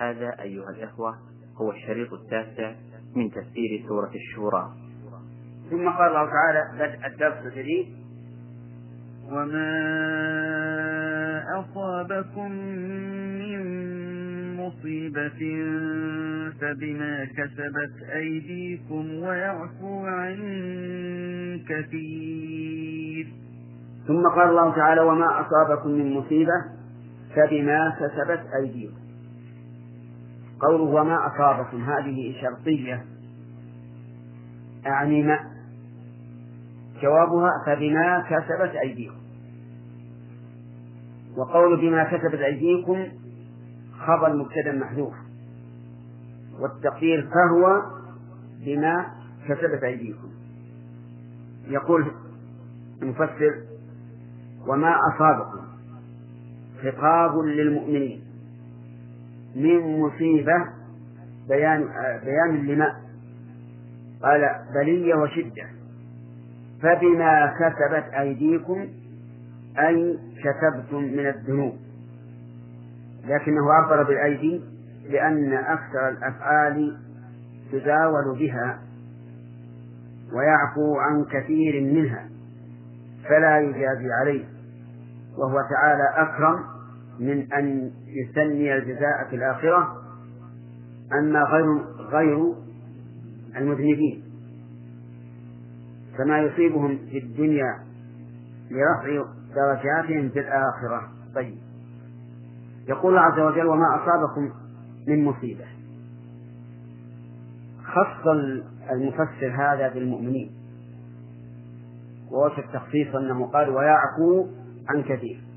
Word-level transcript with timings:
هذا 0.00 0.42
أيها 0.42 0.70
الإخوة 0.70 1.14
هو 1.56 1.70
الشريط 1.70 2.12
التاسع 2.12 2.74
من 3.16 3.30
تفسير 3.30 3.84
سورة 3.88 4.10
الشورى. 4.14 4.70
ثم 5.70 5.88
قال 5.88 6.08
الله 6.08 6.30
تعالى 6.30 6.62
بدء 6.78 7.06
الدرس 7.06 7.46
الجديد 7.46 7.86
وما 9.30 9.70
أصابكم 11.60 12.50
من 13.40 13.60
مصيبة 14.56 15.40
فبما 16.60 17.24
كسبت 17.24 18.10
أيديكم 18.14 19.22
ويعفو 19.22 20.06
عن 20.06 20.36
كثير. 21.68 23.26
ثم 24.06 24.28
قال 24.28 24.48
الله 24.48 24.74
تعالى 24.74 25.00
وما 25.00 25.40
أصابكم 25.40 25.90
من 25.90 26.12
مصيبة 26.12 26.64
فبما 27.36 27.96
كسبت 28.00 28.46
أيديكم. 28.62 28.99
قوله 30.62 30.84
وما 30.84 31.18
أصابكم 31.26 31.82
هذه 31.84 32.34
شرطية؟ 32.40 33.04
أعني 34.86 35.22
ما؟ 35.22 35.38
جوابها 37.02 37.50
فبما 37.66 38.24
كسبت 38.30 38.74
أيديكم. 38.82 39.20
وقول 41.36 41.80
بما 41.80 42.04
كسبت 42.04 42.40
أيديكم 42.40 43.08
خبر 43.98 44.36
مبتدا 44.36 44.72
محذوف. 44.72 45.14
والتقدير 46.60 47.22
فهو 47.22 47.82
بما 48.66 49.06
كسبت 49.48 49.82
أيديكم. 49.84 50.30
يقول 51.68 52.12
المفسر 53.02 53.54
وما 54.66 54.94
أصابكم؟ 55.14 55.66
خطاب 56.82 57.38
للمؤمنين. 57.38 58.19
من 59.56 60.00
مصيبة 60.00 60.64
بيان 61.48 61.88
بيان 62.24 62.66
لما؟ 62.66 62.96
قال 64.22 64.40
بلية 64.74 65.14
وشدة. 65.14 65.66
فبما 66.82 67.46
كسبت 67.46 68.14
أيديكم 68.14 68.88
أي 69.78 70.18
كسبتم 70.44 71.02
من 71.02 71.26
الذنوب. 71.26 71.76
لكنه 73.24 73.72
عبر 73.72 74.02
بالأيدي 74.02 74.60
لأن 75.10 75.52
أكثر 75.52 76.08
الأفعال 76.08 76.96
تزاول 77.72 78.38
بها 78.38 78.78
ويعفو 80.32 80.98
عن 80.98 81.24
كثير 81.24 81.80
منها 81.82 82.28
فلا 83.28 83.60
يجازي 83.60 84.12
عليه. 84.20 84.44
وهو 85.38 85.60
تعالى 85.70 86.12
أكرم 86.16 86.79
من 87.20 87.52
أن 87.52 87.90
يسمي 88.06 88.74
الجزاء 88.74 89.28
في 89.30 89.36
الآخرة 89.36 90.02
أما 91.18 91.42
غير 91.42 91.76
غير 91.98 92.54
المذنبين. 93.56 94.22
فما 96.18 96.38
يصيبهم 96.38 96.98
في 97.10 97.18
الدنيا 97.18 97.78
لرفع 98.70 99.24
درجاتهم 99.54 100.28
في 100.28 100.40
الآخرة. 100.40 101.12
طيب. 101.34 101.58
يقول 102.88 103.10
الله 103.18 103.20
عز 103.20 103.40
وجل 103.40 103.66
وما 103.66 104.02
أصابكم 104.02 104.52
من 105.08 105.24
مصيبة. 105.24 105.64
خص 107.84 108.26
المفسر 108.92 109.54
هذا 109.54 109.88
بالمؤمنين. 109.94 110.50
ووصف 112.30 112.72
تخصيص 112.72 113.14
أنه 113.14 113.46
قال 113.46 113.68
ويعفو 113.70 114.46
عن 114.88 115.02
كثير. 115.02 115.49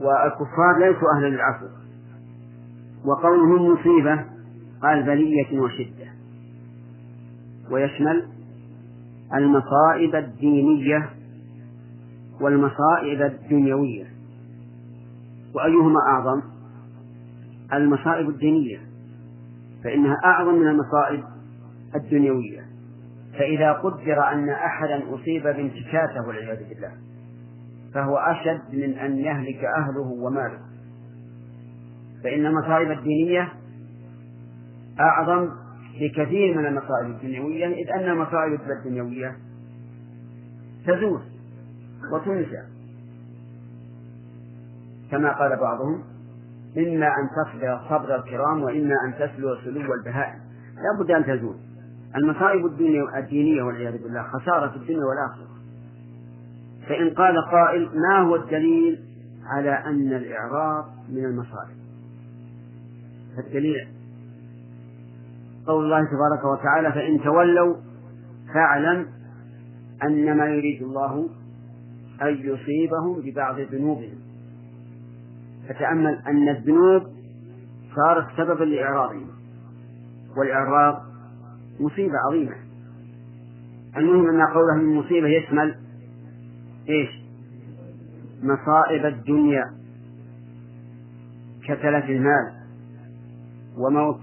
والكفار 0.00 0.78
ليسوا 0.78 1.08
أهلا 1.16 1.26
للعفو. 1.26 1.66
وقوله 3.04 3.74
مصيبة 3.74 4.24
قال 4.82 5.02
بلية 5.02 5.60
وشدة. 5.60 6.06
ويشمل 7.70 8.26
المصائب 9.34 10.14
الدينية 10.14 11.10
والمصائب 12.40 13.22
الدنيوية. 13.22 14.06
وأيهما 15.54 16.00
أعظم؟ 16.08 16.42
المصائب 17.72 18.28
الدينية. 18.28 18.78
فإنها 19.84 20.16
أعظم 20.24 20.54
من 20.54 20.66
المصائب 20.66 21.24
الدنيوية. 21.94 22.66
فإذا 23.38 23.72
قدر 23.72 24.32
أن 24.32 24.48
أحدا 24.48 25.14
أصيب 25.14 25.42
بانتكاسة 25.42 26.28
والعياذ 26.28 26.68
بالله. 26.68 26.92
فهو 27.94 28.16
أشد 28.16 28.74
من 28.74 28.98
أن 28.98 29.18
يهلك 29.18 29.64
أهله 29.64 30.08
وماله. 30.22 30.58
فإن 32.22 32.46
المصائب 32.46 32.90
الدينية 32.90 33.52
أعظم 35.00 35.50
بكثير 36.00 36.58
من 36.58 36.66
المصائب 36.66 37.10
الدنيوية 37.10 37.66
إذ 37.66 37.90
أن 37.90 38.10
المصائب 38.10 38.60
الدنيوية 38.78 39.36
تزول 40.86 41.20
وتنسى 42.12 42.62
كما 45.10 45.32
قال 45.32 45.56
بعضهم 45.56 46.02
إما 46.78 47.06
أن 47.06 47.28
تصبر 47.36 47.80
صبر 47.88 48.16
الكرام 48.16 48.62
وإما 48.62 48.94
أن 49.06 49.14
تسلو 49.14 49.56
سلو 49.64 49.94
البهائم. 49.94 50.40
لا 50.74 51.04
بد 51.04 51.10
أن 51.10 51.24
تزول. 51.24 51.56
المصائب 52.16 52.66
الدينية 53.16 53.62
والعياذ 53.62 54.02
بالله 54.02 54.22
خسارة 54.22 54.76
الدنيا 54.76 55.04
والآخرة. 55.04 55.49
فإن 56.90 57.10
قال 57.10 57.34
قائل 57.50 57.90
ما 57.94 58.18
هو 58.18 58.36
الدليل 58.36 58.98
على 59.46 59.70
أن 59.70 60.12
الإعراض 60.12 60.84
من 61.08 61.24
المصائب؟ 61.24 61.76
فالدليل 63.36 63.88
قول 65.66 65.84
الله 65.84 66.04
تبارك 66.04 66.58
وتعالى 66.58 66.92
فإن 66.92 67.22
تولوا 67.24 67.76
فاعلم 68.54 69.06
أن 70.02 70.36
ما 70.36 70.46
يريد 70.46 70.82
الله 70.82 71.28
أن 72.22 72.28
يصيبهم 72.28 73.20
ببعض 73.24 73.60
ذنوبهم. 73.60 74.18
فتأمل 75.68 76.22
أن 76.26 76.48
الذنوب 76.48 77.02
صارت 77.96 78.26
سببا 78.36 78.64
لإعراضهم 78.64 79.26
والإعراض 80.36 81.02
مصيبة 81.80 82.14
عظيمة. 82.28 82.56
المهم 83.96 84.28
أن 84.28 84.46
قوله 84.46 84.74
من 84.74 84.94
مصيبة 84.94 85.28
يشمل 85.28 85.89
إيش؟ 86.88 87.10
مصائب 88.42 89.06
الدنيا 89.06 89.64
كتلف 91.64 92.04
المال 92.04 92.52
وموت 93.76 94.20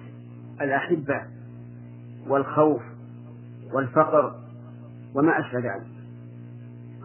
الأحبة 0.61 1.21
والخوف 2.27 2.81
والفقر 3.73 4.35
وما 5.15 5.39
أشبه 5.39 5.59
ذلك. 5.59 5.87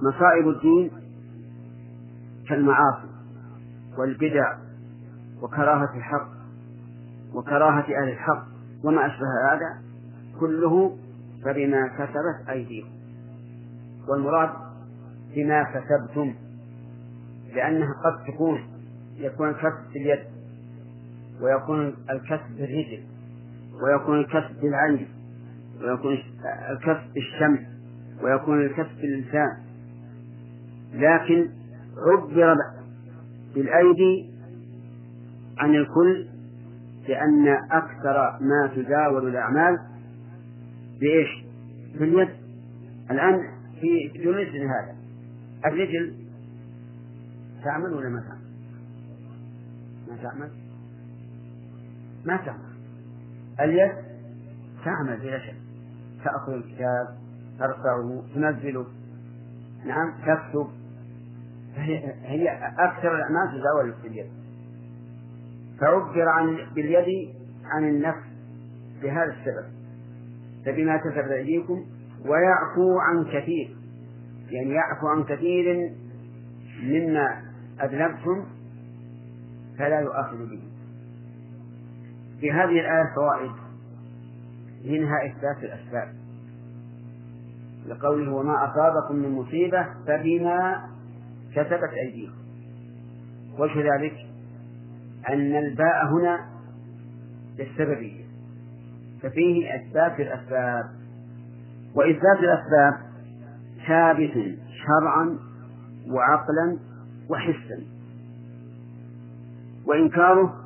مصائب 0.02 0.48
الدين 0.48 0.90
كالمعاصي 2.48 3.08
والبدع 3.98 4.56
وكراهة 5.42 5.96
الحق 5.96 6.28
وكراهة 7.34 7.84
أهل 8.02 8.08
الحق 8.08 8.44
وما 8.84 9.06
أشبه 9.06 9.26
هذا 9.52 9.82
كله 10.40 10.96
فبما 11.44 11.88
كسبت 11.88 12.48
أيديكم 12.48 12.88
والمراد 14.08 14.50
بما 15.34 15.62
كسبتم 15.62 16.34
لأنها 17.54 17.94
قد 18.04 18.32
تكون 18.32 18.60
يكون 19.16 19.48
الكسب 19.48 19.92
باليد 19.94 20.18
ويكون 21.40 21.94
الكسب 22.10 22.56
بالرجل 22.58 23.02
ويكون 23.82 24.20
الكسب 24.20 24.60
بالعين 24.60 25.08
ويكون 25.80 26.18
الكسب 26.70 27.12
بالشمس 27.14 27.60
ويكون 28.22 28.60
الكسب 28.60 28.96
باللسان 29.00 29.58
لكن 30.94 31.50
عبر 31.96 32.56
بالأيدي 33.54 34.30
عن 35.58 35.74
الكل 35.74 36.26
لأن 37.08 37.48
أكثر 37.70 38.38
ما 38.40 38.70
تزاول 38.76 39.28
الأعمال 39.28 39.78
بإيش؟ 41.00 41.44
باليد 41.98 42.28
الآن 43.10 43.40
في 43.80 44.10
مثل 44.18 44.58
هذا. 44.58 45.01
الرجل 45.66 46.14
تعمل 47.64 47.92
ولا 47.94 48.08
ما 48.08 48.20
تعمل؟ 48.20 48.42
ما 50.08 50.22
تعمل؟ 50.22 50.50
ما 52.24 52.36
تعمل. 52.36 52.72
اليد 53.60 53.92
تعمل 54.84 55.20
بلا 55.20 55.38
شك. 55.38 55.56
تأخذ 56.24 56.52
الكتاب 56.52 57.18
ترفعه 57.58 58.22
تنزله. 58.34 58.86
نعم 59.86 60.12
تكتب. 60.26 60.68
هي, 61.76 62.48
أكثر 62.78 63.16
الأعمال 63.16 63.60
تزاول 63.60 63.94
باليد 64.02 64.26
فعبر 65.80 66.28
عن 66.28 66.56
باليد 66.74 67.34
عن 67.64 67.88
النفس 67.88 68.26
بهذا 69.02 69.32
السبب. 69.32 69.72
فبما 70.64 70.96
كسبت 70.96 71.30
أيديكم 71.30 71.86
ويعفو 72.24 72.98
عن 72.98 73.24
كثير. 73.24 73.81
يعني 74.52 74.70
يعفو 74.74 75.06
عن 75.06 75.24
كثير 75.24 75.92
مما 76.82 77.42
أذنبتم 77.82 78.46
فلا 79.78 80.00
يؤاخذ 80.00 80.36
به. 80.36 80.62
في 82.40 82.52
هذه 82.52 82.80
الآية 82.80 83.14
فوائد 83.14 83.52
منها 84.84 85.26
إثبات 85.26 85.64
الأسباب. 85.64 86.14
لقوله 87.86 88.32
وما 88.32 88.70
أصابكم 88.70 89.16
من 89.16 89.30
مصيبة 89.30 89.86
فبما 90.06 90.88
كسبت 91.54 91.92
أيديكم. 92.06 92.42
وجه 93.58 93.94
ذلك 93.94 94.16
أن 95.28 95.56
الباء 95.56 96.06
هنا 96.06 96.48
للسببية. 97.58 98.24
ففيه 99.22 99.74
إثبات 99.74 100.20
الأسباب. 100.20 100.84
وإثبات 101.94 102.38
الأسباب 102.38 103.11
ثابت 103.86 104.58
شرعا 104.86 105.38
وعقلا 106.06 106.78
وحسا. 107.30 107.82
وإنكاره 109.86 110.64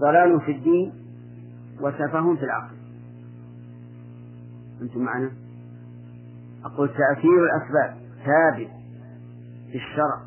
ضلال 0.00 0.40
في 0.40 0.52
الدين 0.52 0.92
وسفه 1.80 2.36
في 2.36 2.44
العقل. 2.44 2.76
أنتم 4.82 5.00
معنا؟ 5.00 5.30
أقول 6.64 6.88
تأثير 6.88 7.44
الأسباب 7.44 7.96
ثابت 8.24 8.70
في 9.72 9.76
الشرع 9.76 10.20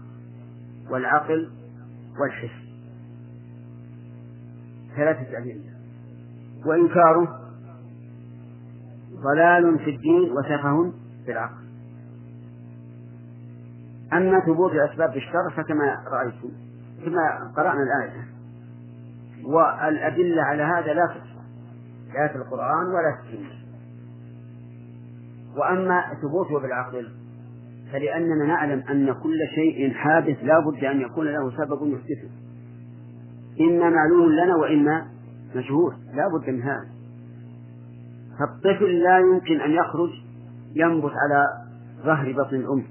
والعقل 0.89 1.51
والحس. 2.19 2.63
ثلاثة 4.95 5.38
أدلة 5.38 5.73
وإنكاره 6.65 7.39
ضلال 9.13 9.79
في 9.79 9.89
الدين 9.89 10.31
وسفه 10.31 10.94
في 11.25 11.31
العقل. 11.31 11.62
أما 14.18 14.39
ثبوت 14.39 14.71
الأسباب 14.71 15.12
في 15.12 15.18
الشرع 15.18 15.50
فكما 15.56 16.04
رأيتم 16.07 16.50
كما 17.06 17.51
قرأنا 17.57 17.83
الآية. 17.83 18.24
والأدلة 19.45 20.42
على 20.42 20.63
هذا 20.63 20.94
لا 20.94 21.06
تحصى 21.07 21.33
لا 22.13 22.27
في 22.27 22.36
القرآن 22.36 22.88
ولا 22.88 23.18
في 23.21 23.33
السنة. 23.33 23.63
وأما 25.57 26.04
ثبوته 26.21 26.60
بالعقل 26.60 27.12
فلأننا 27.92 28.45
نعلم 28.45 28.83
أن 28.89 29.13
كل 29.13 29.38
شيء 29.56 29.94
حادث 29.94 30.38
لا 30.44 30.59
بد 30.59 30.83
أن 30.83 31.01
يكون 31.01 31.27
له 31.27 31.57
سبب 31.57 31.94
يحدثه 31.94 32.30
إما 33.62 33.89
معلوم 33.89 34.31
لنا 34.31 34.56
وإما 34.56 35.07
مجهول 35.56 35.94
لا 36.13 36.27
بد 36.27 36.50
من 36.50 36.62
هذا. 36.62 36.88
فالطفل 38.39 39.04
لا 39.04 39.19
يمكن 39.19 39.62
أن 39.62 39.71
يخرج 39.71 40.09
ينبت 40.75 41.12
على 41.12 41.48
ظهر 42.04 42.31
بطن 42.31 42.56
الأم. 42.56 42.83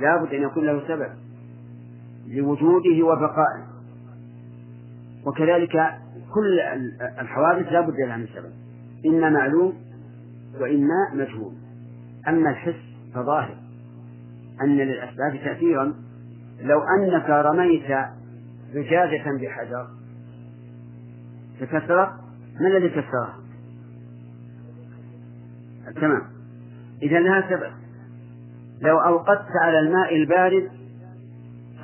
لا 0.00 0.24
بد 0.24 0.34
أن 0.34 0.42
يكون 0.42 0.66
له 0.66 0.88
سبب 0.88 1.10
لوجوده 2.28 3.04
وبقائه. 3.04 3.66
وكذلك 5.26 5.98
كل 6.34 6.60
الحوادث 7.20 7.72
لا 7.72 7.80
بد 7.80 7.94
لها 8.06 8.16
من 8.16 8.26
سبب. 8.34 8.52
إما 9.06 9.30
معلوم 9.30 9.72
وإما 10.60 11.14
مجهول. 11.14 11.52
أما 12.28 12.50
الحس 12.50 12.80
فظاهر. 13.14 13.56
أن 14.62 14.76
للأسباب 14.76 15.36
تأثيرا. 15.44 15.94
لو 16.60 16.80
أنك 16.80 17.30
رميت 17.30 17.86
زجاجة 18.72 19.36
بحجر 19.40 19.88
فكسرت 21.60 22.12
من 22.60 22.66
الذي 22.66 22.88
كسرها؟ 22.88 23.38
تمام. 25.96 26.22
إذا 27.02 27.20
لها 27.20 27.50
سبب. 27.50 27.87
لو 28.80 28.98
أوقدت 28.98 29.56
على 29.62 29.78
الماء 29.78 30.16
البارد 30.16 30.70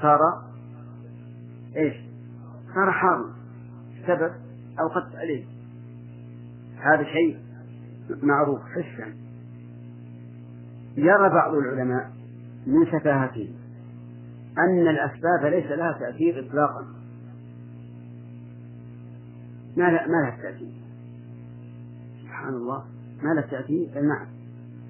صار 0.02 0.19
إيش؟ 1.76 1.94
صار 2.75 2.93
حار. 2.93 3.25
سبب 4.06 4.32
أوقدت 4.81 5.17
عليه. 5.17 5.44
هذا 6.79 7.05
شيء 7.05 7.38
معروف 8.23 8.61
حسا. 8.61 9.14
يرى 10.96 11.29
بعض 11.29 11.55
العلماء 11.55 12.11
من 12.67 12.87
سفاهته 12.87 13.55
أن 14.58 14.88
الأسباب 14.88 15.44
ليس 15.44 15.67
لها 15.67 15.93
تأثير 15.93 16.47
إطلاقا. 16.47 16.87
ما 19.76 19.90
لا 19.90 20.06
ما 20.06 20.23
لها 20.23 20.38
تأثير. 20.43 20.75
سبحان 22.23 22.55
الله. 22.55 22.85
ما 23.23 23.35
لها 23.35 23.47
تأثير. 23.47 23.88
نعم 23.94 24.26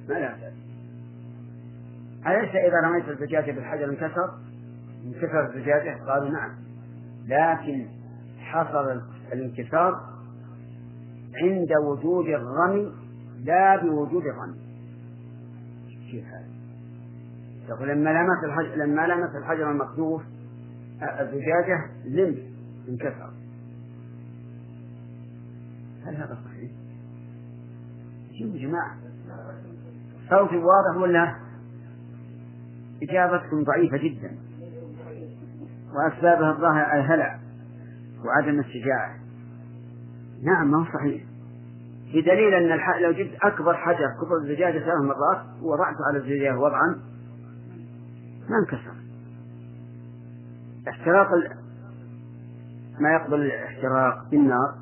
ما 0.08 0.14
لها 0.14 0.36
تأثير. 0.40 0.63
أليس 2.26 2.50
إذا 2.54 2.80
رميت 2.84 3.08
الزجاجة 3.08 3.52
بالحجر 3.52 3.84
انكسر؟ 3.84 4.34
انكسر 5.04 5.46
الزجاجة؟ 5.46 6.04
قالوا 6.04 6.28
نعم. 6.28 6.50
لكن 7.26 7.86
حصل 8.38 9.02
الانكسار 9.32 10.14
عند 11.42 11.68
وجود 11.86 12.26
الرمي 12.26 12.92
لا 13.44 13.76
بوجود 13.76 14.22
الرمي. 14.22 14.60
كيف 16.10 16.24
هذا؟ 16.26 16.54
يقول 17.68 17.88
لما 17.88 18.10
لمس 18.10 18.44
الحجر 18.44 18.74
لما 18.76 19.06
لمس 19.06 19.36
الحجر 19.36 19.70
المقذوف 19.70 20.22
الزجاجة 21.02 21.90
لم 22.04 22.36
انكسر. 22.88 23.30
هل 26.06 26.16
هذا 26.16 26.38
صحيح؟ 26.44 26.70
شوفوا 28.38 28.56
يا 28.56 28.68
جماعة. 28.68 28.96
صوتي 30.30 30.56
واضح 30.56 31.02
ولا؟ 31.02 31.44
إجابتكم 33.02 33.64
ضعيفة 33.64 33.96
جدا 33.96 34.37
وأسبابها 35.94 36.50
الظاهر 36.50 37.00
الهلع 37.00 37.38
وعدم 38.25 38.61
الشجاعة 38.61 39.17
نعم 40.43 40.70
ما 40.70 40.79
هو 40.79 40.85
صحيح. 40.85 41.23
بدليل 42.14 42.55
أن 42.55 42.73
الح... 42.73 42.96
لو 42.96 43.12
جبت 43.12 43.35
أكبر 43.43 43.75
حجر 43.75 44.06
كبر 44.20 44.37
الزجاجة 44.43 44.79
ثلاث 44.79 45.00
مرات 45.00 45.62
ووضعته 45.62 45.99
على 46.08 46.19
الزجاجة 46.19 46.58
وضعا 46.58 47.00
ما 48.50 48.58
انكسر. 48.58 48.94
احتراق 50.88 51.32
ال... 51.32 51.50
ما 53.00 53.12
يقبل 53.12 53.41
الاحتراق 53.41 54.31
بالنار 54.31 54.75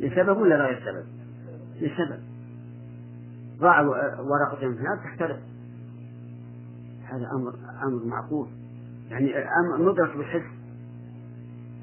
لسبب 0.00 0.38
ولا 0.38 0.56
غير 0.56 0.80
سبب؟ 0.80 1.06
لسبب. 1.80 2.22
ضاع 3.58 3.80
ورقة 3.80 4.56
في 4.58 4.64
النار 4.66 4.96
تحترق. 5.04 5.40
هذا 7.08 7.30
أمر 7.32 7.54
أمر 7.82 8.04
معقول. 8.04 8.48
يعني 9.10 9.38
أمر 9.38 9.92
ندرك 9.92 10.16
بالحس. 10.16 10.56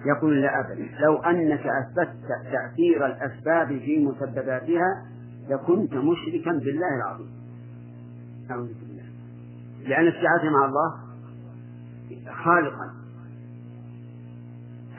يقول 0.05 0.41
لا 0.41 0.59
أبدا 0.59 0.89
لو 0.99 1.17
أنك 1.17 1.67
أثبتت 1.67 2.15
تأثير 2.51 3.05
الأسباب 3.05 3.67
في 3.67 4.05
مسبباتها 4.05 5.05
لكنت 5.49 5.93
مشركا 5.93 6.51
بالله 6.51 6.95
العظيم. 6.95 7.31
أعوذ 8.51 8.67
بالله. 8.67 9.03
لأن 9.87 10.07
السعادة 10.07 10.49
مع 10.49 10.65
الله 10.65 10.97
خالقا. 12.43 12.93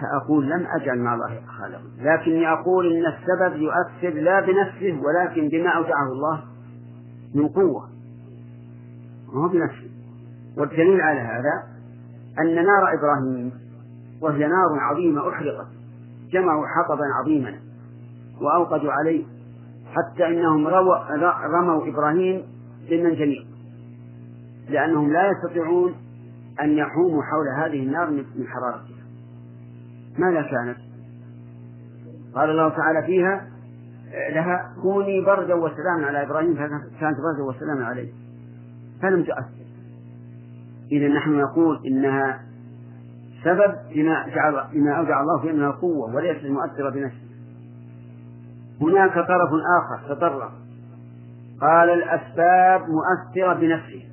فأقول 0.00 0.50
لم 0.50 0.66
أجعل 0.80 0.98
مع 0.98 1.14
الله 1.14 1.40
خالقا. 1.46 1.82
لكني 1.98 2.48
أقول 2.48 2.92
إن 2.92 3.06
السبب 3.06 3.62
يؤثر 3.62 4.20
لا 4.20 4.40
بنفسه 4.40 5.00
ولكن 5.02 5.48
بما 5.48 5.70
أودعه 5.70 6.12
الله 6.12 6.44
من 7.34 7.48
قوة. 7.48 7.88
ما 9.32 9.44
هو 9.44 9.48
بنفسه؟ 9.48 9.83
والدليل 10.58 11.00
على 11.00 11.20
هذا 11.20 11.62
أن 12.40 12.54
نار 12.54 12.94
إبراهيم 12.98 13.52
وهي 14.20 14.38
نار 14.38 14.78
عظيمة 14.80 15.28
أحرقت 15.28 15.66
جمعوا 16.30 16.66
حطبا 16.66 17.04
عظيما 17.20 17.54
وأوقدوا 18.40 18.92
عليه 18.92 19.24
حتى 19.94 20.26
إنهم 20.26 20.66
رموا 20.66 21.88
إبراهيم 21.88 22.42
بالمنجنيق 22.88 23.46
لأنهم 24.68 25.12
لا 25.12 25.30
يستطيعون 25.30 25.94
أن 26.62 26.70
يحوموا 26.70 27.22
حول 27.22 27.48
هذه 27.64 27.82
النار 27.82 28.10
من 28.10 28.46
حرارتها. 28.46 29.04
ماذا 30.18 30.42
كانت؟ 30.42 30.76
قال 32.34 32.50
الله 32.50 32.68
تعالى 32.68 33.02
فيها 33.06 33.46
لها 34.34 34.74
كوني 34.82 35.24
بردا 35.24 35.54
وسلاما 35.54 36.06
على 36.06 36.22
إبراهيم 36.22 36.54
فكانت 36.54 37.16
بردا 37.20 37.42
وسلاما 37.48 37.86
عليه. 37.86 38.12
فلم 39.02 39.22
تؤثر. 39.22 39.63
إذا 40.94 41.08
نحن 41.08 41.40
نقول 41.40 41.86
إنها 41.86 42.40
سبب 43.44 43.74
بما 43.94 44.28
جعل 44.28 44.64
بما 44.72 44.98
أودع 44.98 45.20
الله 45.20 45.42
في 45.42 45.50
أنها 45.50 45.70
قوة 45.70 46.14
وليست 46.14 46.44
مؤثرة 46.44 46.90
بنفسها 46.90 47.24
هناك 48.80 49.14
طرف 49.14 49.50
آخر 49.78 50.14
تطرف 50.14 50.52
قال 51.60 51.90
الأسباب 51.90 52.80
مؤثرة 52.80 53.54
بنفسه. 53.54 54.04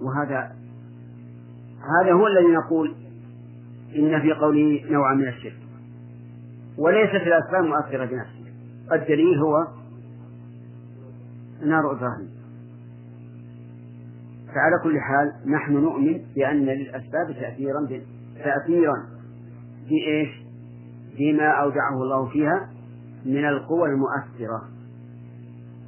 وهذا 0.00 0.52
هذا 2.02 2.12
هو 2.12 2.26
الذي 2.26 2.52
نقول 2.52 2.94
إن 3.96 4.20
في 4.20 4.32
قوله 4.32 4.84
نوعا 4.90 5.14
من 5.14 5.28
الشرك. 5.28 5.58
وليست 6.78 7.14
الأسباب 7.26 7.64
مؤثرة 7.64 8.04
بنفسها 8.04 8.46
الدليل 8.92 9.38
هو 9.38 9.66
نار 11.66 11.92
إبراهيم 11.92 12.35
فعلى 14.56 14.78
كل 14.82 15.00
حال 15.00 15.52
نحن 15.52 15.72
نؤمن 15.72 16.20
بأن 16.34 16.64
للأسباب 16.64 17.32
تأثيرا 17.40 17.88
تأثيرا 18.44 18.94
في 19.88 20.06
إيش؟ 20.06 20.28
فيما 21.16 21.48
أودعه 21.48 22.02
الله 22.02 22.28
فيها 22.28 22.68
من 23.26 23.44
القوى 23.44 23.88
المؤثرة. 23.88 24.62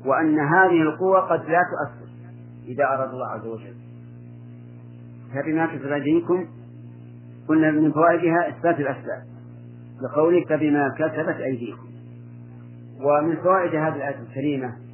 وأن 0.04 0.38
هذه 0.38 0.82
القوى 0.82 1.20
قد 1.20 1.40
لا 1.50 1.62
تؤثر 1.70 2.08
إذا 2.66 2.84
أراد 2.84 3.10
الله 3.10 3.26
عز 3.26 3.46
وجل. 3.46 3.74
فبما 5.34 5.66
كسبت 5.66 5.92
أيديكم 5.92 6.46
قلنا 7.48 7.70
من 7.70 7.92
فوائدها 7.92 8.48
إثبات 8.48 8.80
الأسباب. 8.80 9.22
لقوله 10.02 10.44
فبما 10.44 10.94
كسبت 10.98 11.36
أيديكم. 11.40 11.88
ومن 13.00 13.36
فوائد 13.36 13.74
هذه 13.74 13.96
الآية 13.96 14.20
الكريمة 14.28 14.87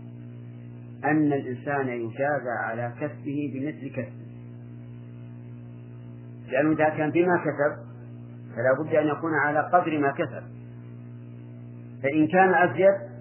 أن 1.05 1.33
الإنسان 1.33 1.89
يجازى 1.89 2.51
على 2.65 2.93
كسبه 3.01 3.53
بمثل 3.55 3.97
كسبه. 3.97 4.25
لأنه 6.49 6.73
إذا 6.73 6.89
كان 6.89 7.11
بما 7.11 7.37
كسب 7.37 7.85
فلا 8.57 8.83
بد 8.83 8.95
أن 8.95 9.07
يكون 9.07 9.35
على 9.35 9.61
قدر 9.73 9.99
ما 9.99 10.11
كسب. 10.11 10.43
فإن 12.03 12.27
كان 12.27 12.55
أزيد 12.55 13.15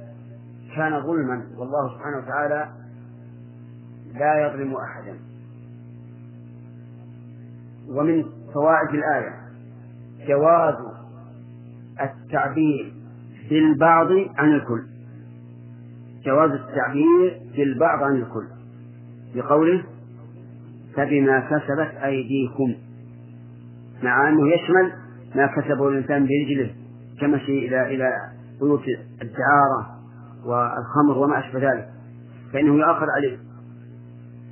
كان 0.76 1.02
ظلما. 1.02 1.46
والله 1.58 1.98
سبحانه 1.98 2.18
وتعالى 2.18 2.72
لا 4.14 4.48
يظلم 4.48 4.76
أحدا. 4.76 5.20
ومن 7.90 8.24
فوائد 8.54 8.90
الآية 8.94 9.44
جواز 10.28 10.76
التعبير 12.02 12.94
بالبعض 13.50 14.08
عن 14.38 14.52
الكل. 14.52 14.86
جواز 16.26 16.52
التعبير 16.52 17.43
بالبعض 17.58 18.04
عن 18.04 18.16
الكل. 18.16 18.48
بقوله 19.36 19.84
فبما 20.96 21.40
كسبت 21.40 21.96
أيديكم. 22.04 22.76
مع 24.04 24.30
أنه 24.30 24.48
يشمل 24.54 24.92
ما 25.36 25.48
كسبه 25.48 25.90
الإنسان 25.90 26.28
برجله 26.28 26.72
كمشي 27.22 27.68
إلى 27.68 27.96
إلى 27.96 28.12
بيوت 28.62 28.84
الدعارة 29.22 30.00
والخمر 30.46 31.18
وما 31.18 31.40
أشبه 31.40 31.72
ذلك. 31.72 31.90
فإنه 32.54 32.74
يؤخر 32.74 33.08
عليه. 33.18 33.38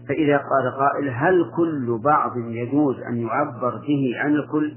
فإذا 0.07 0.37
قال 0.37 0.77
قائل 0.79 1.09
هل 1.09 1.51
كل 1.55 1.99
بعض 2.03 2.37
يجوز 2.37 2.99
أن 2.99 3.17
يعبر 3.17 3.75
به 3.87 4.13
عن 4.17 4.33
الكل؟ 4.35 4.75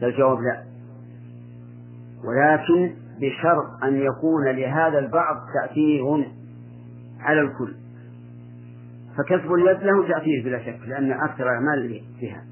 فالجواب 0.00 0.38
لا. 0.38 0.64
ولكن 2.24 2.94
بشرط 3.20 3.84
أن 3.84 3.96
يكون 3.96 4.44
لهذا 4.44 4.98
البعض 4.98 5.36
تأثير. 5.62 6.37
على 7.20 7.40
الكل. 7.40 7.74
فكسب 9.18 9.52
اليد 9.52 9.82
له 9.82 10.08
تأثير 10.08 10.44
بلا 10.44 10.58
شك 10.58 10.80
لأن 10.86 11.12
أكثر 11.12 11.42
الأعمال 11.42 12.00
فيها 12.20 12.44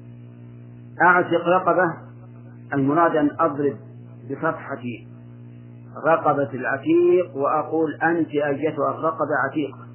أعتق 1.01 1.47
رقبة 1.47 1.93
المراد 2.73 3.15
أن 3.15 3.29
أضرب 3.39 3.77
بفتحة 4.29 4.83
رقبة 6.05 6.49
العتيق 6.53 7.35
وأقول 7.35 7.93
أنت 7.95 8.29
أيتها 8.29 8.91
الرقبة 8.91 9.29
عتيقة 9.49 9.87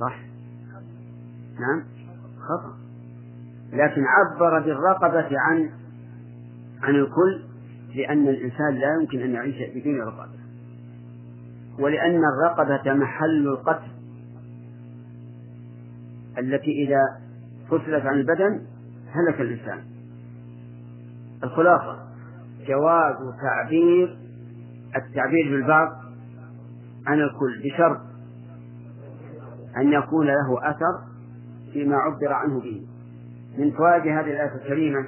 صح؟ 0.00 0.18
نعم. 1.60 1.84
خطأ. 2.38 2.76
لكن 3.72 4.02
عبر 4.04 4.60
بالرقبة 4.60 5.38
عن 5.38 5.70
عن 6.82 6.94
الكل 6.94 7.42
لأن 7.94 8.28
الإنسان 8.28 8.74
لا 8.74 9.00
يمكن 9.00 9.20
أن 9.20 9.34
يعيش 9.34 9.56
بدون 9.76 10.00
رقبة. 10.00 10.41
ولأن 11.78 12.20
الرقبة 12.24 12.94
محل 12.94 13.48
القتل 13.48 13.90
التي 16.38 16.84
إذا 16.86 17.20
فصلت 17.68 18.06
عن 18.06 18.14
البدن 18.14 18.60
هلك 19.12 19.40
الإنسان. 19.40 19.84
الخلاصة 21.44 21.98
جواز 22.66 23.16
تعبير 23.42 24.18
التعبير 24.96 25.50
بالبعض 25.50 25.88
عن 27.06 27.20
الكل 27.20 27.62
بشرط 27.64 28.00
أن 29.76 29.92
يكون 29.92 30.26
له 30.26 30.70
أثر 30.70 31.12
فيما 31.72 31.96
عبر 31.96 32.32
عنه 32.32 32.60
به. 32.60 32.86
من 33.58 33.70
فوائد 33.70 34.02
هذه 34.02 34.32
الآية 34.32 34.54
الكريمة 34.54 35.06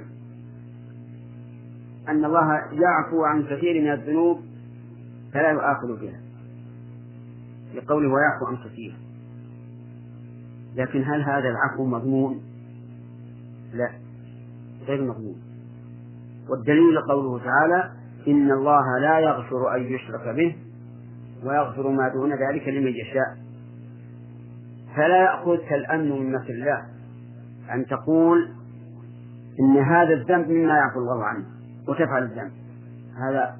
أن 2.08 2.24
الله 2.24 2.52
يعفو 2.54 3.24
عن 3.24 3.42
كثير 3.42 3.82
من 3.82 3.92
الذنوب 3.92 4.40
فلا 5.32 5.50
يؤاخذ 5.50 6.00
بها. 6.00 6.23
لقوله 7.74 8.08
ويعفو 8.08 8.46
عن 8.46 8.56
كثير. 8.56 8.96
لكن 10.76 11.04
هل 11.04 11.22
هذا 11.22 11.48
العفو 11.48 11.86
مضمون؟ 11.86 12.40
لا 13.72 13.90
غير 14.86 15.02
مضمون. 15.02 15.36
والدليل 16.48 17.00
قوله 17.08 17.44
تعالى 17.44 17.90
إن 18.28 18.50
الله 18.50 18.98
لا 18.98 19.18
يغفر 19.18 19.76
أن 19.76 19.82
يشرك 19.82 20.36
به 20.36 20.56
ويغفر 21.44 21.88
ما 21.88 22.08
دون 22.08 22.30
ذلك 22.32 22.68
لمن 22.68 22.92
يشاء. 22.92 23.36
فلا 24.96 25.22
يأخذك 25.22 25.72
الأمن 25.72 26.10
من 26.10 26.32
مكر 26.32 26.50
الله 26.50 26.84
أن 27.74 27.86
تقول 27.86 28.48
إن 29.60 29.76
هذا 29.76 30.14
الذنب 30.14 30.48
مما 30.48 30.74
يعفو 30.74 30.98
الله 30.98 31.24
عنه 31.24 31.44
وتفعل 31.88 32.22
الذنب. 32.22 32.52
هذا 33.16 33.56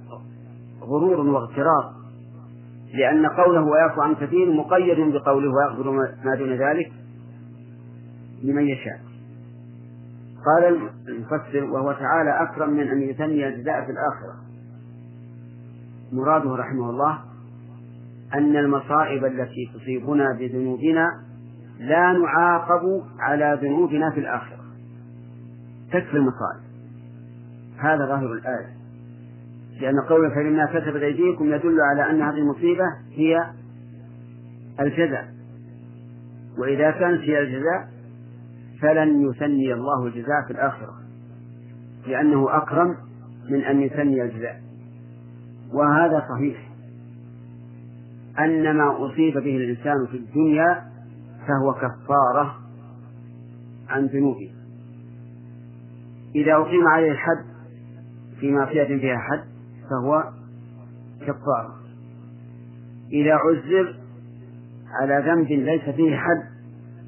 غرور 0.81 1.21
واغترار 1.21 2.04
لأن 2.95 3.27
قوله 3.27 3.63
ويعفو 3.63 4.03
عن 4.03 4.15
كثير 4.15 4.53
مقيد 4.53 4.99
بقوله 5.15 5.51
ويغفر 5.55 5.91
ما 6.25 6.35
دون 6.35 6.53
ذلك 6.53 6.93
لمن 8.43 8.69
يشاء. 8.69 9.01
قال 10.47 10.91
المفسر 11.09 11.65
وهو 11.65 11.93
تعالى 11.93 12.43
أكرم 12.43 12.71
من 12.71 12.89
أن 12.89 13.03
يثني 13.03 13.49
الجزاء 13.49 13.85
في 13.85 13.91
الآخرة. 13.91 14.35
مراده 16.13 16.57
رحمه 16.57 16.91
الله 16.91 17.19
أن 18.35 18.57
المصائب 18.57 19.25
التي 19.25 19.71
تصيبنا 19.75 20.33
بذنوبنا 20.39 21.09
لا 21.79 22.13
نعاقب 22.13 23.03
على 23.21 23.59
ذنوبنا 23.63 24.11
في 24.11 24.21
الآخرة. 24.21 24.65
تكفي 25.93 26.17
المصائب. 26.17 26.65
هذا 27.79 28.07
ظاهر 28.07 28.33
الآية. 28.33 28.84
لأن 29.81 30.01
قوله 30.01 30.35
فمما 30.35 30.67
كسبت 30.67 31.03
أيديكم 31.03 31.53
يدل 31.53 31.81
على 31.81 32.11
أن 32.11 32.23
هذه 32.23 32.39
المصيبة 32.39 32.85
هي 33.13 33.51
الجزاء. 34.81 35.35
وإذا 36.59 36.91
كانت 36.91 37.21
هي 37.21 37.41
الجزاء 37.41 37.89
فلن 38.83 39.31
يثني 39.31 39.73
الله 39.73 40.07
الجزاء 40.07 40.43
في 40.47 40.53
الآخرة 40.53 40.95
لأنه 42.07 42.57
أكرم 42.57 42.97
من 43.51 43.65
أن 43.65 43.81
يثني 43.81 44.23
الجزاء. 44.23 44.63
وهذا 45.73 46.27
صحيح. 46.29 46.71
أن 48.39 48.77
ما 48.77 49.07
أصيب 49.07 49.35
به 49.35 49.57
الإنسان 49.57 50.07
في 50.11 50.17
الدنيا 50.17 50.83
فهو 51.49 51.75
كفارة 51.75 52.57
عن 53.89 54.07
ذنوبه. 54.07 54.51
إذا 56.35 56.53
أقيم 56.53 56.87
عليه 56.89 57.13
الحد 57.13 57.45
في 58.41 58.51
معصية 58.51 58.85
فيها 58.85 59.19
حد 59.19 59.54
فهو 59.91 60.33
كفارة 61.21 61.75
إذا 63.13 63.35
عذر 63.35 63.97
على 64.91 65.31
ذنب 65.31 65.47
ليس 65.49 65.83
فيه 65.83 66.17
حد 66.17 66.45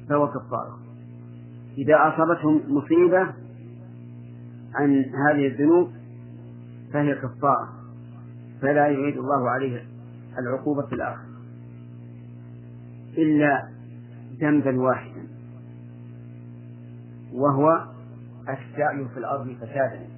فهو 0.09 0.27
كفارة 0.27 0.79
إذا 1.77 1.95
أصابته 1.95 2.61
مصيبة 2.67 3.33
عن 4.75 5.05
هذه 5.05 5.47
الذنوب 5.47 5.91
فهي 6.93 7.15
كفارة 7.15 7.69
فلا 8.61 8.87
يعيد 8.87 9.17
الله 9.17 9.49
عليه 9.49 9.85
العقوبة 10.39 10.81
في 10.81 10.95
الآخرة. 10.95 11.27
إلا 13.17 13.69
ذنبا 14.41 14.79
واحدا 14.81 15.27
وهو 17.33 17.87
السعي 18.41 19.07
في 19.13 19.17
الأرض 19.17 19.55
فسادا. 19.61 20.16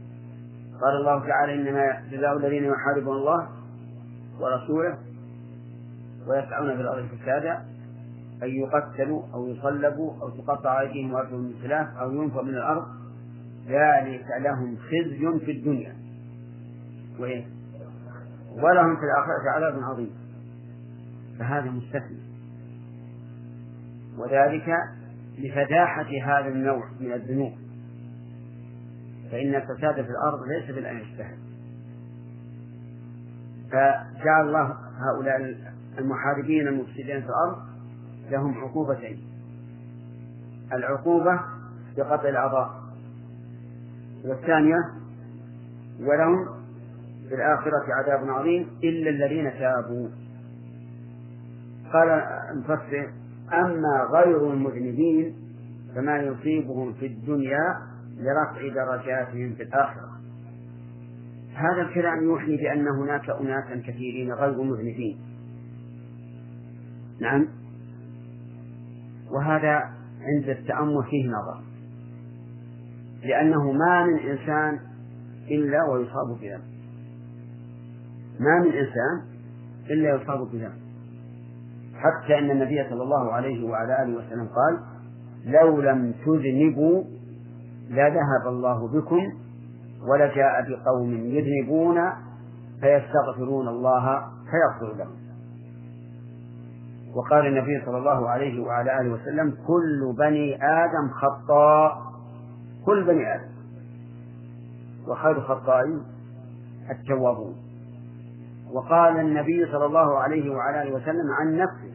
قال 0.81 0.95
الله 0.95 1.27
تعالى 1.27 1.53
إنما 1.53 2.09
جزاء 2.11 2.37
الذين 2.37 2.63
يحاربون 2.63 3.17
الله 3.17 3.49
ورسوله 4.39 4.97
ويسعون 6.27 6.75
في 6.75 6.81
الأرض 6.81 7.07
فسادا 7.07 7.65
أن 8.43 8.49
يقتلوا 8.49 9.23
أو 9.33 9.47
يصلبوا 9.47 10.13
أو 10.21 10.29
تقطع 10.29 10.81
أيديهم 10.81 11.13
وأرجلهم 11.13 11.41
من 11.41 11.55
خلاف 11.63 11.97
أو 11.97 12.11
ينفوا 12.11 12.41
من 12.41 12.55
الأرض. 12.55 12.87
ذلك 13.67 14.25
لهم 14.41 14.77
خزي 14.77 15.45
في 15.45 15.51
الدنيا. 15.51 15.95
وإيه؟ 17.19 17.45
ولهم 18.51 18.95
في 18.95 19.01
الآخرة 19.01 19.49
عذاب 19.55 19.83
عظيم. 19.83 20.11
فهذا 21.39 21.71
مستثنى 21.71 22.19
وذلك 24.17 24.75
لفداحة 25.37 26.09
هذا 26.23 26.47
النوع 26.47 26.83
من 26.99 27.11
الذنوب. 27.11 27.53
فإن 29.31 29.55
الفساد 29.55 29.95
في 29.95 30.11
الأرض 30.11 30.39
ليس 30.47 30.75
بالأن 30.75 30.97
يجتهد 30.97 31.37
فجعل 33.71 34.47
الله 34.47 34.75
هؤلاء 34.97 35.55
المحاربين 35.97 36.67
المفسدين 36.67 37.21
في 37.21 37.27
الأرض 37.27 37.57
لهم 38.29 38.57
عقوبتين. 38.57 39.19
العقوبة 40.73 41.39
بقطع 41.97 42.29
الأعضاء 42.29 42.69
والثانية 44.25 44.77
ولهم 45.99 46.45
في 47.29 47.35
الآخرة 47.35 47.83
عذاب 47.99 48.29
عظيم 48.29 48.67
إلا 48.83 49.09
الذين 49.09 49.51
تابوا. 49.51 50.09
قال 51.93 52.09
المفسر 52.51 53.11
أما 53.53 54.07
غير 54.11 54.53
المذنبين 54.53 55.35
فما 55.95 56.17
يصيبهم 56.17 56.93
في 56.93 57.05
الدنيا 57.05 57.88
لرفع 58.19 58.67
درجاتهم 58.67 59.53
في 59.55 59.63
الآخرة. 59.63 60.19
هذا 61.55 61.81
الكلام 61.81 62.23
يوحي 62.23 62.57
بأن 62.57 62.87
هناك 62.87 63.29
أناسا 63.29 63.81
كثيرين 63.87 64.33
غير 64.33 64.63
مذنبين. 64.63 65.17
نعم. 67.21 67.47
وهذا 69.31 69.75
عند 70.21 70.49
التأمل 70.49 71.03
فيه 71.09 71.27
نظر. 71.27 71.61
لأنه 73.23 73.71
ما 73.71 74.05
من 74.05 74.19
إنسان 74.19 74.79
إلا 75.51 75.83
ويصاب 75.91 76.39
بذنب. 76.41 76.63
ما 78.39 78.59
من 78.59 78.71
إنسان 78.71 79.21
إلا 79.89 80.15
يصاب 80.15 80.51
بذنب. 80.51 80.89
حتى 81.95 82.39
أن 82.39 82.51
النبي 82.51 82.89
صلى 82.89 83.03
الله 83.03 83.33
عليه 83.33 83.63
وعلى 83.65 84.03
آله 84.03 84.17
وسلم 84.17 84.47
قال 84.47 84.79
لو 85.45 85.81
لم 85.81 86.13
تذنبوا 86.25 87.03
لذهب 87.89 88.47
الله 88.47 88.87
بكم 88.87 89.19
ولجاء 90.11 90.69
بقوم 90.69 91.13
يذنبون 91.13 91.99
فيستغفرون 92.81 93.67
الله 93.67 94.21
فيغفر 94.51 94.97
لهم. 94.97 95.19
وقال 97.15 97.47
النبي 97.47 97.85
صلى 97.85 97.97
الله 97.97 98.29
عليه 98.29 98.61
وعلى 98.61 99.01
آله 99.01 99.09
وسلم 99.09 99.57
كل 99.67 100.15
بني 100.17 100.55
آدم 100.55 101.09
خطاء. 101.13 101.97
كل 102.85 103.03
بني 103.03 103.35
آدم. 103.35 103.49
وخير 105.07 105.37
الخطائين 105.37 106.01
التوابون. 106.91 107.55
وقال 108.73 109.19
النبي 109.19 109.65
صلى 109.71 109.85
الله 109.85 110.19
عليه 110.19 110.49
وعلى 110.49 110.81
آله 110.81 110.95
وسلم 110.95 111.31
عن 111.39 111.57
نفسه 111.57 111.93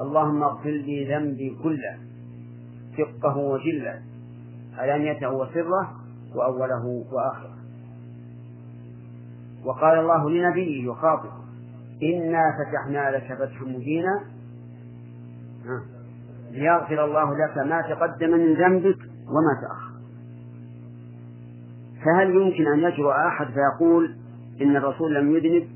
اللهم 0.00 0.42
اغفر 0.42 0.70
لي 0.70 1.14
ذنبي 1.14 1.58
كله 1.62 1.98
دقه 2.98 3.36
وجله 3.36 4.02
علانيته 4.78 5.30
وسره 5.30 5.94
وأوله 6.34 7.04
وآخره. 7.12 7.54
وقال 9.64 9.98
الله 9.98 10.30
لنبيه 10.30 10.90
يخاطب 10.90 11.30
إنا 12.02 12.42
فتحنا 12.58 13.10
لك 13.10 13.34
فتحا 13.38 13.64
مبينا. 13.64 14.24
ليغفر 16.50 17.04
الله 17.04 17.34
لك 17.34 17.58
ما 17.58 17.82
تقدم 17.82 18.30
من 18.30 18.54
ذنبك 18.54 18.98
وما 19.28 19.60
تأخر. 19.62 19.94
فهل 22.04 22.30
يمكن 22.30 22.66
أن 22.72 22.78
يجرؤ 22.78 23.10
أحد 23.10 23.46
فيقول 23.46 24.16
إن 24.62 24.76
الرسول 24.76 25.14
لم 25.14 25.36
يذنب؟ 25.36 25.68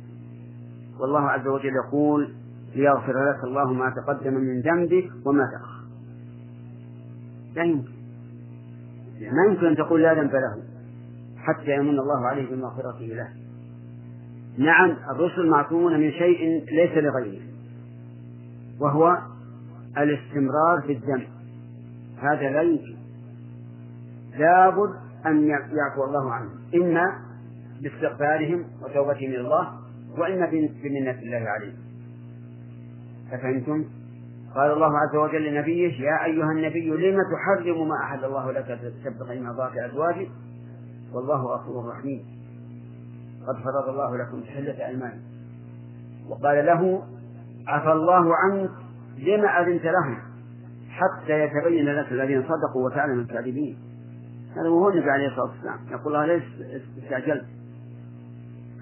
والله 1.00 1.30
عز 1.30 1.46
وجل 1.46 1.72
يقول 1.86 2.34
ليغفر 2.74 3.30
لك 3.30 3.44
الله 3.44 3.72
ما 3.72 3.90
تقدم 3.90 4.34
من 4.34 4.60
ذنبك 4.60 5.10
وما 5.26 5.44
تأخر. 5.52 5.84
لا 7.54 7.62
يمكن. 7.62 7.97
ما 9.20 9.52
يمكن 9.52 9.66
أن 9.66 9.76
تقول 9.76 10.02
لا 10.02 10.14
ذنب 10.14 10.32
له 10.32 10.62
حتى 11.36 11.74
يمن 11.74 11.98
الله 11.98 12.26
عليه 12.26 12.50
بمغفرته 12.50 13.06
له. 13.06 13.28
نعم 14.58 14.96
الرسل 15.10 15.50
معصومون 15.50 16.00
من 16.00 16.10
شيء 16.10 16.64
ليس 16.64 16.98
لغيره 17.04 17.42
وهو 18.80 19.18
الاستمرار 19.98 20.80
في 20.86 20.92
الذنب 20.92 21.28
هذا 22.18 22.50
لا 22.50 22.62
يمكن. 22.62 22.96
لابد 24.38 24.94
أن 25.26 25.48
يعفو 25.48 26.04
الله 26.04 26.32
عنهم. 26.32 26.58
إما 26.74 27.18
باستغفارهم 27.82 28.64
وتوبتهم 28.82 29.30
إلى 29.30 29.40
الله 29.40 29.72
وإما 30.18 30.46
بمنة 30.82 31.18
الله 31.22 31.50
عليهم. 31.50 31.76
أفهمتم؟ 33.32 33.84
قال 34.54 34.72
الله 34.72 34.98
عز 34.98 35.16
وجل 35.16 35.54
لنبيه 35.54 36.00
يا 36.00 36.24
أيها 36.24 36.52
النبي 36.52 36.90
لم 36.90 37.18
تحرم 37.22 37.88
ما 37.88 37.94
أحل 38.04 38.24
الله 38.24 38.52
لك 38.52 38.80
تبتغي 39.04 39.40
مرضات 39.40 39.72
أزواجك؟ 39.76 40.30
والله 41.12 41.42
غفور 41.42 41.88
رحيم. 41.88 42.24
قد 43.48 43.56
فرض 43.56 43.88
الله 43.88 44.16
لكم 44.16 44.40
تحلة 44.40 44.86
أيمانكم 44.86 45.22
وقال 46.28 46.66
له 46.66 47.02
عفى 47.66 47.92
الله 47.92 48.36
عنك 48.36 48.70
لما 49.18 49.48
أذنت 49.48 49.84
لهم 49.84 50.18
حتى 50.90 51.40
يتبين 51.40 51.86
لك 51.86 52.12
الذين 52.12 52.42
صدقوا 52.42 52.86
وتعلم 52.86 53.20
الكاذبين. 53.20 53.78
هذا 54.56 54.68
هو 54.68 54.88
النبي 54.88 55.10
عليه 55.10 55.28
الصلاة 55.28 55.50
والسلام. 55.50 55.78
يقول 55.90 56.16
الله 56.16 56.26
ليس 56.26 56.42
استعجلت؟ 57.04 57.46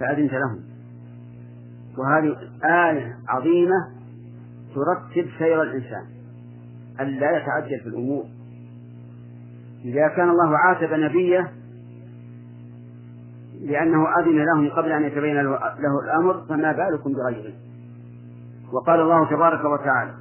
فأذنت 0.01 0.33
لهم. 0.33 0.65
وهذه 1.99 2.37
آية 2.65 3.17
عظيمة 3.29 3.96
ترتب 4.77 5.29
سير 5.39 5.63
الإنسان. 5.63 6.07
ألا 7.01 7.39
يتعجل 7.39 7.81
في 7.81 7.89
الأمور. 7.89 8.25
إذا 9.85 10.09
كان 10.09 10.29
الله 10.31 10.59
عاتب 10.59 10.93
نبيه 10.93 11.53
لأنه 13.61 14.19
أذن 14.19 14.45
لهم 14.45 14.71
قبل 14.71 14.93
أن 14.93 15.03
يتبين 15.03 15.37
له 15.37 16.01
الأمر 16.05 16.45
فما 16.49 16.73
بالكم 16.73 17.13
بغيره 17.13 17.53
وقال 18.73 19.01
الله 19.01 19.31
تبارك 19.31 19.65
وتعالى 19.65 20.15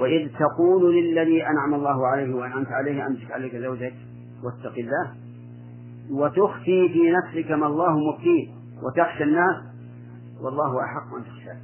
وإذ 0.00 0.28
تقول 0.38 0.94
للذي 0.94 1.46
أنعم 1.46 1.74
الله 1.74 2.06
عليه 2.06 2.34
وأنعمت 2.34 2.68
عليه 2.68 3.06
أمسك 3.06 3.32
عليك 3.32 3.56
زوجك 3.56 3.94
واتق 4.44 4.78
الله 4.78 5.14
وتخفي 6.10 6.88
في 6.88 7.10
نفسك 7.10 7.50
ما 7.50 7.66
الله 7.66 7.98
مبكيه 7.98 8.48
وتخشى 8.82 9.24
الناس 9.24 9.56
والله 10.40 10.84
أحق 10.84 11.14
أن 11.16 11.24
تخشاه. 11.24 11.56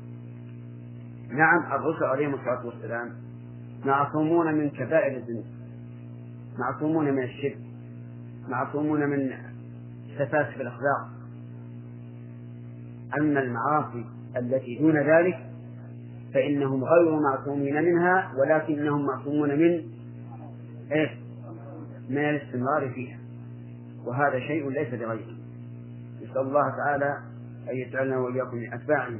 نعم 1.34 1.72
الرسل 1.72 2.04
عليهم 2.04 2.34
الصلاة 2.34 2.66
والسلام 2.66 3.12
معصومون 3.84 4.54
من 4.54 4.70
كبائر 4.70 5.16
الذنوب 5.16 5.44
معصومون 6.58 7.14
من 7.14 7.22
الشرك 7.22 7.58
معصومون 8.48 9.00
من 9.10 9.32
سفاسف 10.18 10.60
الأخلاق. 10.60 11.08
أما 13.20 13.40
المعاصي 13.40 14.04
التي 14.36 14.78
دون 14.78 14.96
ذلك 14.96 15.46
فإنهم 16.34 16.84
غير 16.84 17.20
معصومين 17.20 17.82
منها 17.84 18.32
ولكنهم 18.36 19.06
معصومون 19.06 19.48
من 19.48 19.82
إيش؟ 20.92 21.10
من 22.08 22.18
الاستمرار 22.18 22.90
فيها. 22.90 23.18
وهذا 24.04 24.38
شيء 24.38 24.70
ليس 24.70 24.94
لغيره 24.94 25.36
نسأل 26.22 26.38
الله 26.38 26.70
تعالى 26.70 27.18
أن 27.70 27.76
يجعلنا 27.76 28.18
وإياكم 28.18 28.56
من 28.56 28.72
أتباعه 28.72 29.18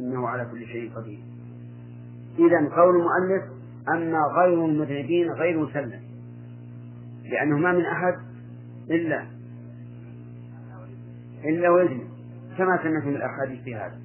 إنه 0.00 0.28
على 0.28 0.44
كل 0.44 0.66
شيء 0.66 0.92
قدير. 0.96 1.33
إذا 2.38 2.76
قول 2.76 2.96
المؤلف 2.96 3.42
أما 3.88 4.18
غير 4.38 4.64
المذنبين 4.64 5.30
غير 5.30 5.58
مسلم 5.58 6.00
لأنه 7.24 7.58
ما 7.58 7.72
من 7.72 7.84
أحد 7.84 8.14
إلا 8.90 9.26
إلا 11.44 11.70
ويذنب 11.70 12.08
كما 12.58 12.78
سمعتم 12.82 13.08
الأحاديث 13.08 13.62
في 13.62 13.74
هذا. 13.74 13.98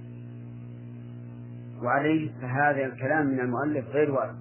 وعليه 1.83 2.31
فهذا 2.41 2.85
الكلام 2.85 3.27
من 3.27 3.39
المؤلف 3.39 3.85
غير 3.89 4.11
وارد 4.11 4.35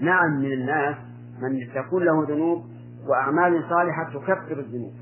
نعم 0.00 0.40
من 0.40 0.52
الناس 0.52 0.96
من 1.42 1.74
تكون 1.74 2.04
له 2.04 2.26
ذنوب 2.28 2.64
وأعمال 3.06 3.64
صالحة 3.68 4.04
تكفر 4.04 4.58
الذنوب 4.58 4.92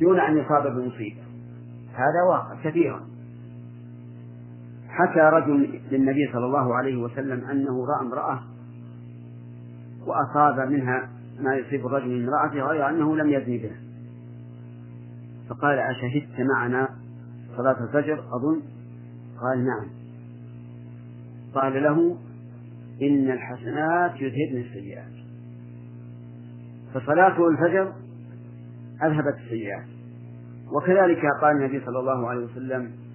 دون 0.00 0.20
أن 0.20 0.38
يصاب 0.38 0.62
بمصيبة. 0.62 1.22
هذا 1.94 2.22
واقع 2.30 2.62
كثيرا. 2.64 3.15
حكى 4.96 5.20
رجل 5.20 5.80
للنبي 5.90 6.32
صلى 6.32 6.46
الله 6.46 6.74
عليه 6.74 6.96
وسلم 6.96 7.44
أنه 7.44 7.86
رأى 7.86 8.06
امرأة 8.06 8.42
وأصاب 10.06 10.70
منها 10.70 11.08
ما 11.40 11.54
يصيب 11.54 11.86
الرجل 11.86 12.08
من 12.08 12.28
امرأته 12.28 12.60
غير 12.60 12.88
أنه 12.88 13.16
لم 13.16 13.30
يزني 13.30 13.58
بها 13.58 13.76
فقال 15.48 15.78
أشهدت 15.78 16.40
معنا 16.40 16.88
صلاة 17.56 17.76
الفجر؟ 17.84 18.18
أظن. 18.18 18.62
قال 19.40 19.66
نعم. 19.66 19.88
قال 21.54 21.82
له 21.82 22.16
إن 23.02 23.30
الحسنات 23.30 24.20
يذهبن 24.20 24.60
السيئات. 24.68 25.12
فصلاته 26.94 27.48
الفجر 27.48 27.92
أذهبت 29.02 29.34
السيئات. 29.44 29.86
وكذلك 30.76 31.22
قال 31.42 31.56
النبي 31.56 31.80
صلى 31.86 31.98
الله 31.98 32.28
عليه 32.28 32.44
وسلم 32.44 33.05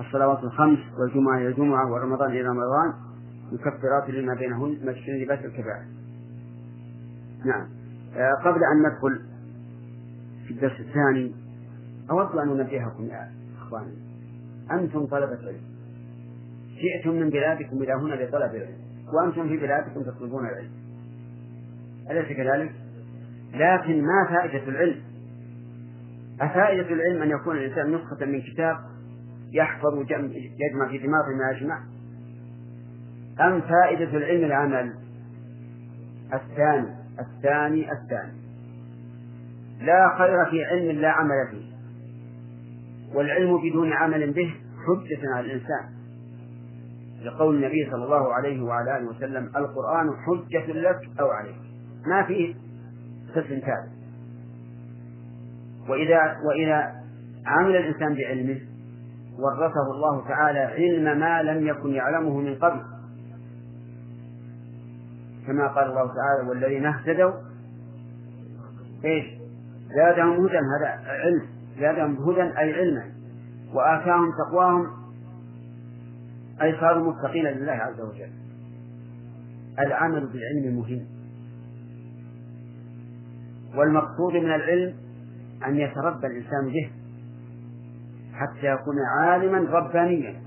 الصلوات 0.00 0.44
الخمس 0.44 0.78
والجمعة 0.98 1.38
إلى 1.38 1.48
الجمعة 1.48 1.92
ورمضان 1.92 2.30
إلى 2.30 2.42
رمضان 2.42 2.94
مكفرات 3.52 4.10
لما 4.10 4.34
بينهن 4.34 4.78
مجتنبات 4.86 5.44
الكبائر. 5.44 5.84
نعم. 7.44 7.68
آه، 8.16 8.32
قبل 8.44 8.60
أن 8.64 8.86
ندخل 8.86 9.20
في 10.46 10.54
الدرس 10.54 10.80
الثاني 10.80 11.34
أود 12.10 12.36
أن 12.36 12.60
أنبهكم 12.60 13.04
يا 13.04 13.30
إخواني. 13.58 13.94
أنتم 14.70 15.06
طلبة 15.06 15.38
علم 15.46 15.60
جئتم 16.82 17.10
من 17.10 17.30
بلادكم 17.30 17.82
إلى 17.82 17.92
هنا 17.92 18.14
لطلب 18.14 18.54
العلم. 18.54 18.78
وأنتم 19.12 19.48
في 19.48 19.56
بلادكم 19.56 20.02
تطلبون 20.02 20.46
العلم. 20.46 20.70
أليس 22.10 22.36
كذلك؟ 22.36 22.72
لكن 23.54 24.02
ما 24.02 24.28
فائدة 24.28 24.68
العلم؟ 24.68 25.00
أفائدة 26.40 26.88
العلم 26.94 27.22
أن 27.22 27.30
يكون 27.30 27.56
الإنسان 27.56 27.94
نسخة 27.94 28.26
من 28.26 28.42
كتاب 28.42 28.76
يحفظ 29.52 30.00
يجمع 30.00 30.88
في 30.88 30.98
دماغه 30.98 31.28
ما 31.38 31.56
يجمع. 31.56 31.80
أم 33.40 33.60
فائدة 33.60 34.16
العلم 34.16 34.44
العمل؟ 34.44 34.94
الثاني 36.34 36.96
الثاني 37.20 37.92
الثاني. 37.92 38.32
لا 39.80 40.18
خير 40.18 40.50
في 40.50 40.64
علم 40.64 41.00
لا 41.00 41.10
عمل 41.10 41.48
فيه. 41.50 41.72
والعلم 43.14 43.58
بدون 43.58 43.92
عمل 43.92 44.32
به 44.32 44.54
حجة 44.86 45.34
على 45.34 45.46
الإنسان. 45.46 45.98
لقول 47.22 47.56
النبي 47.56 47.90
صلى 47.90 48.04
الله 48.04 48.34
عليه 48.34 48.62
وعلى 48.62 48.96
آله 48.98 49.08
وسلم 49.08 49.44
القرآن 49.44 50.10
حجة 50.26 50.72
لك 50.72 51.20
أو 51.20 51.30
عليك. 51.30 51.56
ما 52.06 52.22
فيه 52.22 52.54
قسم 53.34 53.48
ثالث. 53.48 53.98
وإذا 55.88 56.36
وإذا 56.48 56.94
عمل 57.46 57.76
الإنسان 57.76 58.14
بعلمه 58.14 58.60
ورثه 59.38 59.90
الله 59.94 60.28
تعالى 60.28 60.58
علم 60.58 61.20
ما 61.20 61.42
لم 61.42 61.66
يكن 61.66 61.94
يعلمه 61.94 62.38
من 62.38 62.54
قبل. 62.54 62.80
كما 65.46 65.68
قال 65.68 65.86
الله 65.86 66.06
تعالى 66.14 66.48
والذين 66.48 66.86
اهتدوا 66.86 67.32
إيش؟ 69.04 69.24
زادهم 69.96 70.46
هدى 70.46 70.58
هذا 70.58 70.88
علم. 71.08 71.42
زادهم 71.80 72.30
هدى 72.30 72.42
أي 72.42 72.72
علما. 72.74 73.04
وآتاهم 73.74 74.32
تقواهم 74.48 74.86
أي 76.62 76.80
صاروا 76.80 77.12
متقين 77.12 77.44
لله 77.44 77.72
عز 77.72 78.00
وجل. 78.00 78.30
العمل 79.78 80.26
بالعلم 80.26 80.78
مهم. 80.78 81.06
والمقصود 83.76 84.32
من 84.32 84.54
العلم 84.54 84.94
أن 85.66 85.76
يتربى 85.76 86.26
الإنسان 86.26 86.68
به. 86.72 86.97
حتى 88.38 88.66
يكون 88.66 88.94
عالما 89.18 89.58
ربانيا. 89.58 90.42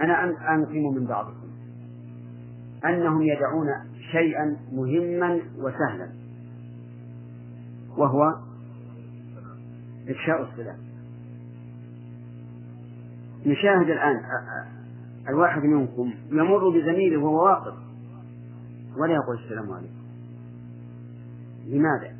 أنا 0.00 0.24
أنقم 0.54 0.94
من 0.94 1.06
بعضكم. 1.06 1.46
أنهم 2.84 3.22
يدعون 3.22 3.66
شيئا 4.12 4.56
مهما 4.72 5.40
وسهلا. 5.58 6.08
وهو 7.96 8.34
إفشاء 10.08 10.42
السلام. 10.42 10.78
نشاهد 13.46 13.90
الآن 13.90 14.20
الواحد 15.28 15.62
منكم 15.62 16.12
يمر 16.30 16.68
بزميله 16.68 17.16
وهو 17.16 17.44
واقف. 17.44 17.74
ولا 18.96 19.14
يقول 19.14 19.38
السلام 19.44 19.72
عليكم. 19.72 20.06
لماذا؟ 21.66 22.16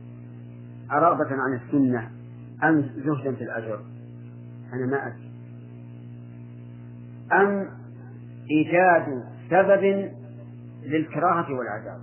أرغبة 0.92 1.28
عن 1.30 1.54
السنة. 1.54 2.15
أم 2.64 2.82
زهدا 2.82 3.34
في 3.34 3.44
الأجر؟ 3.44 3.80
أنا 4.72 4.86
ما 4.86 5.06
أدري. 5.06 5.30
أم 7.32 7.68
إيجاد 8.50 9.24
سبب 9.50 10.12
للكراهة 10.82 11.46
والعذاب؟ 11.52 12.00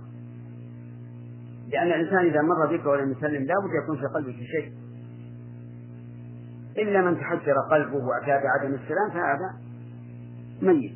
لأن 1.72 1.86
الإنسان 1.86 2.18
إذا 2.18 2.42
مر 2.42 2.76
بك 2.76 2.86
ولم 2.86 3.10
يسلم 3.12 3.44
لابد 3.44 3.70
يكون 3.82 3.96
في 3.96 4.06
قلبك 4.14 4.34
شيء. 4.34 4.72
إلا 6.78 7.02
من 7.02 7.20
تحجر 7.20 7.54
قلبه 7.70 7.96
واعتاد 7.96 8.42
عدم 8.46 8.74
السلام 8.74 9.10
فهذا 9.10 9.54
ميت. 10.62 10.94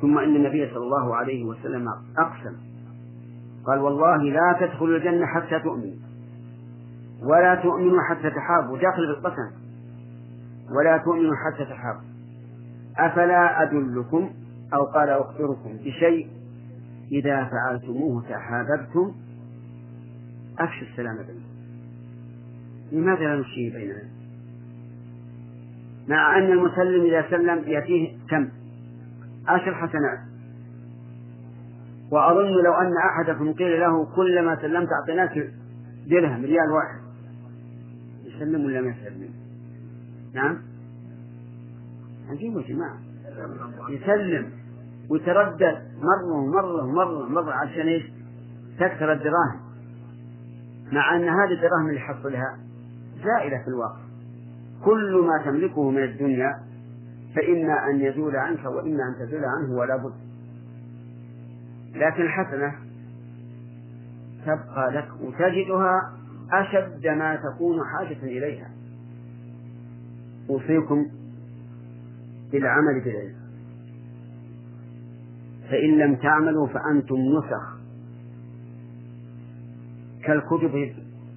ثم 0.00 0.18
إن 0.18 0.36
النبي 0.36 0.68
صلى 0.68 0.84
الله 0.84 1.16
عليه 1.16 1.44
وسلم 1.44 1.88
أقسم. 2.18 2.56
قال 3.66 3.78
والله 3.78 4.22
لا 4.22 4.56
تدخلوا 4.60 4.96
الجنة 4.96 5.26
حتى 5.26 5.60
تؤمنوا 5.60 6.05
ولا 7.22 7.54
تؤمنوا 7.54 8.02
حتى 8.10 8.30
تحابوا 8.30 8.78
داخل 8.78 9.06
بالقسم 9.06 9.50
ولا 10.76 10.98
تؤمنوا 10.98 11.34
حتى 11.36 11.64
تحابوا 11.64 12.16
أفلا 12.98 13.62
أدلكم 13.62 14.30
أو 14.74 14.84
قال 14.84 15.08
أخبركم 15.08 15.76
بشيء 15.76 16.28
إذا 17.12 17.44
فعلتموه 17.44 18.22
تحاببتم 18.22 19.14
أفشوا 20.58 20.86
السلام 20.92 21.16
بينكم. 21.16 21.56
لماذا 22.92 23.24
لا 23.24 23.36
نشيه 23.36 23.72
بيننا؟ 23.72 24.02
مع 26.08 26.38
أن 26.38 26.52
المسلم 26.52 27.04
إذا 27.04 27.30
سلم 27.30 27.64
يأتيه 27.66 28.16
كم؟ 28.30 28.48
عشر 29.48 29.74
حسنات. 29.74 30.18
وأظن 32.12 32.64
لو 32.64 32.72
أن 32.72 32.92
أحدكم 32.96 33.52
قيل 33.52 33.80
له 33.80 34.04
كلما 34.16 34.56
سلمت 34.62 34.88
أعطيناك 34.92 35.50
درهم 36.06 36.44
ريال 36.44 36.70
واحد. 36.70 37.05
يسلم 38.36 38.64
ولا 38.64 38.80
ما 38.80 38.88
يسلم؟ 38.88 39.30
نعم؟ 40.34 40.62
عجيب 42.30 42.56
يا 42.56 42.62
جماعة. 42.62 42.98
يسلم 43.90 44.50
ويتردد 45.10 45.82
مرة 46.02 46.32
ومرة 46.32 46.84
ومرة 46.84 47.26
ومرة 47.26 47.52
عشان 47.52 47.88
إيش؟ 47.88 48.04
تكثر 48.78 49.12
الدراهم. 49.12 49.60
مع 50.92 51.16
أن 51.16 51.22
هذه 51.22 51.52
الدراهم 51.52 51.88
اللي 51.88 52.00
حصلها 52.00 52.58
زائلة 53.24 53.62
في 53.62 53.68
الواقع. 53.68 54.00
كل 54.84 55.26
ما 55.26 55.44
تملكه 55.44 55.90
من 55.90 56.02
الدنيا 56.02 56.50
فإما 57.36 57.90
أن 57.90 58.00
يزول 58.00 58.36
عنك 58.36 58.64
وإما 58.64 59.02
أن 59.08 59.26
تزول 59.26 59.44
عنه 59.44 59.72
ولا 59.78 59.96
بد. 59.96 60.14
لكن 61.94 62.22
الحسنة 62.22 62.74
تبقى 64.46 64.92
لك 64.92 65.08
وتجدها 65.20 66.15
أشد 66.52 67.06
ما 67.06 67.36
تكون 67.36 67.78
حاجة 67.86 68.22
إليها. 68.22 68.70
أوصيكم 70.50 71.06
بالعمل 72.52 73.04
بالعلم. 73.04 73.36
فإن 75.70 75.98
لم 75.98 76.16
تعملوا 76.16 76.66
فأنتم 76.66 77.16
نسخ 77.16 77.76
كالكتب 80.24 80.70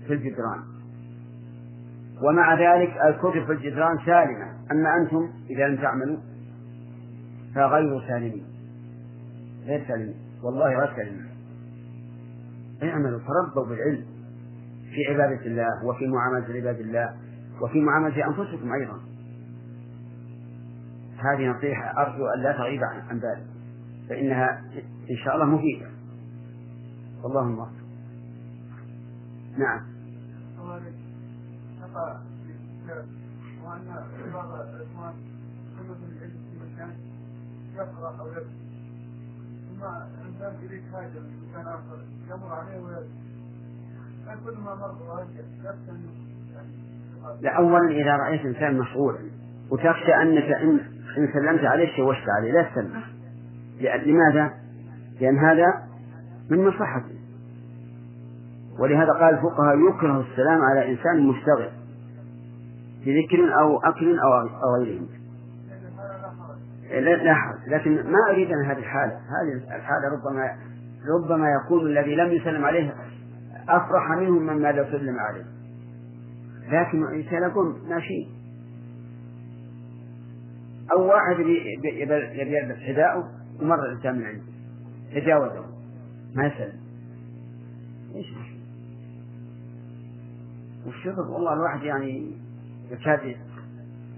في 0.07 0.13
الجدران. 0.13 0.59
ومع 2.23 2.53
ذلك 2.53 2.93
الكتب 3.07 3.45
في 3.45 3.51
الجدران 3.51 3.97
سالمة. 4.05 4.51
أما 4.71 4.97
أنتم 5.01 5.29
إذا 5.49 5.67
لم 5.67 5.81
تعملوا 5.81 6.17
فغير 7.55 8.07
سالمين. 8.07 8.43
غير 9.65 9.87
سالمين. 9.87 10.15
والله 10.43 10.79
غير 10.79 10.95
سالمين. 10.95 11.29
اعملوا 12.83 13.19
تربوا 13.19 13.65
بالعلم. 13.69 14.18
في 14.99 15.05
عبادة 15.05 15.45
الله 15.45 15.85
وفي 15.85 16.07
معاملة 16.07 16.55
عباد 16.55 16.79
الله 16.79 17.15
وفي 17.61 17.81
معاملة 17.81 18.27
أنفسكم 18.27 18.73
أيضا. 18.73 18.99
هذه 21.17 21.47
نصيحة 21.47 22.01
أرجو 22.01 22.25
أن 22.25 22.43
لا 22.43 22.51
تغيب 22.51 22.83
عن 22.83 23.17
ذلك 23.17 23.47
فإنها 24.09 24.63
إن 25.11 25.17
شاء 25.25 25.35
الله 25.35 25.45
مفيدة. 25.45 25.87
والله 27.23 27.69
نعم. 29.57 29.81
وأن 33.63 34.03
بعض 34.33 35.15
في 35.77 36.59
مكان 36.59 36.93
يقرأ 37.75 38.19
أو 38.19 38.27
يكتب 38.27 38.59
ثم 39.69 39.83
حاجة 40.93 41.19
مكان 41.49 41.67
آخر 41.67 42.03
يمر 42.29 42.53
عليه 42.53 42.79
كل 42.79 43.28
لا 47.41 47.49
أولا 47.57 47.91
إذا 47.91 48.15
رأيت 48.15 48.45
إنسان 48.45 48.77
مشغولا 48.77 49.19
وتخشى 49.71 50.15
أنك 50.15 50.43
إن 50.43 50.79
إن 51.17 51.33
سلمت 51.33 51.63
عليه 51.63 51.97
شوشت 51.97 52.29
عليه 52.37 52.51
لا 52.51 52.63
تسلم. 52.63 53.01
لماذا؟ 53.81 54.53
لأن 55.21 55.37
هذا 55.37 55.83
من 56.49 56.67
مصلحته 56.67 57.19
ولهذا 58.79 59.11
قال 59.11 59.35
الفقهاء 59.35 59.77
يكره 59.89 60.25
السلام 60.31 60.61
على 60.61 60.91
إنسان 60.91 61.27
مشتغل 61.27 61.69
بذكر 63.05 63.59
أو 63.61 63.79
أكل 63.79 64.19
أو 64.19 64.83
غيره. 64.83 65.05
لا 67.23 67.33
حرج. 67.33 67.59
لكن 67.67 68.11
ما 68.11 68.31
أريد 68.31 68.51
أن 68.51 68.65
هذه 68.65 68.77
الحالة. 68.77 69.13
هذه 69.13 69.75
الحالة 69.75 70.09
ربما 70.13 70.55
ربما 71.19 71.47
يكون 71.49 71.87
الذي 71.87 72.15
لم 72.15 72.31
يسلم 72.31 72.65
عليه 72.65 72.93
أفرح 73.69 74.11
منهم 74.17 74.43
مما 74.43 74.71
لو 74.71 74.83
سلم 74.83 75.19
عليه. 75.19 75.45
لكن 76.67 77.03
الإنسان 77.03 77.49
يكون 77.49 77.89
ماشي. 77.89 78.27
أو 80.91 81.07
واحد 81.07 81.39
يبي 81.39 82.01
يلبس 82.41 82.79
حذاءه 82.79 83.31
ومر 83.61 83.85
الإنسان 83.85 84.15
من 84.15 84.25
عنده. 84.25 84.43
تجاوزه 85.13 85.65
ما 86.35 86.45
يسلم 86.45 86.79
إيش؟ 88.15 88.27
والشغل 90.85 91.19
والله 91.19 91.53
الواحد 91.53 91.83
يعني 91.83 92.31
يكاد 92.91 93.35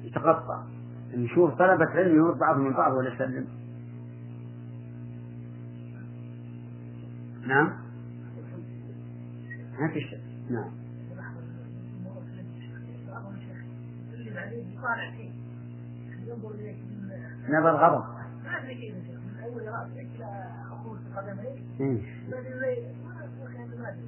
يتقطع. 0.04 0.64
نشوف 1.16 1.54
طلبة 1.54 1.86
علم 1.86 2.16
يمر 2.16 2.32
بعضهم 2.32 2.66
من 2.66 2.74
بعض 2.74 2.94
ولا 2.94 3.14
يسلم. 3.14 3.48
نعم؟ 7.48 7.91
ما 9.80 9.88
في 9.94 10.02
شك. 10.02 10.20
نعم. 10.50 10.72
نظر 17.50 17.76
غضب. 17.76 18.04
ما 18.46 18.58
ادري 18.58 18.76
كيف 18.76 18.96
من 18.96 19.44
اول 19.44 19.68
راسك 19.68 20.08
إلى 20.16 20.52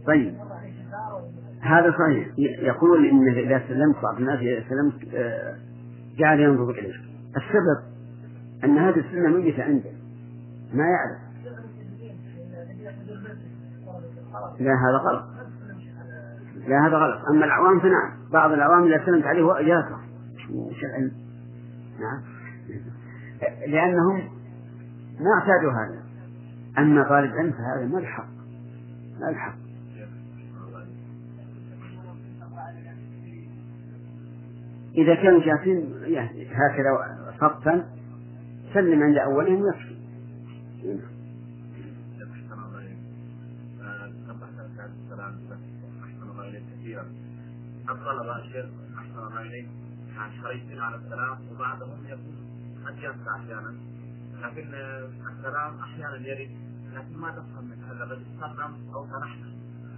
طيب. 0.07 0.35
هذا 1.61 1.91
صحيح. 1.91 2.33
يقول 2.37 3.07
إن 3.09 3.27
إذا 3.27 3.67
سلمت 3.67 3.95
بعض 4.03 4.17
الناس 4.17 4.39
إذا 4.39 4.69
سلمت 4.69 5.13
آه، 5.13 5.57
جعل 6.17 6.39
ينظر 6.39 6.69
إليك. 6.69 6.95
السبب 7.37 7.93
أن 8.63 8.77
هذه 8.77 8.99
السنة 8.99 9.29
ميته 9.29 9.63
عنده. 9.63 9.91
ما 10.73 10.83
يعرف. 10.83 11.23
لا 14.59 14.71
هذا 14.71 14.97
غلط. 14.97 15.32
لا 16.67 16.87
هذا 16.87 16.97
غلط. 16.97 17.21
أما 17.29 17.45
الأعوام 17.45 17.79
فنعم. 17.79 18.31
بعض 18.31 18.51
الأعوام 18.51 18.83
إذا 18.83 19.05
سلمت 19.05 19.25
عليه 19.25 19.43
وش 19.43 20.83
العلم. 20.83 21.11
نعم. 21.99 22.21
لأنهم 23.67 24.17
ما 25.19 25.29
اعتادوا 25.39 25.71
هذا. 25.71 26.03
أما 26.77 27.03
طالب 27.03 27.31
علم 27.31 27.51
فهذا 27.51 27.87
ما 27.87 27.99
الحق. 27.99 28.27
ما 29.19 29.29
الحق. 29.29 29.55
إذا 34.95 35.15
كانوا 35.15 35.45
جالسين 35.45 35.93
يعني 36.03 36.47
هكذا 36.47 37.17
صفا 37.41 37.85
سلم 38.73 39.03
عند 39.03 39.17
أولهم 39.17 39.67
يكفي 39.67 39.93
الطلبة 48.03 48.37
الشيخ 48.39 48.65
أحسن 48.97 49.19
الله 49.19 49.41
إليك. 49.41 49.69
حريصين 50.43 50.79
على 50.79 50.95
السلام 50.95 51.37
وبعضهم 51.51 52.05
يكون 52.05 52.35
قد 52.85 52.97
ينسى 52.97 53.29
أحيانا. 53.39 53.73
لكن 54.41 54.73
السلام 55.31 55.79
أحيانا 55.79 56.17
يرد 56.17 56.51
لكن 56.93 57.17
ما 57.17 57.31
تفهم 57.31 57.65
من 57.65 57.83
هذا 57.83 58.03
الرجل 58.03 58.25
سلم 58.39 58.93
أو 58.95 59.07
فرحنا 59.07 59.47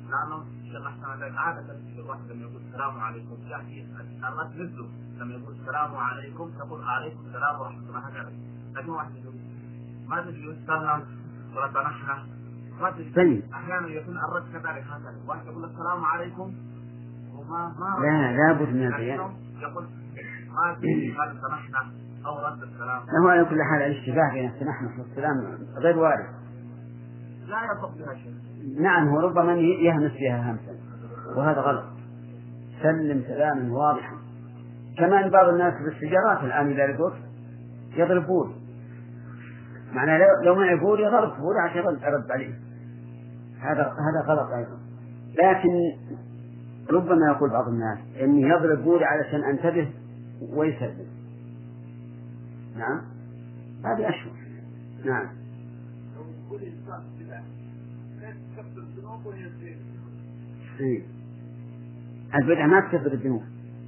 لأنه 0.10 0.46
الشيخ 0.64 0.86
أحسن 0.88 1.14
الله 1.14 1.40
عادة 1.40 1.80
الواحد 2.00 2.32
لما 2.32 2.42
يقول 2.42 2.62
السلام 2.68 3.00
عليكم 3.00 3.38
يأتي 3.48 3.88
الرد 4.28 4.56
مثله 4.56 4.90
لما 5.20 5.34
يقول 5.34 5.56
السلام 5.62 5.96
عليكم 5.96 6.52
تقول 6.60 6.84
عليكم 6.84 7.20
السلام 7.26 7.60
ورحمة 7.60 7.88
الله 7.90 8.00
هكذا 8.00 8.34
لكن 8.76 8.90
واحد 8.90 9.16
يقول 9.16 9.36
ما 10.08 10.22
تدري 10.22 10.58
سلم 10.68 11.06
ولا 11.56 11.68
تنحنى 11.68 12.24
ما 12.82 12.92
تدري 12.92 13.14
طيب. 13.14 13.54
أحيانا 13.54 13.88
يكون 13.88 14.18
الرد 14.18 14.44
كذلك 14.54 14.86
هكذا. 14.88 15.24
واحد 15.28 15.46
يقول 15.46 15.66
السلام 15.66 16.06
عليكم 16.06 16.54
لا 18.02 18.32
لابد 18.38 18.70
من 18.70 18.88
البيان 18.88 19.20
يقول 19.62 19.84
ما 20.50 20.72
هل 20.72 21.38
سمحنا 21.42 21.92
أو 22.26 22.48
رد 22.48 22.64
السلام 22.64 23.24
هو 23.24 23.28
على 23.28 23.46
كل 23.46 23.64
حال 23.64 23.82
الاشتباه 23.82 24.34
بين 24.34 24.50
السماح 24.50 24.82
والسلام 25.00 25.58
غير 25.78 25.98
وارد. 25.98 26.26
لا 27.48 27.58
يصح 27.64 27.96
بها 27.98 28.16
شيء. 28.16 28.34
نعم 28.82 29.08
هو 29.08 29.20
ربما 29.20 29.54
يهمس 29.54 30.12
فيها 30.12 30.52
همسا 30.52 30.76
وهذا 31.36 31.62
غلط. 31.62 31.86
سلم 32.84 33.24
سلاما 33.28 33.78
واضحا. 33.78 34.16
كما 34.98 35.26
أن 35.26 35.30
بعض 35.30 35.48
الناس 35.50 35.74
في 35.74 35.96
السجارات 35.96 36.44
الآن 36.44 36.72
إذا 36.72 36.88
لقوك 36.88 37.14
يضرب 37.98 38.28
بول 38.28 38.52
معناه 39.94 40.20
لو 40.44 40.56
معي 40.56 40.76
بول 40.76 41.00
يضرب 41.00 41.38
بول 41.38 41.58
عشان 41.66 41.78
يرد 41.78 42.32
عليه. 42.32 42.54
هذا 43.60 43.82
هذا 43.82 44.26
غلط 44.28 44.52
أيضا. 44.52 44.78
لكن 45.44 45.70
ربما 46.90 47.32
يقول 47.36 47.50
بعض 47.50 47.68
الناس 47.68 48.00
إني 48.22 48.42
يضرب 48.42 48.84
بولي 48.84 49.06
علشان 49.06 49.44
أنتبه 49.44 49.90
ويسلم 50.42 51.08
نعم. 52.78 53.02
هذه 53.86 54.10
أشهر 54.10 54.34
نعم. 55.06 55.28
إيه. 60.80 61.02
البدعة 62.36 62.68
ما 62.68 62.80
تكفر 62.80 63.14
الذنوب. 63.14 63.44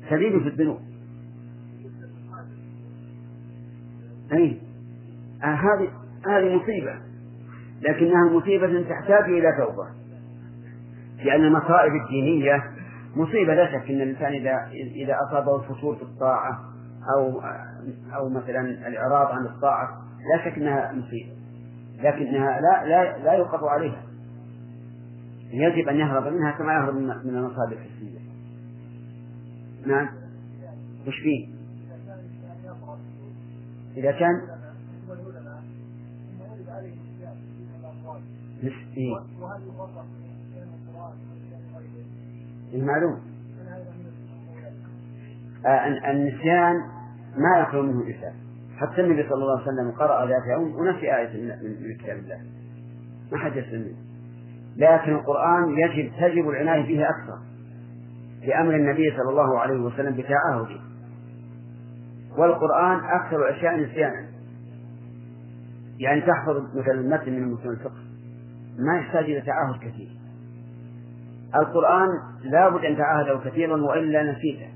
تزيد 0.09 0.41
في 0.41 0.47
الذنوب. 0.47 0.79
أي 4.33 4.59
آه 5.43 5.45
هذه 5.45 5.89
هذه 6.27 6.55
مصيبة. 6.55 6.99
لكنها 7.81 8.29
مصيبة 8.29 8.89
تحتاج 8.89 9.23
إلى 9.23 9.51
توبة. 9.57 9.87
لأن 11.25 11.45
المصائب 11.45 11.91
الدينية 12.03 12.76
مصيبة 13.15 13.53
لا 13.53 13.71
شك 13.71 13.89
أن 13.89 14.01
الإنسان 14.01 14.33
إذا 14.33 14.67
إذا 14.71 15.15
أصابه 15.27 15.55
الفتور 15.55 15.95
في 15.95 16.01
الطاعة 16.01 16.59
أو 17.17 17.41
أو 18.15 18.29
مثلا 18.29 18.61
الإعراض 18.87 19.27
عن 19.31 19.45
الطاعة 19.45 20.01
لا 20.33 20.45
شك 20.45 20.57
أنها 20.57 20.91
مصيبة 20.91 21.31
لكنها 21.97 22.61
لا 22.61 22.85
لا 22.85 23.17
لا 23.17 23.33
يوقف 23.33 23.63
عليها 23.63 24.03
يجب 25.51 25.87
أن 25.87 25.95
يهرب 25.95 26.33
منها 26.33 26.51
كما 26.51 26.73
يهرب 26.73 26.95
من 26.95 27.35
المصائب 27.37 27.71
الحسية 27.71 28.19
نعم 29.85 30.09
وش 31.07 31.15
فيه؟ 31.19 31.47
إذا 33.97 34.11
كان 34.11 34.57
إيه؟ 38.97 39.17
المعلوم. 42.73 43.19
آه 45.65 46.11
النسيان 46.11 46.75
ما 47.37 47.59
يخلو 47.59 47.83
منه 47.83 48.01
إثم 48.01 48.37
حتى 48.77 49.01
النبي 49.01 49.23
صلى 49.23 49.33
الله 49.33 49.61
عليه 49.61 49.67
وسلم 49.67 49.91
قرأ 49.91 50.25
ذات 50.25 50.43
يوم 50.47 50.75
ونسي 50.75 51.15
آية 51.17 51.57
من 51.63 51.97
كتاب 51.97 52.17
الله. 52.17 52.41
ما 53.31 53.37
حد 53.37 53.55
يسلم 53.55 53.95
لكن 54.77 55.11
القرآن 55.11 55.77
يجب 55.77 56.11
تجب 56.19 56.49
العناية 56.49 56.87
به 56.87 57.09
أكثر 57.09 57.37
لأمر 58.47 58.75
النبي 58.75 59.11
صلى 59.11 59.29
الله 59.29 59.59
عليه 59.59 59.79
وسلم 59.79 60.15
بتعاهده 60.15 60.79
والقرآن 62.37 62.99
أكثر 63.05 63.49
الأشياء 63.49 63.75
نسيانا. 63.79 64.27
يعني 65.99 66.21
تحفظ 66.21 66.77
مثلا 66.77 66.93
المتن 66.93 67.33
من 67.33 67.51
متن 67.53 67.69
الفقه. 67.69 68.01
ما 68.79 68.97
يحتاج 68.97 69.23
إلى 69.23 69.41
تعاهد 69.41 69.79
كثير. 69.79 70.16
القرآن 71.55 72.07
لا 72.43 72.69
بد 72.69 72.85
أن 72.85 72.97
تعاهده 72.97 73.49
كثيرا 73.49 73.81
وإلا 73.81 74.31
نسيته. 74.31 74.67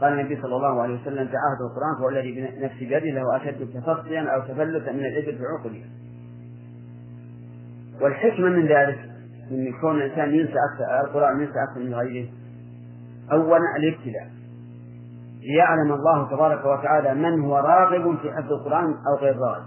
قال 0.00 0.12
النبي 0.12 0.42
صلى 0.42 0.56
الله 0.56 0.82
عليه 0.82 0.94
وسلم 0.94 1.16
تعاهد 1.16 1.60
القرآن 1.70 1.98
فهو 1.98 2.08
الذي 2.08 2.50
بنفسي 2.58 2.84
بيده 2.84 3.20
له 3.20 3.36
أشد 3.36 3.82
تفصيا 3.86 4.22
أو 4.34 4.40
تفلتا 4.40 4.92
من 4.92 5.04
الإبل 5.04 5.38
في 5.38 5.44
عقلها 5.44 5.88
والحكمة 8.00 8.48
من 8.48 8.66
ذلك 8.66 8.98
من 9.50 9.80
كون 9.80 9.96
الإنسان 9.96 10.34
ينسى 10.34 10.52
أكثر 10.52 11.08
القرآن 11.08 11.40
ينسى 11.40 11.54
أكثر 11.70 11.80
من 11.80 11.94
غيره. 11.94 12.28
أولا 13.32 13.76
الابتلاء. 13.76 14.30
ليعلم 15.42 15.92
الله 15.92 16.30
تبارك 16.30 16.64
وتعالى 16.64 17.14
من 17.14 17.40
هو 17.40 17.56
راغب 17.56 18.18
في 18.18 18.32
حفظ 18.32 18.52
القرآن 18.52 18.84
أو 18.84 19.16
غير 19.20 19.36
راغب. 19.36 19.64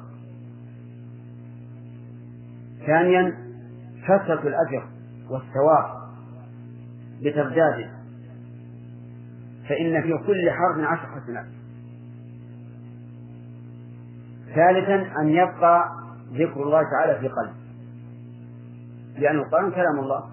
ثانيا 2.85 3.33
كثرة 4.03 4.47
الأجر. 4.47 4.83
والثواب 5.29 6.07
بترداده 7.21 7.89
فإن 9.69 10.01
في 10.01 10.17
كل 10.27 10.51
حرف 10.51 10.79
عشر 10.79 11.21
حسنات 11.21 11.45
ثالثا 14.55 15.21
أن 15.21 15.29
يبقى 15.29 15.91
ذكر 16.33 16.63
الله 16.63 16.81
تعالى 16.91 17.19
في 17.19 17.27
قلب 17.27 17.53
لأن 19.17 19.35
القرآن 19.35 19.71
كلام 19.71 19.99
الله. 19.99 20.29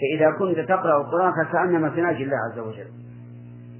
فإذا 0.00 0.30
كنت 0.38 0.68
تقرأ 0.68 1.00
القرآن 1.00 1.32
فكأنما 1.44 1.88
تناجي 1.88 2.24
الله 2.24 2.36
عز 2.52 2.58
وجل. 2.58 2.90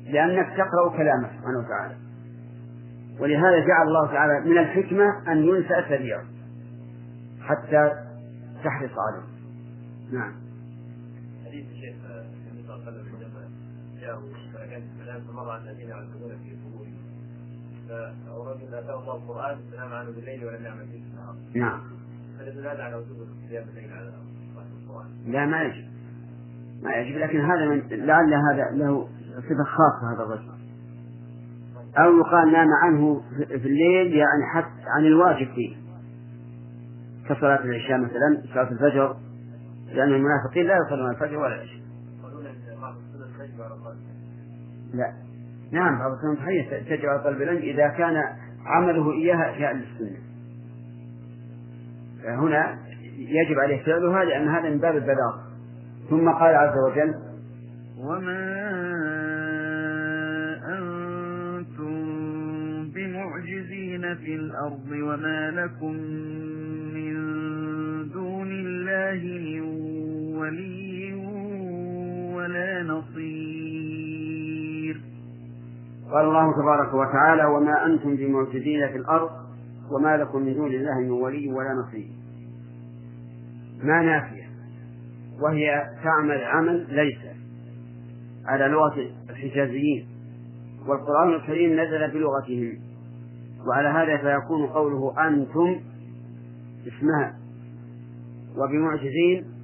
لأنك 0.06 0.46
تقرأ 0.56 0.96
كلامه 0.96 1.28
سبحانه 1.28 1.58
وتعالى. 1.58 1.94
ولهذا 3.20 3.66
جعل 3.66 3.86
الله 3.86 4.06
تعالى 4.06 4.40
من 4.50 4.58
الحكمة 4.58 5.32
أن 5.32 5.38
ينسى 5.38 5.84
سريعا 5.88 6.24
حتى 7.42 7.90
تحرص 8.64 8.90
عليه. 9.08 9.39
نعم. 10.12 10.32
حديث 11.46 11.66
الشيخ 11.70 11.94
النبي 12.04 12.66
صلى 12.66 12.74
الله 12.74 12.86
عليه 12.86 13.00
وسلم 13.00 13.50
جاءوا 14.00 14.22
فكان 14.54 14.82
السلام 14.82 15.20
فمر 15.20 15.50
على 15.50 15.70
الذين 15.70 15.88
يعلمون 15.88 16.30
في 16.42 16.56
قبورهم. 16.64 17.00
فرجل 17.88 18.74
أتاه 18.74 19.00
الله 19.00 19.16
القرآن 19.16 19.58
السلام 19.58 19.92
عنه 19.92 20.10
بالليل 20.10 20.44
ولم 20.44 20.64
يعمل 20.64 20.86
به 20.86 21.02
النهار. 21.10 21.36
نعم. 21.54 21.80
فدل 22.38 22.66
هذا 22.66 22.82
على 22.82 22.96
وجوب 22.96 23.16
قيام 23.50 23.68
الليل 23.68 23.92
على 23.92 24.12
القرآن. 24.82 25.06
لا 25.26 25.46
ما 25.46 25.62
يجب. 25.62 25.84
ما 26.82 26.92
يجب 26.94 27.18
لكن 27.18 27.40
هذا 27.40 27.68
من 27.68 28.06
لعل 28.06 28.34
هذا 28.34 28.70
له 28.70 29.08
صفة 29.36 29.64
خاصة 29.64 30.14
هذا 30.14 30.22
الرجل. 30.22 30.50
أو 31.98 32.18
يقال 32.18 32.52
نام 32.52 32.68
عنه 32.82 33.22
في 33.36 33.68
الليل 33.68 34.12
يعني 34.12 34.46
حتى 34.54 34.84
عن 34.86 35.06
الواجب 35.06 35.54
فيه. 35.54 35.76
كصلاة 37.28 37.64
العشاء 37.64 37.98
مثلا 37.98 38.42
صلاة 38.54 38.70
الفجر 38.70 39.16
لأن 39.94 40.14
المنافقين 40.14 40.66
لا 40.66 40.74
يصلون 40.86 41.10
الفجر 41.10 41.36
ولا 41.36 41.54
العشاء. 41.54 41.80
السنن 43.14 43.38
تجب 43.38 43.60
لا. 44.94 45.12
نعم 45.72 45.98
بعض 45.98 46.12
السنة 46.12 46.34
صحيح 46.44 46.82
تشجع 46.84 47.10
على 47.10 47.24
طلب 47.24 47.42
العلم 47.42 47.58
إذا 47.58 47.88
كان 47.88 48.16
عمله 48.66 49.12
إياها 49.12 49.50
أشياء 49.50 49.72
للسنة. 49.72 50.18
فهنا 52.22 52.78
يجب 53.18 53.58
عليه 53.58 53.82
فعلها 53.84 54.24
لأن 54.24 54.48
هذا 54.48 54.70
من 54.70 54.78
باب 54.78 54.96
البلاغ. 54.96 55.50
ثم 56.10 56.30
قال 56.30 56.54
عز 56.54 56.78
وجل 56.78 57.14
وما 57.98 58.60
أنتم 60.78 62.00
بمعجزين 62.94 64.14
في 64.14 64.34
الأرض 64.34 64.90
وما 64.90 65.50
لكم 65.50 65.92
من 66.94 67.14
دون 68.12 68.48
الله 68.50 69.22
من 69.38 69.59
ولي 70.40 71.14
ولا 72.34 72.82
نصير. 72.82 74.30
قال 76.12 76.24
الله 76.24 76.52
تبارك 76.62 76.94
وتعالى 76.94 77.44
وما 77.44 77.86
أنتم 77.86 78.16
بمعجزين 78.16 78.88
في 78.88 78.96
الأرض 78.96 79.30
وما 79.90 80.16
لكم 80.16 80.42
من 80.42 80.54
دون 80.54 80.72
الله 80.72 81.00
من 81.00 81.10
ولي 81.10 81.52
ولا 81.52 81.74
نصير. 81.74 82.08
ما 83.82 84.02
نافية 84.02 84.48
وهي 85.40 85.90
تعمل 86.04 86.44
عمل 86.44 86.86
ليس 86.88 87.18
على 88.46 88.68
لغة 88.68 89.10
الحجازيين 89.30 90.06
والقرآن 90.86 91.32
الكريم 91.34 91.80
نزل 91.80 92.10
بلغتهم 92.10 92.78
وعلى 93.68 93.88
هذا 93.88 94.16
فيكون 94.16 94.66
قوله 94.66 95.28
أنتم 95.28 95.80
اسمها. 96.86 97.36
وبمعجزين 98.56 99.59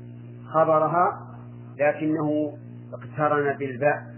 خبرها 0.54 1.26
لكنه 1.78 2.58
اقترن 2.92 3.56
بالباء 3.58 4.16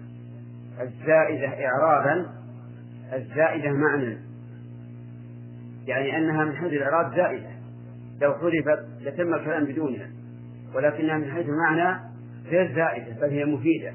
الزائدة 0.81 1.67
إعرابا 1.67 2.27
الزائدة 3.13 3.73
معنى. 3.73 4.19
يعني 5.87 6.17
أنها 6.17 6.45
من 6.45 6.57
حيث 6.57 6.73
الإعراب 6.73 7.17
زائدة. 7.17 7.51
لو 8.21 8.35
حذفت 8.35 8.87
لتم 9.01 9.35
الكلام 9.35 9.65
بدونها 9.65 10.11
ولكنها 10.75 11.19
من 11.19 11.31
حيث 11.31 11.47
المعنى 11.47 12.01
غير 12.47 12.75
زائدة 12.75 13.21
بل 13.21 13.31
هي 13.31 13.45
مفيدة. 13.45 13.93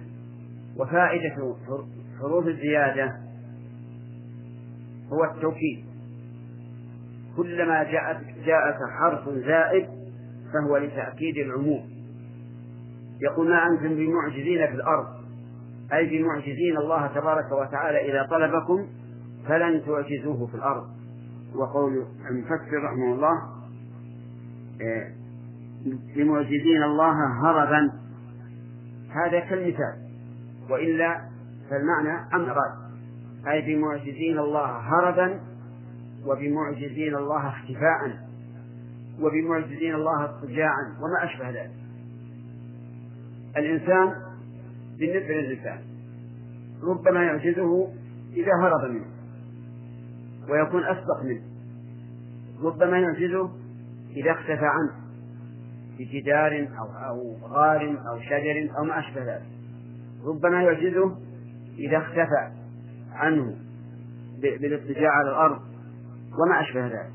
وفائدة 0.78 1.56
حروف 2.19 2.48
الزيادة 2.48 3.15
هو 5.13 5.24
التوكيد. 5.24 5.86
كلما 7.38 7.84
جاءت 7.84 8.17
جاءك 8.46 8.78
حرف 9.00 9.30
زائد 9.30 9.88
فهو 10.54 10.78
لتأكيد 10.78 11.38
العموم. 11.38 11.92
يقول 13.23 13.49
ما 13.49 13.67
أنتم 13.67 13.95
بمعجزين 13.95 14.67
في 14.67 14.73
الأرض؟ 14.73 15.07
أي 15.93 16.05
بمعجزين 16.05 16.77
الله 16.77 17.07
تبارك 17.07 17.51
وتعالى 17.51 18.12
إذا 18.12 18.27
طلبكم 18.29 18.88
فلن 19.47 19.81
تعجزوه 19.86 20.47
في 20.47 20.55
الأرض. 20.55 20.88
وقول 21.55 22.05
المفسر 22.29 22.83
رحمه 22.83 23.13
الله 23.13 23.41
بمعجزين 26.15 26.83
الله 26.83 27.13
هربا. 27.43 27.91
هذا 29.09 29.39
كالمثال. 29.39 30.03
وإلا 30.69 31.21
فالمعنى 31.69 32.36
أمران 32.36 32.83
أي 33.47 33.75
بمعجزين 33.75 34.39
الله 34.39 34.65
هربا 34.65 35.39
وبمعجزين 36.25 37.15
الله 37.15 37.47
اختفاء 37.47 38.19
وبمعجزين 39.21 39.95
الله 39.95 40.23
اضطجاعا 40.23 40.97
وما 41.01 41.23
أشبه 41.23 41.49
ذلك. 41.49 41.83
الإنسان 43.57 44.13
بالنسبة 44.99 45.33
للإنسان 45.33 45.79
ربما 46.83 47.23
يعجزه 47.23 47.87
إذا 48.33 48.51
هرب 48.61 48.91
منه 48.91 49.05
ويكون 50.49 50.83
أسبق 50.83 51.23
منه 51.23 51.41
ربما 52.63 52.99
يعجزه 52.99 53.49
إذا 54.15 54.31
اختفى 54.31 54.65
عنه 54.65 55.03
بجدار 55.99 56.67
أو 56.79 57.07
أو 57.07 57.35
غار 57.43 57.97
أو 58.09 58.19
شجر 58.19 58.69
أو 58.77 58.83
ما 58.83 58.99
أشبه 58.99 59.23
ذلك 59.23 59.45
ربما 60.25 60.63
يعجزه 60.63 61.17
إذا 61.77 61.97
اختفى 61.97 62.51
عنه 63.13 63.55
بالاضطجاع 64.41 65.11
على 65.11 65.29
الأرض 65.29 65.61
وما 66.39 66.61
أشبه 66.61 66.85
ذلك 66.85 67.13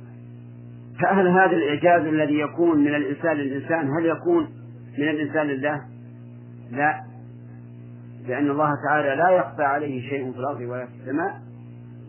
فهل 1.03 1.29
هذا 1.29 1.57
الإعجاز 1.57 2.07
الذي 2.07 2.39
يكون 2.39 2.79
من 2.79 2.95
الإنسان 2.95 3.37
للإنسان 3.37 3.91
هل 3.91 4.07
يكون 4.07 4.45
من 4.99 5.09
الإنسان 5.09 5.47
لله؟ 5.47 5.85
لا. 6.71 7.05
لأن 8.27 8.51
الله 8.51 8.75
تعالى 8.89 9.17
لا 9.17 9.31
يخفى 9.31 9.63
عليه 9.63 10.09
شيء 10.09 10.33
في 10.33 10.39
الأرض 10.39 10.61
ولا 10.61 10.87
في 10.87 10.93
السماء 11.01 11.41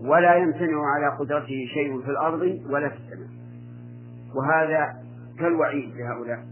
ولا 0.01 0.35
يمتنع 0.35 0.81
على 0.95 1.17
قدرته 1.19 1.65
شيء 1.73 2.01
في 2.01 2.09
الأرض 2.09 2.41
ولا 2.69 2.89
في 2.89 2.95
السماء. 2.95 3.29
وهذا 4.35 4.93
كالوعيد 5.39 5.95
لهؤلاء. 5.95 6.45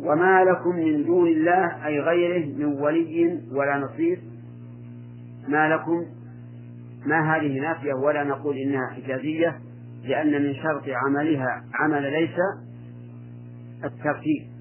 وما 0.00 0.44
لكم 0.44 0.76
من 0.76 1.04
دون 1.04 1.28
الله 1.28 1.86
أي 1.86 2.00
غيره 2.00 2.46
من 2.46 2.64
ولي 2.64 3.40
ولا 3.52 3.78
نصير. 3.78 4.20
ما 5.48 5.68
لكم 5.68 6.06
ما 7.06 7.36
هذه 7.36 7.60
نافية 7.60 7.94
ولا 7.94 8.24
نقول 8.24 8.56
إنها 8.56 8.86
حجازية 8.86 9.58
لأن 10.04 10.42
من 10.42 10.54
شرط 10.54 10.82
عملها 10.88 11.64
عمل 11.74 12.12
ليس 12.12 12.36
الترتيب. 13.84 14.57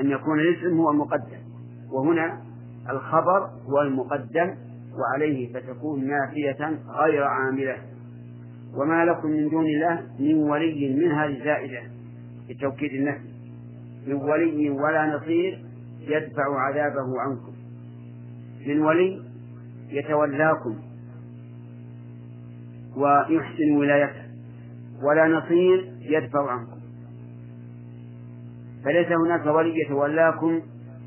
أن 0.00 0.10
يكون 0.10 0.40
الاسم 0.40 0.76
هو 0.76 0.90
المقدم 0.90 1.38
وهنا 1.92 2.40
الخبر 2.90 3.50
هو 3.68 3.82
المقدم 3.82 4.54
وعليه 4.98 5.52
فتكون 5.52 6.06
نافية 6.06 6.78
غير 6.88 7.24
عاملة. 7.24 7.76
وما 8.74 9.04
لكم 9.04 9.28
من 9.28 9.48
دون 9.48 9.66
الله 9.66 10.02
من 10.18 10.34
ولي 10.34 10.94
من 10.94 11.12
هذه 11.12 11.38
الزائدة 11.38 11.82
لتوكيد 12.48 12.92
النفي. 12.92 13.28
من 14.06 14.14
ولي 14.14 14.70
ولا 14.70 15.16
نصير 15.16 15.64
يدفع 16.00 16.60
عذابه 16.60 17.20
عنكم. 17.20 17.52
من 18.66 18.80
ولي 18.80 19.22
يتولاكم 19.88 20.76
ويحسن 22.96 23.76
ولايته 23.76 24.22
ولا 25.02 25.28
نصير 25.28 25.92
يدفع 26.00 26.50
عنكم. 26.50 26.77
فليس 28.84 29.06
هناك 29.26 29.46
ولي 29.46 29.74
يتولاكم 29.86 30.60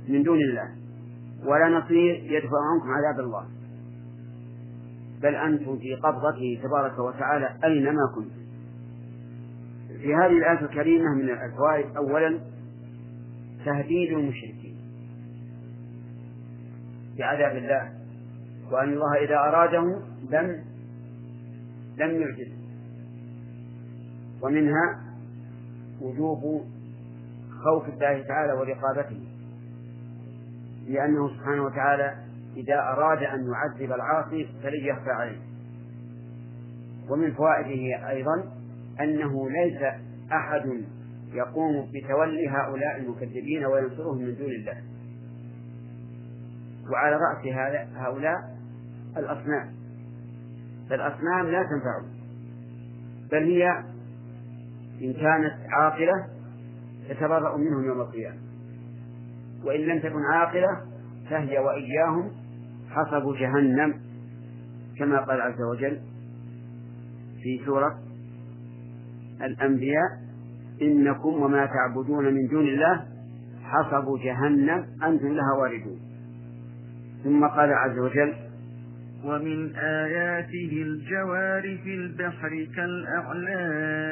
من 0.08 0.24
دون 0.24 0.38
الله 0.38 0.76
ولا 1.46 1.70
نصير 1.80 2.16
يدفع 2.16 2.58
عنكم 2.74 2.90
عذاب 2.92 3.26
الله. 3.26 3.46
بل 5.22 5.36
أنتم 5.36 5.78
في 5.78 5.96
قبضته 5.96 6.60
تبارك 6.64 7.00
وتعالى 7.00 7.58
أينما 7.64 8.02
كنتم. 8.16 8.42
في 10.02 10.16
هذه 10.16 10.38
الآية 10.38 10.62
الكريمة 10.62 11.16
من 11.16 11.30
الفوائد 11.30 11.98
أولا 11.98 12.40
تهديد 13.66 14.12
المشركين 14.18 14.78
بعذاب 17.18 17.58
الله 17.58 17.92
وأن 18.72 18.94
الله 18.94 19.16
إذا 19.24 19.36
أراده 19.36 20.02
لم 20.30 20.64
لم 21.98 22.22
يعجزه 22.22 22.62
ومنها 24.42 25.02
وجوب 26.02 26.66
خوف 27.64 27.90
الله 27.90 28.24
تعالى 28.28 28.54
ورقابته. 28.54 29.28
لأنه 30.88 31.30
سبحانه 31.38 31.64
وتعالى 31.64 32.16
إذا 32.58 32.80
أراد 32.80 33.24
أن 33.24 33.52
يعذب 33.52 33.92
العاصي 33.92 34.48
فلن 34.64 34.86
يخفى 34.86 35.10
عليه. 35.10 35.42
ومن 37.10 37.34
فوائده 37.34 38.10
أيضا 38.10 38.52
أنه 39.00 39.50
ليس 39.50 39.82
أحد 40.32 40.84
يقوم 41.34 41.92
بتولي 41.94 42.50
هؤلاء 42.50 42.98
المكذبين 42.98 43.66
وينصرهم 43.66 44.18
من 44.18 44.36
دون 44.36 44.52
الله. 44.52 44.78
وعلى 46.92 47.16
رأس 47.16 47.48
هؤلاء 47.96 48.58
الأصنام. 49.18 49.82
فالأصنام 50.90 51.48
لا 51.48 51.64
تنفع 51.64 52.02
بل 53.32 53.44
هي 53.44 53.70
إن 55.02 55.14
كانت 55.14 55.54
عاقلة 55.70 56.28
تتبرأ 57.10 57.58
منهم 57.58 57.86
يوم 57.86 58.02
القيامة. 58.02 58.38
وإن 59.66 59.80
لم 59.80 60.00
تكن 60.00 60.22
عاقلة 60.34 60.82
فهي 61.30 61.60
وإياهم 61.60 62.32
حصب 62.90 63.36
جهنم 63.40 63.94
كما 65.00 65.20
قال 65.20 65.42
عز 65.42 65.62
وجل 65.62 66.00
في 67.44 67.62
سورة 67.66 68.00
الأنبياء 69.42 70.22
إنكم 70.82 71.42
وما 71.42 71.66
تعبدون 71.66 72.34
من 72.34 72.48
دون 72.48 72.68
الله 72.68 73.06
حصب 73.64 74.20
جهنم 74.24 74.86
أنتم 75.04 75.28
لها 75.28 75.54
واردون. 75.62 76.00
ثم 77.24 77.48
قال 77.48 77.74
عز 77.74 78.00
وجل 78.00 78.34
ومن 79.26 79.76
آياته 79.76 80.72
الجوار 80.82 81.78
في 81.84 81.96
البحر 81.96 82.68
كالأعلام. 82.76 84.12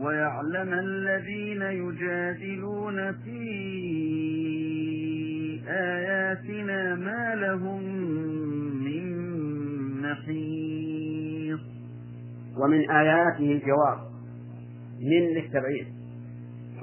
ويعلم 0.00 0.72
الذين 0.72 1.62
يجادلون 1.62 3.12
في 3.12 3.40
آياتنا 5.68 6.94
ما 6.94 7.34
لهم 7.34 7.82
من 8.84 9.04
محيط 10.02 11.60
ومن 12.56 12.90
آياته 12.90 13.52
الجواب 13.52 13.98
من 15.00 15.22
للتبعيد 15.34 15.86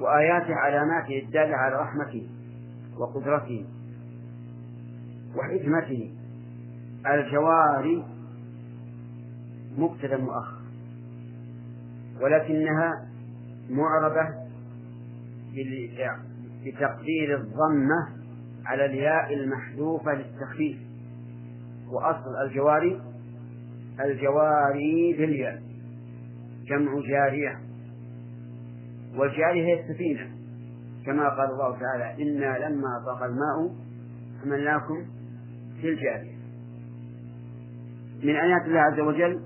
وآيات 0.00 0.46
علاماته 0.50 1.18
الدالة 1.18 1.56
على 1.56 1.74
رحمته 1.76 2.28
وقدرته 2.98 3.66
وحكمته. 5.36 6.12
الجواري 7.06 8.04
مبتدا 9.78 10.16
مؤخر. 10.16 10.55
ولكنها 12.22 13.08
معربة 13.70 14.46
بتقدير 16.64 17.36
الضمة 17.36 18.08
على 18.66 18.84
الياء 18.86 19.34
المحذوفة 19.34 20.14
للتخفيف. 20.14 20.78
وأصل 21.92 22.46
الجواري 22.46 23.00
الجواري 24.00 25.16
بالياء 25.18 25.62
جمع 26.66 27.00
جارية. 27.08 27.58
والجارية 29.16 29.64
هي 29.64 29.80
السفينة. 29.80 30.30
كما 31.06 31.28
قال 31.28 31.50
الله 31.50 31.78
تعالى 31.78 32.22
إنا 32.22 32.68
لما 32.68 33.04
طغى 33.06 33.26
الماء 33.26 33.74
حملناكم 34.42 35.06
في 35.80 35.88
الجارية. 35.88 36.36
من 38.22 38.36
آيات 38.36 38.66
الله 38.66 38.80
عز 38.80 39.00
وجل 39.00 39.40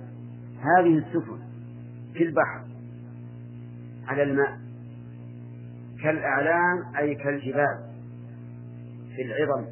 هذه 0.59 0.99
السفن. 0.99 1.50
في 2.13 2.25
البحر 2.25 2.65
على 4.07 4.23
الماء 4.23 4.59
كالأعلام 6.03 6.97
أي 6.99 7.15
كالجبال 7.15 7.79
في 9.17 9.23
العظم. 9.23 9.65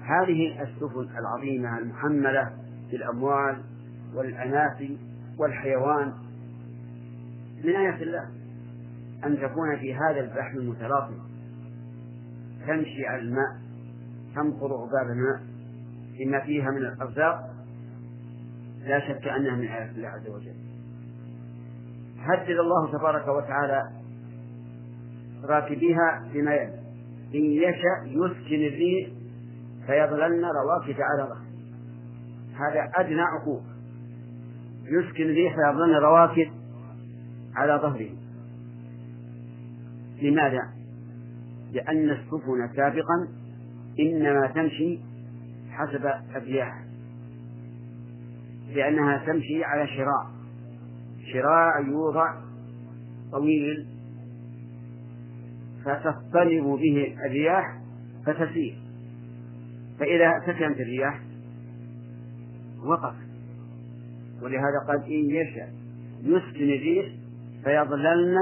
هذه 0.00 0.62
السفن 0.62 1.08
العظيمة 1.18 1.78
المحملة 1.78 2.52
بالأموال 2.90 3.62
والأناس 4.14 4.82
والحيوان. 5.38 6.12
من 7.64 7.76
آيات 7.76 8.02
الله 8.02 8.28
أن 9.24 9.36
تكون 9.36 9.78
في 9.78 9.94
هذا 9.94 10.20
البحر 10.20 10.58
المتلاطم. 10.58 11.18
تمشي 12.66 13.06
على 13.06 13.22
الماء 13.22 13.62
تمطر 14.34 14.74
عباب 14.74 15.10
الماء 15.10 15.42
بما 16.18 16.40
فيها 16.40 16.70
من 16.70 16.76
الأرزاق 16.76 17.51
لا 18.84 19.00
شك 19.00 19.28
أنها 19.28 19.56
من 19.56 19.66
آيات 19.66 19.90
الله 19.96 20.08
عز 20.08 20.28
وجل. 20.28 20.54
هدد 22.18 22.58
الله 22.58 22.92
تبارك 22.92 23.28
وتعالى 23.28 23.82
راكبيها 25.44 26.28
بما 26.34 26.54
يلي. 26.54 26.82
إن 27.34 27.44
يشأ 27.44 28.04
يسكن 28.06 28.66
الريح 28.66 29.08
فيظللن 29.86 30.44
رواكد 30.44 31.00
على 31.00 31.28
ظهره 31.28 31.46
هذا 32.54 32.90
أدنى 32.94 33.20
عقوق. 33.20 33.62
يسكن 34.84 35.22
الريح 35.22 35.54
فيظللن 35.54 35.94
رواكد 35.94 36.50
على 37.56 37.78
ظهره. 37.82 38.10
لماذا؟ 40.22 40.72
لأن 41.72 42.10
السفن 42.10 42.68
سابقا 42.76 43.28
إنما 44.00 44.46
تمشي 44.46 44.98
حسب 45.70 46.06
الرياح 46.36 46.91
لأنها 48.74 49.24
تمشي 49.26 49.64
على 49.64 49.86
شراع 49.86 50.26
شراع 51.32 51.80
يوضع 51.80 52.34
طويل 53.32 53.86
فتصطلب 55.84 56.64
به 56.64 57.16
الرياح 57.26 57.78
فتسير. 58.26 58.78
فإذا 59.98 60.40
سكنت 60.46 60.80
الرياح 60.80 61.20
وقف. 62.84 63.14
ولهذا 64.42 64.78
قد 64.88 65.02
إن 65.04 65.30
يشاء 65.30 65.72
يسكن 66.22 66.64
الريح 66.64 67.12
فيظللن 67.64 68.36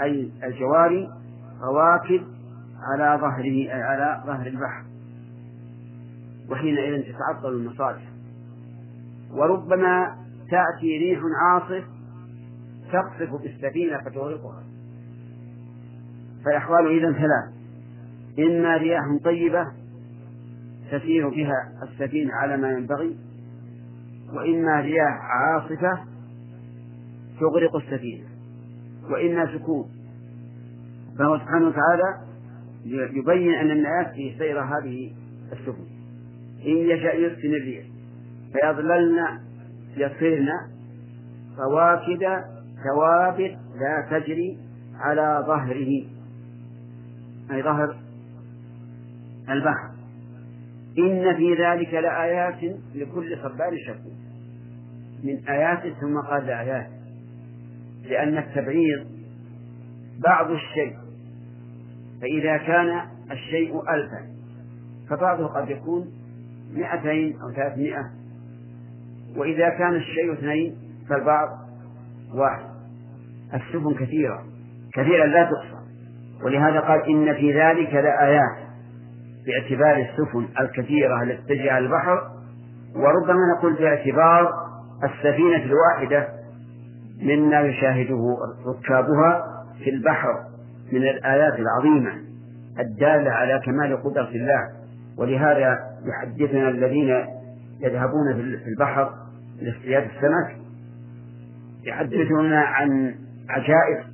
أي 0.00 0.30
الجواري 0.44 1.10
رواكد 1.60 2.22
على 2.80 3.20
ظهره 3.20 3.72
على 3.72 4.22
ظهر 4.26 4.46
البحر. 4.46 4.84
وحينئذ 6.50 7.02
تتعطل 7.02 7.48
المصالح. 7.48 8.11
وربما 9.32 10.16
تأتي 10.50 10.98
ريح 10.98 11.20
عاصف 11.44 11.84
تقصف 12.92 13.42
بالسفينة 13.42 13.98
فتغرقها. 13.98 14.64
فالأحوال 16.44 16.98
إذا 16.98 17.12
ثلاث. 17.12 17.54
إما 18.38 18.76
رياح 18.76 19.02
طيبة 19.24 19.66
تسير 20.90 21.28
بها 21.28 21.72
السفينة 21.82 22.34
على 22.34 22.56
ما 22.56 22.72
ينبغي 22.72 23.16
وإما 24.32 24.80
رياح 24.80 25.20
عاصفة 25.22 26.04
تغرق 27.40 27.76
السفينة 27.76 28.26
وإما 29.10 29.58
سكون. 29.58 29.90
فهو 31.18 31.38
سبحانه 31.38 31.66
وتعالى 31.66 32.20
يبين 32.84 33.54
أن 33.54 33.70
الناس 33.70 34.06
في 34.14 34.34
سير 34.38 34.60
هذه 34.60 35.14
السفن. 35.52 35.86
إن 36.66 36.76
يشاء 36.76 37.20
يسكن 37.20 37.54
الريح. 37.54 37.91
فيظللن 38.52 39.38
يصيرن. 39.96 40.48
رواكد 41.58 42.44
ثوابت 42.84 43.58
لا 43.74 44.18
تجري 44.18 44.58
على 44.94 45.44
ظهره. 45.46 46.04
أي 47.50 47.62
ظهر 47.62 47.96
البحر. 49.48 49.90
إن 50.98 51.36
في 51.36 51.54
ذلك 51.54 51.94
لآيات 51.94 52.78
لكل 52.94 53.38
صبار 53.38 53.76
شكور. 53.86 54.12
من 55.24 55.48
آيات 55.48 55.96
ثم 56.00 56.20
قال 56.20 56.46
لآيات 56.46 56.90
لأن 58.02 58.38
التبعيض 58.38 59.06
بعض 60.18 60.50
الشيء. 60.50 60.96
فإذا 62.22 62.56
كان 62.56 63.08
الشيء 63.30 63.80
ألفا 63.80 64.32
فبعضه 65.10 65.46
قد 65.46 65.70
يكون 65.70 66.12
مئتين 66.74 67.40
أو 67.40 67.50
ثلاثمائة 67.50 68.21
وإذا 69.36 69.68
كان 69.68 69.94
الشيء 69.94 70.32
اثنين 70.32 70.74
فالبعض 71.08 71.48
واحد. 72.34 72.64
السفن 73.54 73.94
كثيرة. 73.94 74.42
كثيرا 74.94 75.26
لا 75.26 75.44
تحصى. 75.44 75.82
ولهذا 76.44 76.80
قال 76.80 77.08
إن 77.08 77.34
في 77.34 77.60
ذلك 77.60 77.94
لآيات 77.94 78.56
باعتبار 79.46 79.96
السفن 79.96 80.48
الكثيرة 80.60 81.22
التي 81.22 81.42
تجري 81.42 81.70
على 81.70 81.84
البحر 81.86 82.20
وربما 82.96 83.56
نقول 83.58 83.74
باعتبار 83.74 84.48
السفينة 85.04 85.64
الواحدة 85.64 86.28
مما 87.22 87.60
يشاهده 87.60 88.36
ركابها 88.66 89.44
في 89.84 89.90
البحر 89.90 90.34
من 90.92 91.02
الآيات 91.02 91.54
العظيمة 91.58 92.12
الدالة 92.80 93.30
على 93.30 93.60
كمال 93.64 94.02
قدرة 94.02 94.28
الله. 94.28 94.68
ولهذا 95.18 95.78
يحدثنا 96.04 96.68
الذين 96.68 97.24
يذهبون 97.82 98.34
في 98.34 98.68
البحر 98.68 99.10
لاصطياد 99.62 100.02
السمك 100.02 100.56
يحدثون 101.86 102.52
عن 102.52 103.14
عجائب 103.48 104.04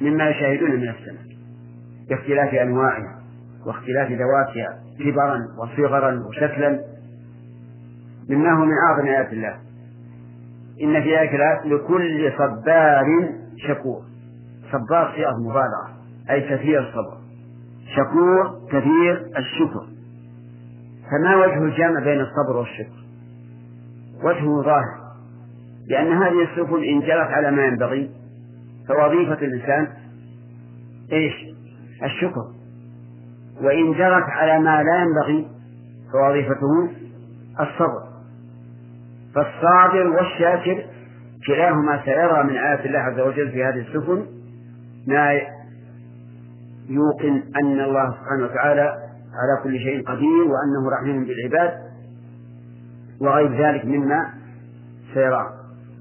مما 0.00 0.28
يشاهدون 0.28 0.70
من 0.70 0.88
السمك 0.88 1.36
باختلاف 2.08 2.54
أنواعها 2.54 3.22
واختلاف 3.66 4.08
ذواتها 4.12 4.82
كبرا 4.98 5.38
وصغرا 5.58 6.24
وشكلا 6.28 6.80
مما 8.30 8.52
هو 8.52 8.64
من 8.64 8.72
أعظم 8.88 9.06
آيات 9.06 9.32
الله. 9.32 9.56
إن 10.82 11.02
في 11.02 11.16
ذلك 11.16 11.34
الآيات 11.34 11.66
لكل 11.66 12.32
صبار 12.38 13.06
شكور. 13.56 14.02
صبار 14.72 15.12
صيغة 15.14 15.36
مبالغة 15.38 15.90
أي 16.30 16.40
كثير 16.40 16.80
الصبر. 16.88 17.18
شكور 17.96 18.68
كثير 18.68 19.26
الشكر. 19.38 19.95
فما 21.10 21.36
وجه 21.36 21.58
الجمع 21.58 22.00
بين 22.04 22.20
الصبر 22.20 22.56
والشكر؟ 22.56 23.06
وجهه 24.22 24.62
ظاهر 24.62 25.06
لأن 25.88 26.12
هذه 26.12 26.42
السفن 26.42 26.82
إن 26.84 27.00
جرت 27.00 27.30
على 27.30 27.50
ما 27.50 27.64
ينبغي 27.64 28.10
فوظيفة 28.88 29.38
الإنسان 29.46 29.88
إيش؟ 31.12 31.34
الشكر. 32.02 32.44
وإن 33.62 33.92
جرت 33.92 34.24
على 34.28 34.58
ما 34.58 34.82
لا 34.82 35.02
ينبغي 35.02 35.48
فوظيفته 36.12 36.90
الصبر. 37.60 38.06
فالصابر 39.34 40.06
والشاكر 40.06 40.84
كلاهما 41.46 42.02
سيرى 42.04 42.42
من 42.44 42.56
آيات 42.56 42.86
الله 42.86 42.98
عز 42.98 43.20
وجل 43.20 43.50
في 43.50 43.64
هذه 43.64 43.78
السفن 43.80 44.26
ما 45.06 45.40
يوقن 46.88 47.42
أن 47.62 47.80
الله 47.80 48.10
سبحانه 48.10 48.44
وتعالى 48.44 49.05
على 49.42 49.62
كل 49.62 49.78
شيء 49.78 50.02
قدير 50.08 50.42
وأنه 50.42 50.90
رحيم 51.00 51.24
بالعباد 51.24 51.72
وغير 53.20 53.66
ذلك 53.66 53.84
مما 53.84 54.34
سيرى. 55.14 55.50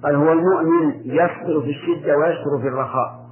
قال 0.04 0.16
هو 0.16 0.32
المؤمن 0.32 0.94
يصبر 1.06 1.62
في 1.62 1.70
الشدة 1.70 2.18
ويشكر 2.18 2.60
في 2.62 2.68
الرخاء. 2.68 3.26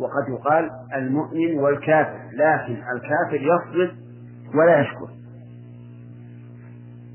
وقد 0.00 0.28
يقال 0.28 0.70
المؤمن 0.96 1.58
والكافر 1.58 2.20
لكن 2.32 2.76
الكافر 2.94 3.34
يصبر 3.34 3.94
ولا 4.54 4.80
يشكر. 4.80 5.08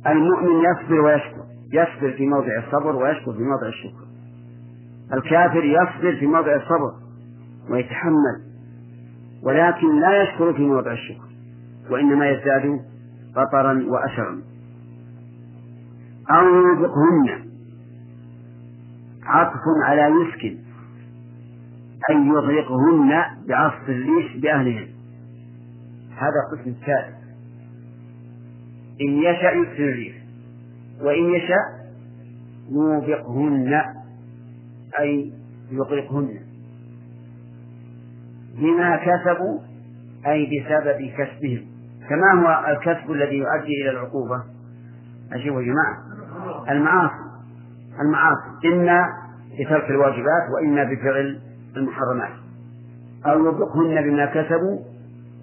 المؤمن 0.07 0.63
يصبر 0.65 1.01
ويشكر 1.01 1.45
يصبر 1.73 2.11
في 2.17 2.27
موضع 2.27 2.57
الصبر 2.67 2.95
ويشكر 2.95 3.33
في 3.33 3.43
موضع 3.43 3.67
الشكر. 3.67 4.05
الكافر 5.13 5.63
يصبر 5.63 6.19
في 6.19 6.25
موضع 6.25 6.55
الصبر 6.55 6.93
ويتحمل 7.69 8.55
ولكن 9.45 9.99
لا 9.99 10.23
يشكر 10.23 10.53
في 10.53 10.61
موضع 10.61 10.91
الشكر 10.91 11.27
وإنما 11.89 12.29
يزداد 12.29 12.81
بطرا 13.35 13.85
وأشرا 13.87 14.41
أو 16.29 16.45
يوبقهن 16.45 17.45
عطف 19.23 19.61
على 19.83 20.01
يسكن 20.01 20.57
أي 22.09 22.15
يغرقهن 22.15 23.23
بعصف 23.47 23.89
الريش 23.89 24.37
بأهلهن. 24.37 24.87
هذا 26.11 26.41
قسم 26.51 26.73
ثالث. 26.85 27.15
إن 29.01 29.13
يشأ 29.17 29.51
يسكن 29.51 29.83
الريح 29.83 30.15
وإن 31.01 31.33
يشاء 31.33 31.85
يوبقهن 32.71 33.81
أي 34.99 35.33
يغرقهن. 35.71 36.39
بما 38.56 38.97
كسبوا 38.97 39.60
أي 40.28 40.45
بسبب 40.45 41.12
كسبهم. 41.18 41.66
كما 42.10 42.34
هو 42.34 42.72
الكسب 42.72 43.12
الذي 43.12 43.38
يؤدي 43.38 43.82
إلى 43.82 43.89
العقوبة. 43.89 44.43
أشوفوا 45.34 45.62
يا 45.62 45.68
جماعة. 45.68 45.97
المعاصي. 46.70 47.26
المعاصي. 48.01 48.74
إما 48.74 49.08
بترك 49.60 49.89
الواجبات 49.89 50.43
وإما 50.56 50.84
بفعل 50.84 51.39
المحرمات. 51.78 52.32
أو 53.26 53.47
يطلقهن 53.47 54.01
بما 54.03 54.26
كسبوا 54.26 54.80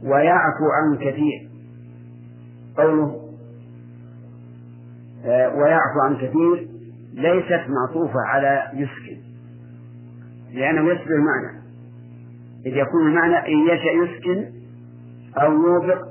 ويعفو 0.05 0.65
عن 0.73 0.97
كثير. 0.97 1.49
قوله 2.77 3.23
آه، 5.25 5.55
ويعفو 5.55 6.01
عن 6.05 6.17
كثير 6.17 6.69
ليست 7.15 7.63
معطوفة 7.69 8.21
على 8.27 8.63
يسكن. 8.75 9.23
لأنه 10.53 10.93
يشبه 10.93 11.15
المعنى 11.15 11.62
إذ 12.67 12.77
يكون 12.77 13.07
المعنى 13.07 13.37
إن 13.37 13.69
يشأ 13.69 13.91
يسكن 13.91 14.53
أو 15.43 15.53
يوبق 15.53 16.03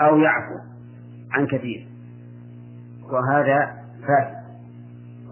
أو 0.00 0.18
يعفو 0.18 0.54
عن 1.32 1.46
كثير. 1.46 1.86
وهذا 3.12 3.72
فاسد. 4.06 4.42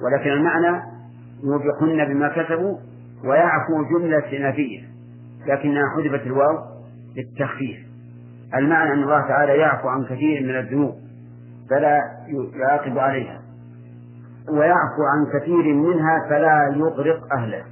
ولكن 0.03 0.31
المعنى 0.31 0.83
يوبقهن 1.45 2.15
بما 2.15 2.29
كسبوا 2.29 2.79
ويعفو 3.25 3.85
جملة 3.91 4.49
نفية 4.49 4.81
لكنها 5.47 5.83
حذفت 5.97 6.27
الواو 6.27 6.59
للتخفيف. 7.17 7.79
المعنى 8.55 8.93
أن 8.93 9.03
الله 9.03 9.29
تعالى 9.29 9.53
يعفو 9.53 9.89
عن 9.89 10.05
كثير 10.05 10.43
من 10.43 10.59
الذنوب 10.59 10.95
فلا 11.71 12.01
يعاقب 12.55 12.99
عليها. 12.99 13.41
ويعفو 14.49 15.03
عن 15.03 15.41
كثير 15.41 15.75
منها 15.75 16.29
فلا 16.29 16.75
يغرق 16.77 17.33
أهله. 17.33 17.65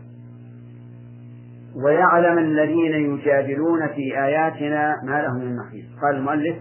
ويعلم 1.77 2.39
الذين 2.39 2.93
يجادلون 2.93 3.89
في 3.89 4.25
آياتنا 4.25 4.95
ما 5.05 5.23
لهم 5.23 5.37
من 5.37 5.57
محيص. 5.57 5.85
قال 6.03 6.17
المؤلف 6.17 6.57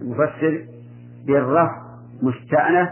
المفسر 0.00 0.64
بالرفع 1.26 1.82
مستأنف 2.22 2.88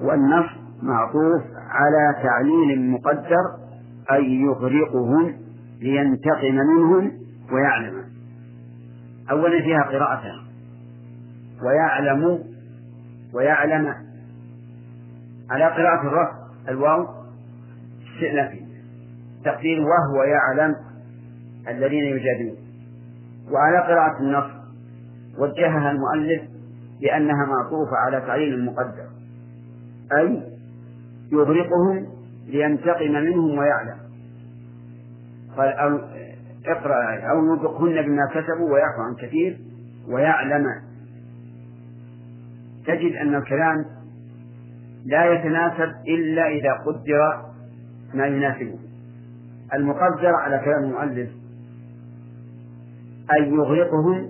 والنصب 0.00 0.56
معطوف 0.82 1.42
على 1.56 2.22
تعليل 2.22 2.90
مقدر 2.90 3.44
أي 4.12 4.34
يغرقهم 4.34 5.34
لينتقم 5.80 6.54
منهم 6.54 7.12
ويعلم. 7.52 8.04
أولا 9.30 9.62
فيها 9.62 9.82
قراءتان 9.82 10.46
ويعلم 11.62 12.44
ويعلم. 13.34 13.94
على 15.50 15.64
قراءة 15.64 16.06
الرفع 16.06 16.32
الواو 16.68 17.06
استئنافي 18.14 18.65
تقدير 19.46 19.80
وهو 19.80 20.22
يعلم 20.22 20.74
الذين 21.68 22.04
يجادلون. 22.04 22.56
وعلى 23.52 23.78
قراءة 23.78 24.20
النص 24.20 24.50
وجهها 25.38 25.90
المؤلف 25.90 26.42
بأنها 27.00 27.46
معطوفة 27.46 27.96
على 28.06 28.20
تعليل 28.20 28.54
المقدر 28.54 29.06
أي 30.18 30.42
يغرقهم 31.32 32.06
لينتقم 32.46 33.12
منهم 33.12 33.58
ويعلم. 33.58 33.98
قال 35.56 35.68
أو 35.68 35.98
اقرأ 36.66 37.30
أو 37.30 37.44
يوبقهن 37.44 38.02
بما 38.02 38.26
كسبوا 38.34 38.72
ويعفو 38.74 39.02
عن 39.02 39.14
كثير 39.14 39.58
ويعلم. 40.08 40.64
تجد 42.86 43.12
أن 43.16 43.34
الكلام 43.34 43.84
لا 45.06 45.32
يتناسب 45.32 45.92
إلا 46.08 46.48
إذا 46.48 46.72
قدر 46.72 47.42
ما 48.14 48.26
يناسبه. 48.26 48.78
المقدر 49.74 50.34
على 50.34 50.58
كلام 50.64 50.84
المؤلف. 50.84 51.28
أن 53.38 53.54
يغرقهم 53.54 54.28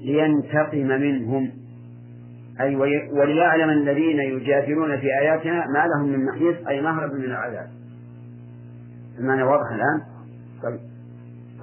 لينتقم 0.00 0.86
منهم. 0.86 1.50
أي 2.60 2.76
وليعلم 3.12 3.70
الذين 3.70 4.18
يجادلون 4.18 5.00
في 5.00 5.06
آياتنا 5.20 5.66
ما 5.66 5.86
لهم 5.86 6.12
من 6.12 6.24
محيص 6.24 6.66
أي 6.68 6.80
مهرب 6.80 7.12
من 7.12 7.24
العذاب. 7.24 7.68
المعنى 9.18 9.42
واضح 9.42 9.70
الآن؟ 9.70 10.02
طيب. 10.62 10.80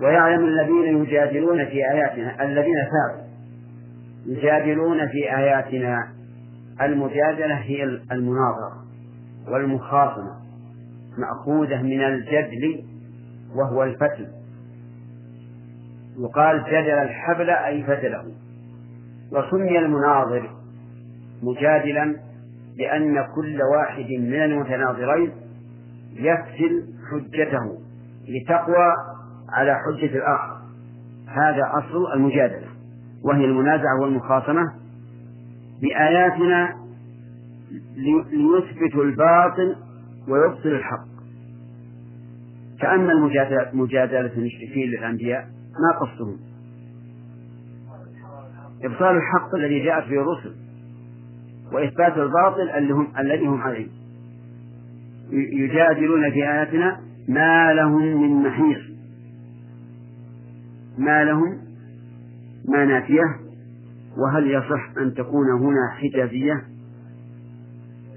ويعلم 0.02 0.46
الذين 0.46 1.02
يجادلون 1.02 1.66
في 1.66 1.92
آياتنا 1.92 2.44
الذين 2.44 2.76
ثابوا 2.92 3.24
يجادلون 4.26 5.08
في 5.08 5.36
آياتنا. 5.38 6.08
المجادلة 6.82 7.56
هي 7.56 7.84
المناظرة 7.84 8.84
والمخاصمة 9.48 10.40
مأخوذة 11.18 11.82
من 11.82 12.02
الجدل 12.02 12.84
وهو 13.56 13.84
الفتل 13.84 14.28
يقال 16.20 16.64
جدل 16.64 16.90
الحبل 16.90 17.50
أي 17.50 17.84
فتله 17.84 18.24
وسمي 19.32 19.80
المناظر 19.80 20.50
مجادلا 21.44 22.16
لأن 22.78 23.26
كل 23.36 23.60
واحد 23.76 24.10
من 24.10 24.44
المتناظرين 24.44 25.32
يفتل 26.14 26.88
حجته 27.12 27.80
لتقوى 28.28 28.94
على 29.50 29.76
حجة 29.76 30.18
الآخر. 30.18 30.58
هذا 31.28 31.72
أصل 31.74 32.14
المجادلة. 32.14 32.68
وهي 33.24 33.46
المنازعة 33.46 34.02
والمخاصمة 34.02 34.74
بآياتنا 35.82 36.76
ليثبت 38.32 38.96
الباطل 38.96 39.76
ويبطل 40.28 40.70
الحق. 40.70 41.09
كأن 42.82 43.08
مجادلة 43.74 44.34
المشركين 44.34 44.90
للأنبياء 44.90 45.48
ما 45.80 46.00
قصدهم. 46.00 46.38
إبطال 48.84 49.16
الحق 49.16 49.56
الذي 49.56 49.84
جاءت 49.84 50.10
به 50.10 50.22
الرسل 50.22 50.56
وإثبات 51.74 52.18
الباطل 52.18 52.70
اللي 52.78 52.94
هم 52.94 53.08
الذي 53.20 53.48
هم 53.48 53.62
عليه. 53.62 53.88
يجادلون 55.32 56.32
في 56.32 56.50
آياتنا 56.50 57.00
ما 57.28 57.74
لهم 57.74 58.22
من 58.22 58.44
محيص. 58.44 58.90
ما 60.98 61.24
لهم 61.24 61.60
ما 62.68 62.86
نافية 62.86 63.24
وهل 64.18 64.52
يصح 64.52 64.98
أن 64.98 65.14
تكون 65.14 65.52
هنا 65.52 65.92
حجازية 65.92 66.64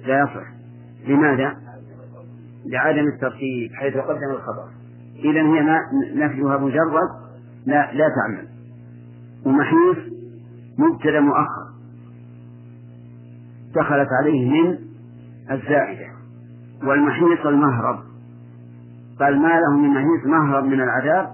لا 0.06 0.22
يصح. 0.22 0.46
لماذا؟ 1.08 1.56
لعدم 2.66 3.08
الترتيب 3.08 3.72
حيث 3.74 3.96
قدم 3.96 4.30
الخبر. 4.30 4.68
إذا 5.16 5.40
هي 5.40 5.62
ما 5.62 5.80
نفيها 6.14 6.58
مجرد 6.58 7.08
لا 7.66 7.92
لا 7.92 8.08
تعمل. 8.08 8.48
ومحيص 9.46 10.12
مبتدأ 10.78 11.20
مؤخر. 11.20 11.72
دخلت 13.74 14.08
عليه 14.20 14.50
من 14.50 14.78
الزائدة. 15.50 16.12
والمحيص 16.84 17.46
المهرب. 17.46 17.98
قال 19.20 19.42
ما 19.42 19.60
له 19.60 19.76
من 19.76 19.88
محيص 19.88 20.26
مهرب 20.26 20.64
من 20.64 20.80
العذاب؟ 20.80 21.32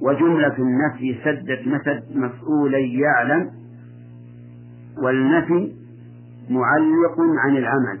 وجملة 0.00 0.56
النفي 0.58 1.18
سدت 1.24 1.68
مسد 1.68 2.16
مفعولي 2.16 3.00
يعلم. 3.00 3.50
والنفي 5.02 5.72
معلق 6.50 7.20
عن 7.44 7.56
العمل. 7.56 7.98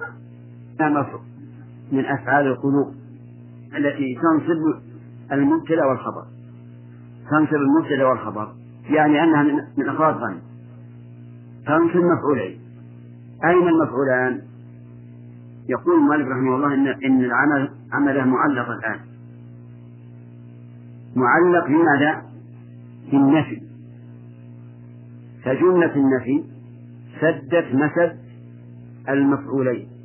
من 1.92 2.04
أفعال 2.04 2.46
القلوب 2.46 2.94
التي 3.76 4.14
تنصب 4.14 4.82
المبتدأ 5.32 5.86
والخبر. 5.86 6.24
تنصب 7.30 7.54
المبتدأ 7.54 8.04
والخبر. 8.04 8.52
يعني 8.90 9.24
أنها 9.24 9.42
من 9.78 9.88
أفراد 9.88 10.14
غني. 10.16 10.40
تنصب 11.66 12.04
مفعولين. 12.04 12.60
أين 13.44 13.68
المفعولان؟ 13.68 14.42
يقول 15.68 16.00
مالك 16.08 16.26
رحمه 16.26 16.56
الله 16.56 16.74
إن 16.74 16.86
إن 16.86 17.24
العمل 17.24 17.70
عمله 17.92 18.24
معلق 18.24 18.68
الآن. 18.70 19.00
معلق 21.16 21.66
بماذا؟ 21.66 22.22
بالنفي 23.12 23.62
فجملة 25.44 25.94
النفي 25.96 26.44
سدت 27.20 27.74
مسد 27.74 28.18
المفعولين. 29.08 29.95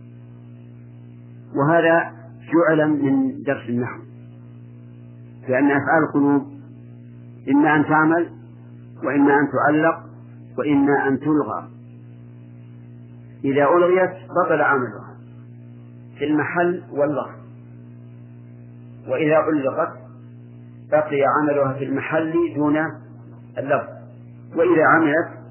وهذا 1.56 2.12
جعل 2.54 2.90
من 2.90 3.44
درس 3.44 3.70
النحو. 3.70 4.00
لأن 5.50 5.72
أفعال 5.72 6.04
القلوب 6.10 6.48
إما 7.50 7.76
أن 7.76 7.86
تعمل 7.86 8.30
وإما 9.04 9.40
أن 9.40 9.48
تعلق 9.52 10.04
وإما 10.58 11.08
أن 11.08 11.20
تلغى. 11.20 11.70
إذا 13.46 13.64
ألغيت 13.64 14.12
بطل 14.12 14.62
عملها 14.62 15.18
في 16.18 16.26
المحل 16.26 16.84
واللفظ 16.92 17.42
وإذا 19.08 19.36
علقت 19.36 19.94
بقي 20.92 21.22
عملها 21.40 21.74
في 21.74 21.84
المحل 21.84 22.34
دون 22.56 22.78
اللفظ 23.58 23.90
وإذا 24.56 24.86
عملت 24.86 25.42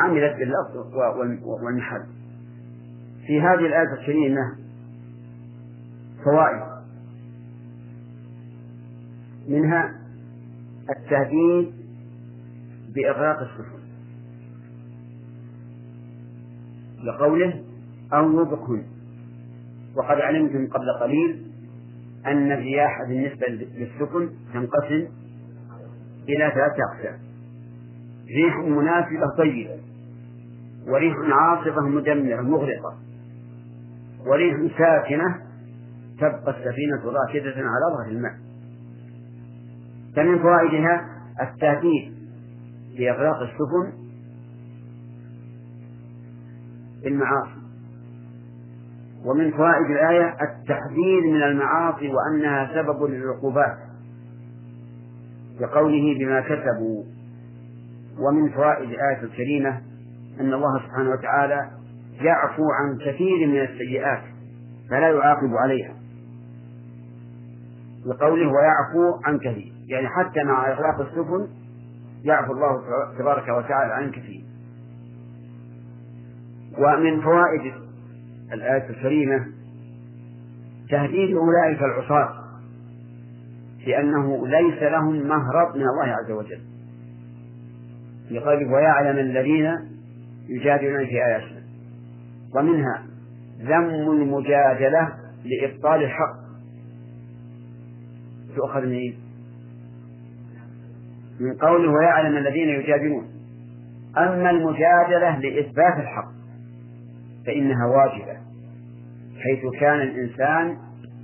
عملت 0.00 0.36
باللفظ 0.36 0.94
والمحل. 1.44 2.02
في 3.26 3.40
هذه 3.40 3.66
الآية 3.66 3.92
الكريمة 4.00 4.63
فوائد. 6.24 6.74
منها 9.48 9.94
التهديد 10.90 11.74
بإغراق 12.94 13.38
السفن. 13.40 13.84
لقوله 17.04 17.64
أو 18.12 18.40
يبقهن 18.42 18.82
وقد 19.96 20.20
علمتم 20.20 20.66
قبل 20.66 20.92
قليل 21.00 21.42
أن 22.26 22.52
الرياح 22.52 22.98
بالنسبة 23.08 23.46
للسفن 23.46 24.30
تنقسم 24.52 25.08
إلى 26.28 26.52
ثلاثة 26.54 26.76
أقسام. 26.92 27.18
ريح 28.36 28.56
مناسبة 28.56 29.36
طيبة 29.38 29.78
وريح 30.88 31.16
عاصفة 31.32 31.80
مدمرة 31.80 32.40
مغرقة 32.40 32.98
وريح 34.26 34.56
ساكنة 34.78 35.43
تبقى 36.18 36.50
السفينة 36.50 37.04
راكدة 37.04 37.54
على 37.56 37.96
ظهر 37.96 38.08
الماء. 38.10 38.32
فمن 40.16 40.38
فوائدها 40.38 41.06
التهديد 41.42 42.14
بإغراق 42.98 43.40
السفن 43.40 44.04
بالمعاصي 47.02 47.64
ومن 49.24 49.50
فوائد 49.50 49.90
الآية 49.90 50.36
التحذير 50.42 51.20
من 51.32 51.42
المعاصي 51.42 52.08
وأنها 52.08 52.70
سبب 52.74 53.02
للعقوبات 53.02 53.76
كقوله 55.60 56.18
بما 56.18 56.40
كسبوا. 56.40 57.04
ومن 58.18 58.50
فوائد 58.50 58.90
الآية 58.90 59.22
الكريمة 59.22 59.80
أن 60.40 60.52
الله 60.52 60.78
سبحانه 60.86 61.10
وتعالى 61.10 61.70
يعفو 62.20 62.62
عن 62.80 62.98
كثير 62.98 63.46
من 63.46 63.60
السيئات 63.60 64.22
فلا 64.90 65.08
يعاقب 65.10 65.54
عليها. 65.62 65.94
لقوله 68.06 68.48
ويعفو 68.48 69.20
عن 69.24 69.38
كثير. 69.38 69.72
يعني 69.86 70.08
حتى 70.08 70.44
مع 70.44 70.72
إغلاق 70.72 71.00
السفن 71.00 71.48
يعفو 72.24 72.52
الله 72.52 72.82
تبارك 73.18 73.48
وتعالى 73.48 73.94
عن 73.94 74.10
كثير. 74.10 74.44
ومن 76.78 77.20
فوائد 77.20 77.72
الآية 78.52 78.90
الكريمة 78.90 79.46
تهديد 80.90 81.36
أولئك 81.36 81.82
العصاة 81.82 82.44
لأنه 83.86 84.46
ليس 84.46 84.82
لهم 84.82 85.28
مهرب 85.28 85.76
من 85.76 85.82
الله 85.82 86.04
عز 86.04 86.30
وجل. 86.30 86.60
لقوله 88.30 88.72
ويعلم 88.72 89.18
الذين 89.18 89.78
يجادلون 90.48 91.06
في 91.06 91.24
آياتنا. 91.24 91.62
ومنها 92.56 93.02
ذم 93.60 94.10
المجادلة 94.10 95.12
لإبطال 95.44 96.02
الحق. 96.02 96.43
تؤخذ 98.56 98.80
من 98.80 99.12
من 101.40 101.54
قوله 101.54 101.90
ويعلم 101.90 102.36
الذين 102.36 102.68
يجادلون. 102.68 103.24
أما 104.18 104.50
المجادلة 104.50 105.38
لإثبات 105.38 105.94
الحق 105.98 106.30
فإنها 107.46 107.86
واجبة 107.86 108.38
حيث 109.42 109.80
كان 109.80 110.00
الإنسان 110.00 110.76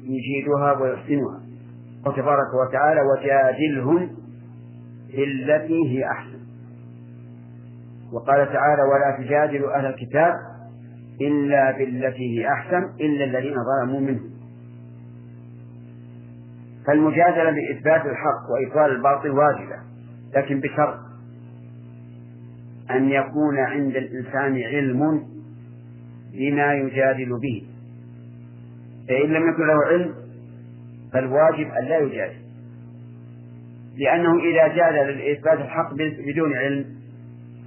يجيدها 0.02 0.72
ويحسنها. 0.80 1.40
قال 2.04 2.14
تبارك 2.14 2.54
وتعالى 2.68 3.00
وجادلهم 3.00 4.10
بالتي 5.16 5.88
هي 5.88 6.04
أحسن. 6.10 6.40
وقال 8.12 8.52
تعالى 8.52 8.82
ولا 8.82 9.16
تجادلوا 9.18 9.78
أهل 9.78 9.86
الكتاب 9.86 10.34
إلا 11.20 11.70
بالتي 11.78 12.38
هي 12.38 12.48
أحسن 12.48 12.82
إلا 13.00 13.24
الذين 13.24 13.54
ظلموا 13.54 14.00
منهم. 14.00 14.29
فالمجادلة 16.86 17.50
لإثبات 17.50 18.06
الحق 18.06 18.50
وإبطال 18.50 18.96
الباطل 18.96 19.30
واجبة 19.30 19.76
لكن 20.36 20.60
بشرط 20.60 20.98
أن 22.90 23.10
يكون 23.10 23.58
عند 23.58 23.96
الإنسان 23.96 24.62
علم 24.62 25.22
بما 26.32 26.74
يجادل 26.74 27.38
به. 27.42 27.66
فإن 29.08 29.30
لم 29.30 29.50
يكن 29.50 29.66
له 29.66 29.86
علم 29.86 30.14
فالواجب 31.12 31.70
أن 31.70 31.84
لا 31.84 31.98
يجادل. 31.98 32.40
لأنه 33.96 34.38
إذا 34.38 34.68
جادل 34.68 35.18
لإثبات 35.18 35.58
الحق 35.58 35.94
بدون 36.28 36.56
علم 36.56 36.84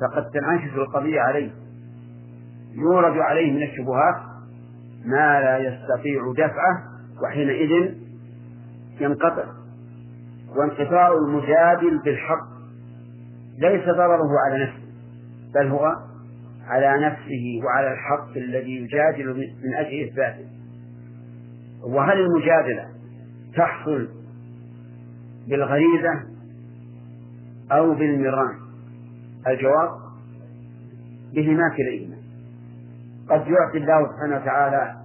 فقد 0.01 0.29
تنعكس 0.31 0.73
القضية 0.75 1.19
عليه. 1.19 1.49
يورد 2.75 3.17
عليه 3.17 3.51
من 3.51 3.63
الشبهات 3.63 4.15
ما 5.05 5.41
لا 5.41 5.57
يستطيع 5.57 6.33
دفعه 6.37 6.83
وحينئذ 7.23 8.02
ينقطع. 8.99 9.45
وانقطاع 10.55 11.13
المجادل 11.13 11.99
بالحق 12.05 12.53
ليس 13.57 13.85
ضرره 13.85 14.29
على 14.45 14.63
نفسه 14.63 14.83
بل 15.55 15.67
هو 15.67 15.85
على 16.67 17.05
نفسه 17.05 17.61
وعلى 17.65 17.93
الحق 17.93 18.37
الذي 18.37 18.75
يجادل 18.75 19.53
من 19.63 19.73
أجل 19.73 20.09
إثباته. 20.09 20.47
وهل 21.83 22.19
المجادلة 22.19 22.89
تحصل 23.55 24.07
بالغريزة 25.47 26.23
أو 27.71 27.93
بالمران؟ 27.93 28.55
الجواب 29.47 29.89
بهما 31.33 31.69
كليهما. 31.77 32.15
قد 33.29 33.47
يعطي 33.47 33.77
الله 33.77 34.07
سبحانه 34.13 34.35
وتعالى 34.35 34.95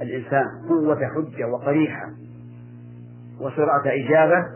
الإنسان 0.00 0.44
قوة 0.68 0.96
حجة 0.96 1.48
وقريحة 1.48 2.10
وسرعة 3.40 3.82
إجابة 3.86 4.46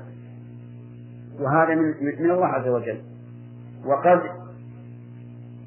وهذا 1.41 1.75
من 2.19 2.31
الله 2.31 2.47
عز 2.47 2.69
وجل. 2.69 3.01
وقد 3.87 4.21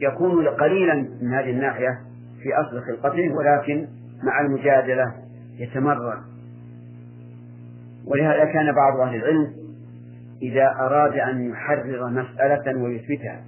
يكون 0.02 0.48
قليلا 0.48 0.94
من 1.22 1.34
هذه 1.34 1.50
الناحية 1.50 2.00
في 2.44 2.50
أصل 2.54 2.82
خلقته 2.82 3.36
ولكن 3.38 3.88
مع 4.24 4.42
المجادلة 4.42 5.14
يتمرن. 5.60 6.22
ولهذا 8.08 8.46
كان 8.46 8.76
بعض 8.76 9.00
أهل 9.00 9.16
العلم 9.16 9.54
إذا 10.42 10.76
أراد 10.80 11.14
أن 11.14 11.50
يحرر 11.50 12.10
مسألة 12.10 12.84
ويثبتها 12.84 13.42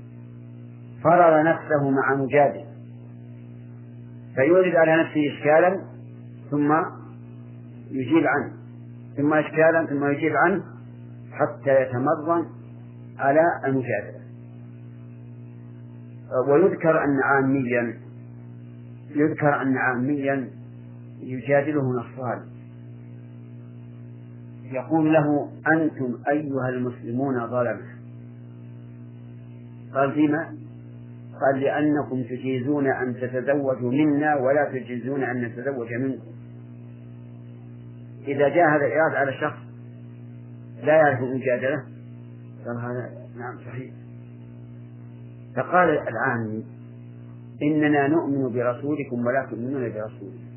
فرر 1.04 1.44
نفسه 1.44 1.90
مع 1.90 2.16
مجادل. 2.16 2.66
فيورد 4.36 4.76
على 4.76 5.04
نفسه 5.04 5.22
إشكالا 5.38 5.82
ثم 6.52 6.72
يجيب 7.92 8.28
عنه. 8.28 8.57
ثم 9.18 9.34
إشكالا 9.34 9.86
ثم 9.86 10.06
يجيب 10.06 10.34
عنه 10.36 10.64
حتى 11.32 11.82
يتمرن 11.82 12.46
على 13.20 13.42
المجادلة. 13.66 14.18
ويذكر 16.48 17.04
أن 17.04 17.20
عاميا 17.24 17.98
يذكر 19.16 19.62
أن 19.62 19.78
عاميا 19.78 20.50
يجادله 21.20 21.82
نصراني 21.82 22.58
يقول 24.72 25.14
له 25.14 25.50
أنتم 25.74 26.18
أيها 26.30 26.70
المسلمون 26.70 27.48
ظلمة. 27.48 27.98
قال 29.94 30.14
فيما 30.14 30.58
قال 31.42 31.62
لأنكم 31.62 32.24
تجيزون 32.24 32.88
أن 32.88 33.14
تتزوجوا 33.14 33.92
منا 33.92 34.36
ولا 34.36 34.72
تجيزون 34.72 35.24
أن 35.24 35.42
نتزوج 35.42 35.94
منكم. 35.94 36.37
إذا 38.28 38.50
جاء 38.50 38.70
هذا 38.70 38.86
الإيراد 38.86 39.16
على 39.16 39.34
شخص 39.34 39.58
لا 40.84 40.94
يعرف 40.94 41.20
المجادلة 41.20 41.84
قال 42.66 42.78
هذا 42.78 43.12
نعم 43.38 43.58
صحيح. 43.58 43.94
فقال 45.56 45.90
العامي 45.90 46.66
إننا 47.62 48.08
نؤمن 48.08 48.54
برسولكم 48.54 49.26
ولا 49.26 49.48
تؤمنون 49.50 49.94
برسولنا. 49.94 50.48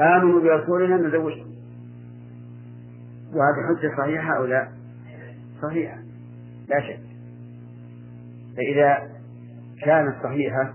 آمنوا 0.00 0.40
برسولنا 0.40 0.96
نزوج. 0.96 1.32
وهذه 3.32 3.78
حجة 3.78 3.96
صحيحة 3.98 4.36
أو 4.36 4.44
لا؟ 4.44 4.68
صحيحة. 5.62 5.98
لا 6.68 6.80
شك. 6.80 7.00
فإذا 8.56 9.10
كانت 9.82 10.14
صحيحة 10.22 10.74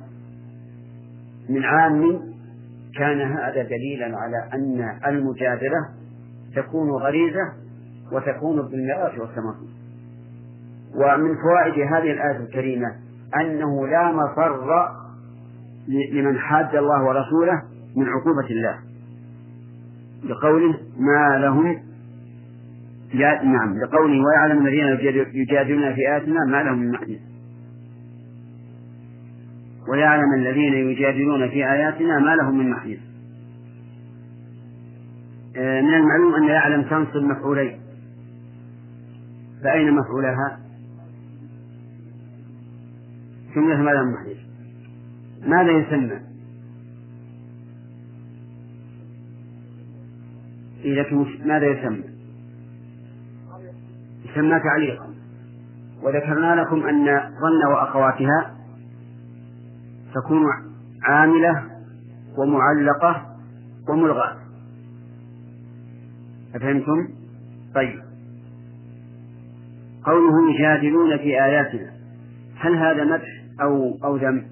من 1.50 1.64
عام 1.64 2.25
كان 2.98 3.22
هذا 3.22 3.64
دليلا 3.64 4.18
على 4.18 4.50
أن 4.54 5.00
المجادلة 5.08 5.89
تكون 6.56 6.89
غريزة 6.89 7.54
وتكون 8.12 8.62
بالمرأة 8.62 9.20
والتماثل 9.20 9.76
ومن 10.96 11.36
فوائد 11.36 11.74
هذه 11.74 12.12
الآية 12.12 12.38
الكريمة 12.38 12.88
أنه 13.41 13.88
لا 13.88 14.12
مفر 14.12 14.89
لمن 15.88 16.39
حاد 16.39 16.76
الله 16.76 17.04
ورسوله 17.04 17.62
من 17.96 18.08
عقوبة 18.08 18.50
الله. 18.50 18.80
لقوله 20.24 20.80
ما 21.00 21.38
لهم 21.38 21.82
نعم 23.43 23.80
لقوله 23.80 24.26
ويعلم 24.26 24.68
الذين 24.68 25.16
يجادلون 25.34 25.96
في 25.96 26.02
آياتنا 26.02 26.46
ما 26.46 26.64
لهم 26.64 26.80
من 26.80 26.91
محدث 26.91 27.20
ويعلم 29.88 30.34
الذين 30.34 30.74
يجادلون 30.74 31.50
في 31.50 31.72
آياتنا 31.72 32.20
ما 32.20 32.36
لهم 32.36 32.58
من 32.58 32.70
محيص 32.70 33.00
آه، 35.58 35.82
من 35.82 35.94
المعلوم 35.94 36.36
أن 36.36 36.44
يعلم 36.44 36.84
تنصب 36.84 37.24
مفعولين 37.24 37.80
فأين 39.64 39.94
مفعولها؟ 39.94 40.60
جملة 43.56 43.82
ما 43.82 43.92
لهم 43.92 44.14
محيص 44.14 44.38
ماذا 45.48 45.72
يسمى؟ 45.72 46.20
إذا 50.84 51.06
ماذا 51.46 51.66
يسمى؟ 51.66 52.04
يسمى 54.26 54.60
تعليقا 54.60 55.16
وذكرنا 56.04 56.62
لكم 56.62 56.88
أن 56.88 57.06
ظن 57.42 57.74
وأخواتها 57.74 58.55
تكون 60.16 60.43
عاملة 61.03 61.63
ومعلقة 62.38 63.26
وملغاة 63.89 64.38
أفهمتم؟ 66.55 67.07
طيب 67.76 67.99
قوله 70.05 70.55
يجادلون 70.55 71.18
في 71.18 71.43
آياتنا 71.43 71.91
هل 72.55 72.76
هذا 72.76 73.03
مدح 73.03 73.43
أو 73.61 73.97
أو 74.03 74.18
ذم؟ 74.18 74.45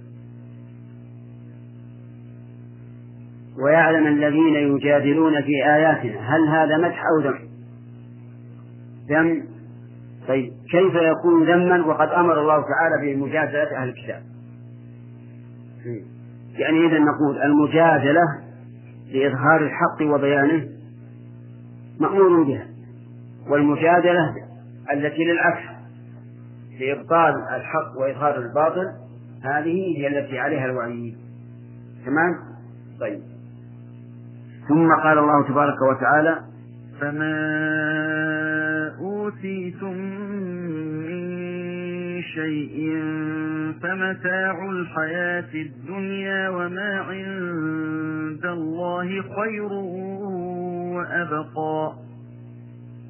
ويعلم 3.65 4.07
الذين 4.07 4.55
يجادلون 4.55 5.41
في 5.41 5.65
آياتنا 5.65 6.19
هل 6.19 6.47
هذا 6.47 6.77
مدح 6.77 7.03
أو 7.05 7.29
ذم؟ 7.29 7.39
ذم 9.09 9.43
طيب 10.27 10.53
كيف 10.71 10.93
يكون 10.95 11.43
ذما 11.43 11.85
وقد 11.85 12.07
أمر 12.07 12.41
الله 12.41 12.55
تعالى 12.61 13.15
بمجادلة 13.15 13.77
أهل 13.77 13.89
الكتاب؟ 13.89 14.32
يعني 16.53 16.87
إذا 16.87 16.99
نقول 16.99 17.41
المجادلة 17.45 18.21
لإظهار 19.13 19.61
الحق 19.61 20.01
وبيانه 20.15 20.69
مأمور 21.99 22.43
بها 22.43 22.67
والمجادلة 23.49 24.35
التي 24.93 25.23
للعكس 25.23 25.63
لإبطال 26.79 27.33
الحق 27.55 27.97
وإظهار 27.99 28.37
الباطل 28.37 28.91
هذه 29.43 29.97
هي 29.97 30.07
التي 30.07 30.39
عليها 30.39 30.65
الوعيد 30.65 31.17
تمام؟ 32.05 32.33
طيب 32.99 33.21
ثم 34.67 34.93
قال 35.03 35.17
الله 35.17 35.47
تبارك 35.47 35.81
وتعالى 35.81 36.41
فما 37.01 37.33
أوتيتم 38.99 39.97
شيء 42.23 43.01
فمتاع 43.81 44.69
الحياة 44.69 45.53
الدنيا 45.53 46.49
وما 46.49 46.99
عند 47.09 48.45
الله 48.45 49.21
خير 49.21 49.71
وأبقى. 50.93 51.93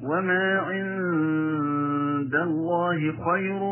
وما 0.02 0.58
عند 0.58 2.34
الله 2.34 3.12
خير 3.32 3.62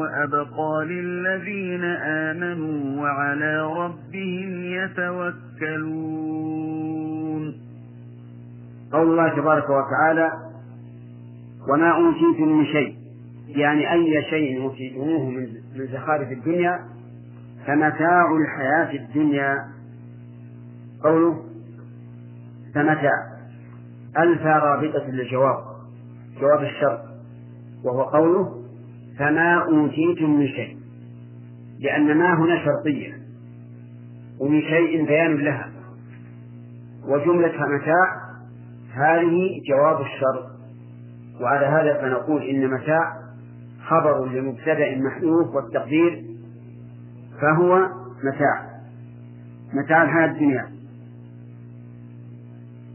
وأبقى 0.00 0.84
للذين 0.86 1.84
آمنوا 2.04 3.02
وعلى 3.02 3.62
ربهم 3.62 4.64
يتوكلون. 4.64 6.22
قول 8.92 9.10
الله 9.10 9.28
تبارك 9.36 9.64
وتعالى 9.70 10.32
وما 11.68 11.90
أوتيتم 11.90 12.48
من 12.58 12.64
شيء 12.66 13.01
يعني 13.56 13.92
أي 13.92 14.24
شيء 14.30 14.62
يوتيتموه 14.62 15.30
من 15.30 15.86
زخارف 15.92 16.32
الدنيا 16.32 16.80
فمتاع 17.66 18.36
الحياة 18.36 19.02
الدنيا. 19.02 19.58
قوله 21.04 21.44
فمتاع 22.74 23.32
ألفى 24.18 24.48
رابطة 24.48 25.10
للجواب 25.10 25.58
جواب 26.40 26.62
الشرط 26.62 27.00
وهو 27.84 28.02
قوله 28.02 28.62
فما 29.18 29.54
أوتيتم 29.54 30.30
من 30.30 30.48
شيء 30.48 30.76
لأن 31.80 32.18
ما 32.18 32.34
هنا 32.34 32.64
شرطية 32.64 33.12
ومن 34.40 34.60
شيء 34.60 35.06
بيان 35.06 35.36
لها. 35.36 35.70
وجملة 37.08 37.66
متاع 37.66 38.22
هذه 38.94 39.60
جواب 39.68 40.00
الشرط. 40.00 40.52
وعلى 41.40 41.66
هذا 41.66 42.00
فنقول 42.00 42.42
إن 42.42 42.70
متاع 42.70 43.21
خبر 43.92 44.26
لمبتدأ 44.26 44.98
محذوف 44.98 45.54
والتقدير 45.54 46.24
فهو 47.40 47.88
متاع 48.24 48.72
متاع 49.74 50.02
الحياة 50.02 50.26
الدنيا. 50.26 50.68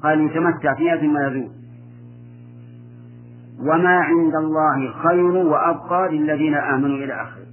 قال 0.03 0.21
يتمتع 0.21 0.75
فيها 0.75 0.97
ثم 0.97 1.17
يذوق 1.17 1.51
وما 3.59 3.99
عند 3.99 4.35
الله 4.35 4.91
خير 5.03 5.31
وأبقى 5.31 6.09
للذين 6.11 6.55
آمنوا 6.55 6.97
إلى 6.97 7.13
آخره. 7.13 7.45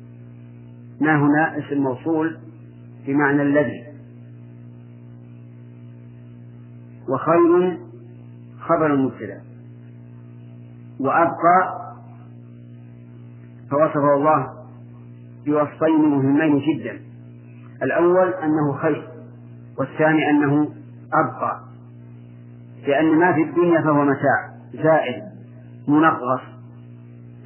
ما 1.01 1.17
هنا 1.17 1.59
اسم 1.59 1.79
موصول 1.79 2.39
بمعنى 3.07 3.43
الذي. 3.43 3.85
وخير 7.09 7.79
خبر 8.61 8.87
المبتدأ. 8.95 9.41
وأبقى 11.01 11.84
فوصفه 13.75 14.15
الله 14.15 14.47
بوصفين 15.47 16.01
مهمين 16.11 16.59
جدا. 16.59 17.01
الأول 17.83 18.35
أنه 18.43 18.73
خير 18.83 19.09
والثاني 19.79 20.31
أنه 20.31 20.69
أبقى. 21.15 21.61
لأن 22.87 23.19
ما 23.19 23.33
في 23.33 23.43
الدنيا 23.43 23.81
فهو 23.81 24.05
متاع 24.05 24.51
زائد 24.75 25.23
منغص. 25.89 26.41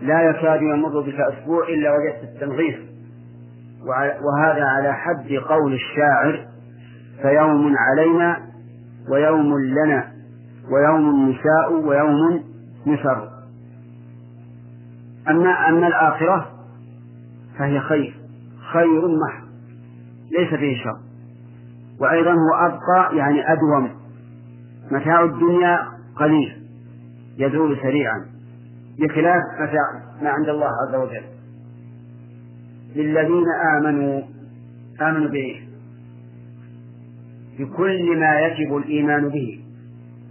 لا 0.02 0.22
يكاد 0.22 0.62
يمر 0.62 1.00
بك 1.00 1.20
أسبوع 1.20 1.68
إلا 1.68 1.90
وجدت 1.90 2.22
التنغيص. 2.22 2.88
وهذا 4.24 4.64
على 4.64 4.92
حد 4.92 5.32
قول 5.48 5.74
الشاعر 5.74 6.46
فيوم 7.22 7.74
علينا 7.76 8.36
ويوم 9.10 9.58
لنا 9.58 10.12
ويوم 10.72 11.30
نساء 11.30 11.72
ويوم 11.72 12.44
نسر 12.86 13.28
أما 15.30 15.68
أما 15.68 15.86
الآخرة 15.86 16.50
فهي 17.58 17.80
خير 17.80 18.14
خير 18.72 19.08
محض 19.08 19.48
ليس 20.38 20.54
فيه 20.54 20.84
شر. 20.84 20.98
وأيضا 22.00 22.30
هو 22.30 22.66
أبقى 22.66 23.16
يعني 23.16 23.52
أدوم. 23.52 23.90
متاع 24.90 25.24
الدنيا 25.24 25.78
قليل 26.16 26.62
يزول 27.38 27.76
سريعا. 27.82 28.26
بخلاف 28.98 29.42
متاع 29.60 30.02
ما 30.22 30.30
عند 30.30 30.48
الله 30.48 30.66
عز 30.66 30.94
وجل. 30.94 31.22
للذين 32.96 33.44
آمنوا 33.78 34.22
آمنوا 35.00 35.28
به. 35.28 35.68
بكل 37.58 38.18
ما 38.20 38.40
يجب 38.40 38.76
الإيمان 38.76 39.28
به. 39.28 39.64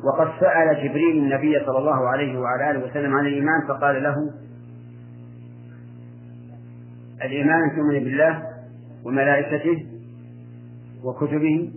وقد 0.04 0.28
سأل 0.39 0.84
جبريل 0.84 1.18
النبي 1.18 1.66
صلى 1.66 1.78
الله 1.78 2.08
عليه 2.10 2.39
وعلى 2.39 2.72
آله 2.72 2.86
وسلم 2.86 3.16
عن 3.16 3.26
الإيمان 3.26 3.68
فقال 3.68 4.04
له 4.04 4.16
الإيمان 7.26 7.76
تؤمن 7.76 8.03
بالله 8.03 8.43
وملائكته 9.05 9.86
وكتبه 11.03 11.72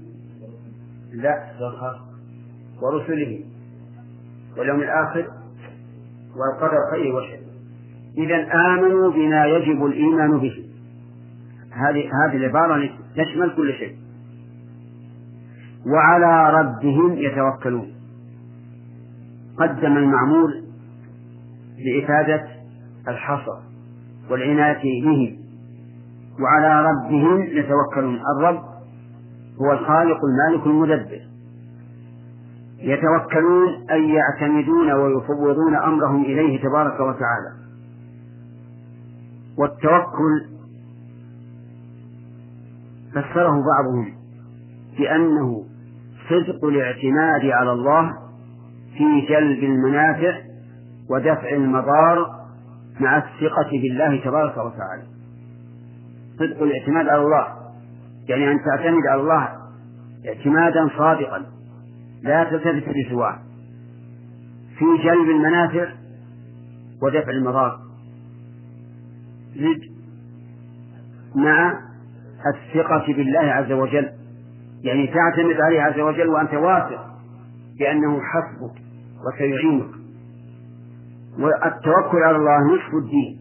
لا 1.13 1.53
ورسله 2.83 3.41
واليوم 4.57 4.81
الآخر 4.81 5.27
والقدر 6.37 6.79
خير 6.93 7.15
وشر. 7.15 7.41
إذا 8.19 8.53
آمنوا 8.53 9.13
بما 9.13 9.47
يجب 9.47 9.87
الإيمان 9.87 10.39
به. 10.39 10.65
هذه 11.71 12.11
هذه 12.25 12.37
العبارة 12.37 12.91
تشمل 13.17 13.57
كل 13.57 13.73
شيء. 13.73 13.97
وعلى 15.87 16.61
ربهم 16.61 17.17
يتوكلون. 17.19 17.93
قدم 19.57 19.97
المعمول 19.97 20.65
لإفادة 21.79 22.49
الحصر. 23.09 23.70
والعناية 24.31 25.03
به 25.05 25.39
وعلى 26.41 26.91
ربهم 26.91 27.43
يتوكلون. 27.43 28.21
الرب 28.37 28.63
هو 29.61 29.73
الخالق 29.73 30.19
المالك 30.25 30.67
المدبر. 30.67 31.21
يتوكلون 32.79 33.91
أي 33.91 34.09
يعتمدون 34.09 34.93
ويفوضون 34.93 35.75
أمرهم 35.75 36.25
إليه 36.25 36.63
تبارك 36.63 36.95
وتعالى. 36.95 37.61
والتوكل 39.59 40.47
فسره 43.11 43.63
بعضهم 43.73 44.13
بأنه 44.99 45.65
صدق 46.29 46.65
الاعتماد 46.65 47.45
على 47.45 47.73
الله 47.73 48.13
في 48.99 49.27
جلب 49.29 49.65
المنافع 49.65 50.39
ودفع 51.11 51.49
المضار 51.49 52.40
مع 53.01 53.17
الثقة 53.17 53.71
بالله 53.71 54.25
تبارك 54.25 54.57
وتعالى. 54.57 55.03
صدق 56.39 56.63
الاعتماد 56.63 57.09
على 57.09 57.23
الله. 57.23 57.47
يعني 58.29 58.53
أن 58.53 58.59
تعتمد 58.65 59.07
على 59.07 59.21
الله 59.21 59.49
اعتمادا 60.29 60.89
صادقا. 60.99 61.47
لا 62.23 62.45
تلتفت 62.45 62.89
لسواه. 62.89 63.39
في 64.79 64.85
جلب 65.05 65.31
المنافع 65.31 65.93
ودفع 67.03 67.31
المضار. 67.31 67.81
زد 69.57 69.81
مع 71.35 71.81
الثقة 72.55 73.15
بالله 73.15 73.41
عز 73.41 73.73
وجل. 73.73 74.11
يعني 74.83 75.07
تعتمد 75.07 75.61
عليه 75.61 75.83
عز 75.83 76.01
وجل 76.01 76.29
وأنت 76.29 76.55
واثق 76.55 77.07
بأنه 77.79 78.21
حسبك 78.21 78.83
وسيعينك. 79.27 80.00
والتوكل 81.41 82.19
على 82.19 82.37
الله 82.37 82.59
نصف 82.75 82.95
الدين. 82.95 83.39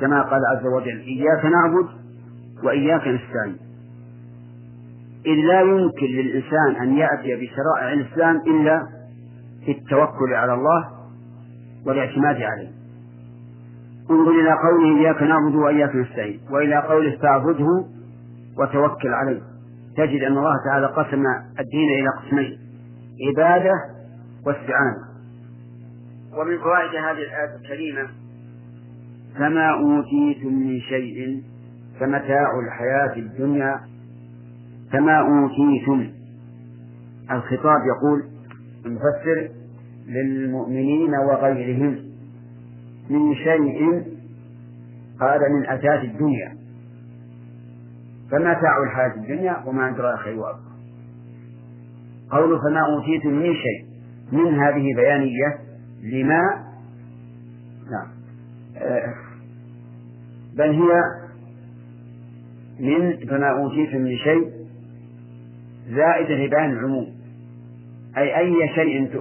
كما 0.00 0.22
قال 0.22 0.40
عز 0.56 0.66
وجل 0.66 0.98
إياك 0.98 1.44
نعبد 1.44 1.88
وإياك 2.64 3.00
نستعين. 3.00 3.56
إذ 5.26 5.34
لا 5.48 5.60
يمكن 5.60 6.06
للإنسان 6.06 6.76
أن 6.82 6.96
يأتي 6.96 7.36
بشرائع 7.36 7.92
الإسلام 7.92 8.36
إلا 8.36 8.86
في 9.64 9.72
التوكل 9.72 10.34
على 10.34 10.54
الله 10.54 10.88
والاعتماد 11.86 12.36
عليه. 12.36 12.70
انظر 14.10 14.30
إلى 14.30 14.52
قوله 14.52 15.00
إياك 15.00 15.22
نعبد 15.22 15.54
وإياك 15.54 15.96
نستعين 15.96 16.40
وإلى 16.50 16.76
قوله 16.76 17.16
فاعبده 17.16 17.84
وتوكل 18.58 19.08
عليه. 19.08 19.40
تجد 19.96 20.22
أن 20.22 20.38
الله 20.38 20.54
تعالى 20.64 20.86
قسم 20.86 21.22
الدين 21.60 21.88
إلى 21.98 22.08
قسمين 22.22 22.58
عبادة 23.28 23.72
واستعانة. 24.46 25.09
ومن 26.38 26.58
فوائد 26.58 26.94
هذه 26.94 27.22
الآية 27.22 27.56
الكريمة 27.56 28.08
فما 29.38 29.70
أوتيتم 29.70 30.52
من 30.52 30.80
شيء 30.80 31.42
فمتاع 32.00 32.60
الحياة 32.66 33.16
الدنيا 33.16 33.80
فما 34.92 35.18
أوتيتم. 35.18 36.12
الخطاب 37.30 37.80
يقول 37.86 38.24
المفسر 38.86 39.48
للمؤمنين 40.06 41.14
وغيرهم 41.14 41.98
من 43.10 43.34
شيء 43.34 44.02
قال 45.20 45.40
من 45.52 45.66
أساس 45.66 46.04
الدنيا. 46.04 46.56
فمتاع 48.30 48.82
الحياة 48.86 49.14
الدنيا 49.16 49.62
وما 49.66 49.88
الله 49.88 50.16
خير 50.16 50.38
وأبقى. 50.38 50.70
قوله 52.30 52.58
فما 52.58 52.80
أوتيتم 52.80 53.30
من 53.30 53.54
شيء 53.54 53.86
من 54.32 54.58
هذه 54.60 54.94
بيانية 54.96 55.69
لما؟ 56.02 56.40
نعم. 57.90 58.08
آه، 58.76 59.14
بل 60.56 60.70
هي 60.70 61.02
من 62.80 63.26
فما 63.26 63.50
أوتيتم 63.50 64.00
من 64.00 64.16
شيء 64.16 64.50
زائدة 65.88 66.34
لبيان 66.44 66.70
العموم. 66.70 67.06
أي 68.16 68.38
أي 68.38 68.68
شيء 68.74 69.12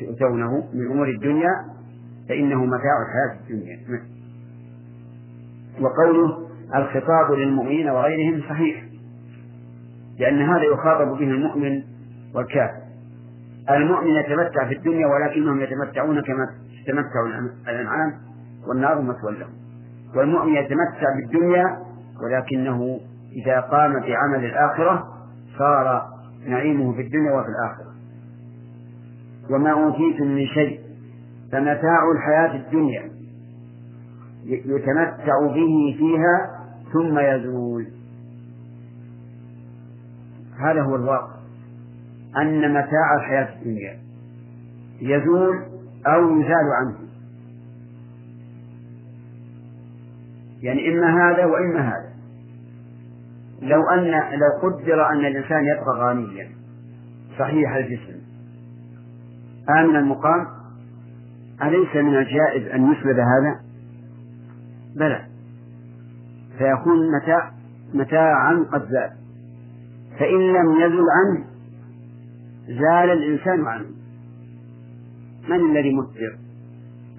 تؤتونه 0.00 0.68
من 0.74 0.86
أمور 0.86 1.08
الدنيا 1.08 1.50
فإنه 2.28 2.64
متاع 2.64 2.94
الحياة 3.06 3.40
الدنيا. 3.40 3.78
وقوله 5.80 6.48
الخطاب 6.74 7.32
للمؤمنين 7.38 7.88
وغيرهم 7.88 8.42
صحيح 8.48 8.84
لأن 10.18 10.42
هذا 10.42 10.62
يخاطب 10.62 11.08
به 11.18 11.30
المؤمن 11.30 11.82
والكافر. 12.34 12.77
المؤمن 13.70 14.08
يتمتع 14.08 14.68
في 14.68 14.74
الدنيا 14.74 15.06
ولكنهم 15.06 15.60
يتمتعون 15.60 16.22
كما 16.22 16.48
تتمتع 16.84 17.42
الأنعام 17.68 18.12
والنار 18.68 19.02
مثوى 19.02 19.32
لهم. 19.32 19.52
والمؤمن 20.16 20.54
يتمتع 20.54 21.14
بالدنيا 21.16 21.78
ولكنه 22.22 23.00
إذا 23.32 23.60
قام 23.60 23.92
بعمل 23.92 24.44
الآخرة 24.44 25.08
صار 25.58 26.02
نعيمه 26.46 26.92
في 26.92 27.00
الدنيا 27.00 27.32
وفي 27.32 27.48
الآخرة. 27.48 27.94
وما 29.50 29.70
أوتيتم 29.70 30.26
من 30.26 30.46
شيء 30.46 30.80
فمتاع 31.52 32.10
الحياة 32.16 32.56
الدنيا 32.56 33.10
يتمتع 34.44 35.46
به 35.46 35.96
فيها 35.98 36.50
ثم 36.92 37.18
يزول. 37.18 37.86
هذا 40.60 40.82
هو 40.82 40.96
الواقع. 40.96 41.37
أن 42.42 42.70
متاع 42.70 43.14
الحياة 43.20 43.54
الدنيا 43.58 43.98
يزول 45.00 45.62
أو 46.06 46.40
يزال 46.40 46.72
عنه. 46.80 46.98
يعني 50.62 50.88
إما 50.88 51.06
هذا 51.06 51.44
وإما 51.44 51.80
هذا. 51.80 52.08
لو 53.62 53.82
أن 53.90 54.10
لو 54.10 54.68
قدر 54.70 55.08
أن 55.10 55.26
الإنسان 55.26 55.64
يبقى 55.64 55.98
غنيا 55.98 56.48
صحيح 57.38 57.74
الجسم. 57.74 58.18
آمن 59.70 59.96
المقام 59.96 60.46
أليس 61.62 61.96
من 61.96 62.16
الجائز 62.18 62.68
أن 62.68 62.92
يسلب 62.92 63.18
هذا؟ 63.18 63.60
بلى. 64.96 65.24
فيكون 66.58 67.16
متاع 67.16 67.52
متاعا 67.94 68.66
قد 68.72 68.88
زال. 68.88 69.10
فإن 70.18 70.52
لم 70.52 70.80
يزل 70.80 71.04
عنه 71.10 71.57
زال 72.68 73.10
الإنسان 73.10 73.66
عنه 73.66 73.86
من 75.48 75.70
الذي 75.70 75.94
مصدر 75.94 76.38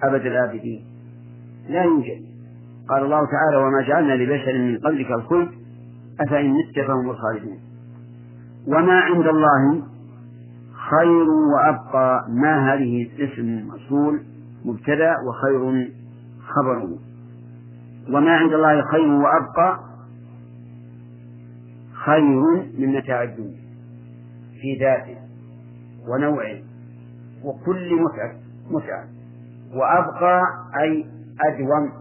أبد 0.02 0.26
الآبدين. 0.26 0.84
لا 1.68 1.82
يوجد. 1.82 2.24
قال 2.88 3.04
الله 3.04 3.20
تعالى 3.26 3.56
وما 3.56 3.82
جعلنا 3.88 4.12
لبشر 4.12 4.58
من 4.58 4.78
قبلك 4.78 5.10
الخلد 5.10 5.48
أفإن 6.20 6.50
مت 6.50 6.86
فهم 6.86 7.10
الخالدون. 7.10 7.58
وما 8.66 9.00
عند 9.00 9.26
الله 9.26 9.82
خير 10.90 11.26
وأبقى 11.54 12.26
ما 12.28 12.74
هذه 12.74 13.10
اسم 13.18 13.68
مصول 13.68 14.20
مبتدأ 14.64 15.14
وخير 15.28 15.92
خبر 16.40 16.88
وما 18.08 18.36
عند 18.36 18.52
الله 18.52 18.82
خير 18.82 19.08
وأبقى 19.12 19.80
خير 21.92 22.70
من 22.78 22.96
متاع 22.96 23.22
الدنيا 23.22 23.60
في 24.60 24.78
ذاته. 24.80 25.19
ونوعه 26.08 26.58
وكل 27.44 27.94
متعة 27.94 28.34
متعة 28.70 29.04
وأبقى 29.74 30.42
أي 30.80 31.06
أدوم 31.40 31.92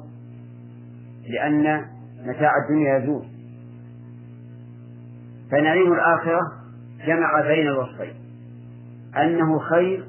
لأن 1.29 1.85
متاع 2.25 2.51
الدنيا 2.63 2.97
يزول. 2.97 3.25
فنعيم 5.51 5.93
الآخرة 5.93 6.39
جمع 7.07 7.41
بين 7.41 7.67
الوصفين 7.67 8.13
أنه 9.17 9.59
خير 9.59 10.05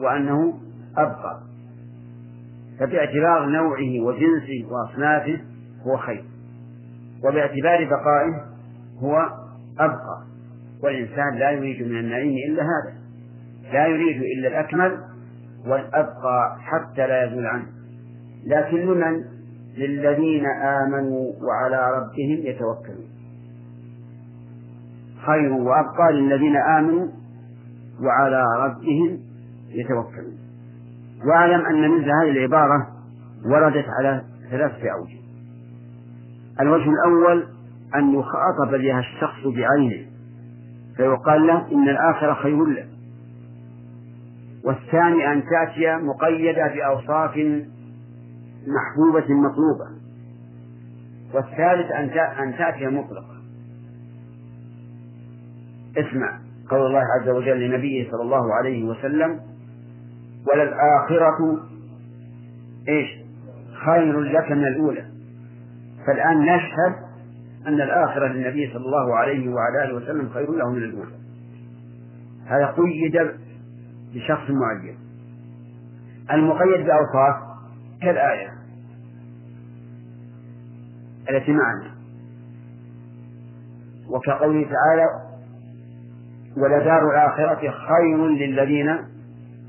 وأنه 0.00 0.60
أبقى. 0.96 1.42
فباعتبار 2.80 3.46
نوعه 3.46 4.00
وجنسه 4.00 4.68
وأصنافه 4.70 5.40
هو 5.86 5.96
خير 5.96 6.24
وباعتبار 7.24 7.84
بقائه 7.84 8.44
هو 9.02 9.16
أبقى. 9.78 10.29
والإنسان 10.82 11.38
لا 11.38 11.50
يريد 11.50 11.86
من 11.86 11.98
النعيم 11.98 12.34
إلا 12.48 12.62
هذا. 12.62 12.94
لا 13.72 13.86
يريد 13.86 14.22
إلا 14.22 14.48
الأكمل 14.48 14.98
والأبقى 15.66 16.56
حتى 16.60 17.06
لا 17.06 17.24
يزول 17.24 17.46
عنه. 17.46 17.66
لكن 18.46 18.76
لمن؟ 18.76 19.24
للذين 19.76 20.46
آمنوا 20.46 21.32
وعلى 21.42 21.90
ربهم 21.96 22.46
يتوكلون. 22.46 23.08
خير 25.26 25.52
وأبقى 25.52 26.12
للذين 26.12 26.56
آمنوا 26.56 27.08
وعلى 28.02 28.44
ربهم 28.58 29.18
يتوكلون. 29.68 30.38
واعلم 31.26 31.66
أن 31.66 31.98
مثل 31.98 32.10
هذه 32.10 32.30
العبارة 32.30 32.86
وردت 33.46 33.84
على 33.98 34.22
ثلاثة 34.50 34.90
أوجه. 34.98 35.20
الوجه 36.60 36.90
الأول 36.90 37.46
أن 37.94 38.14
يخاطب 38.14 38.70
بها 38.70 39.00
الشخص 39.00 39.46
بعينه. 39.46 40.09
فيقال 41.00 41.46
له 41.46 41.72
إن 41.72 41.88
الآخرة 41.88 42.34
خير 42.34 42.64
له. 42.64 42.86
والثاني 44.64 45.32
أن 45.32 45.42
تأتي 45.42 45.96
مقيدة 45.96 46.66
بأوصاف 46.74 47.36
محبوبة 48.66 49.34
مطلوبة. 49.34 49.90
والثالث 51.34 51.90
أن 52.38 52.54
تأتي 52.58 52.86
مطلقة. 52.86 53.36
اسمع 55.96 56.38
قول 56.70 56.86
الله 56.86 57.02
عز 57.20 57.28
وجل 57.28 57.60
لنبيه 57.60 58.10
صلى 58.10 58.22
الله 58.22 58.54
عليه 58.54 58.84
وسلم 58.84 59.40
وللآخرة 60.52 61.60
إيش؟ 62.88 63.08
خير 63.86 64.20
لك 64.20 64.50
من 64.50 64.66
الأولى. 64.66 65.04
فالآن 66.06 66.38
نشهد 66.38 67.09
أن 67.66 67.80
الآخرة 67.80 68.26
للنبي 68.26 68.72
صلى 68.72 68.84
الله 68.84 69.16
عليه 69.16 69.48
وعلى 69.48 69.84
آله 69.84 69.94
وسلم 69.94 70.28
خير 70.28 70.52
له 70.52 70.70
من 70.70 70.82
الأولى. 70.82 71.14
هذا 72.46 72.66
قيد 72.66 73.30
بشخص 74.14 74.50
معين. 74.50 74.98
المقيد 76.30 76.86
بأوصاف 76.86 77.50
كالآية 78.02 78.50
التي 81.30 81.52
معنا. 81.52 81.94
وكقوله 84.08 84.62
تعالى 84.62 85.06
ولدار 86.56 87.10
الآخرة 87.10 87.70
خير 87.70 88.28
للذين 88.28 88.88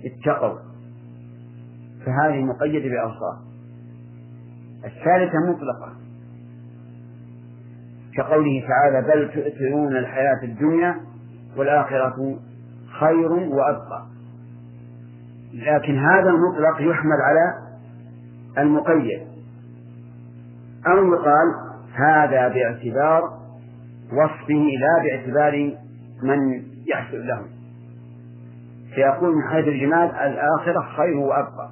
اتقوا. 0.05 0.59
فهذه 2.05 2.43
مقيدة 2.43 2.89
بأوصاف. 2.89 3.37
الثالثة 4.85 5.37
مطلقة. 5.49 6.00
كقوله 8.21 8.63
تعالى 8.67 9.07
بل 9.07 9.31
تؤثرون 9.33 9.97
الحياة 9.97 10.43
الدنيا 10.43 10.95
والآخرة 11.57 12.39
خير 12.99 13.31
وأبقى. 13.31 14.05
لكن 15.53 15.97
هذا 15.97 16.29
المطلق 16.29 16.81
يحمل 16.91 17.17
على 17.21 17.53
المقيد. 18.57 19.21
أو 20.87 21.13
يقال 21.13 21.47
هذا 21.93 22.47
باعتبار 22.47 23.23
وصفه 24.13 24.67
لا 24.79 25.03
باعتبار 25.03 25.77
من 26.23 26.63
يحصل 26.87 27.27
له. 27.27 27.45
فيقول 28.95 29.35
من 29.35 29.49
حيث 29.49 29.67
الجمال 29.67 30.11
الآخرة 30.11 30.81
خير 30.97 31.17
وأبقى. 31.17 31.69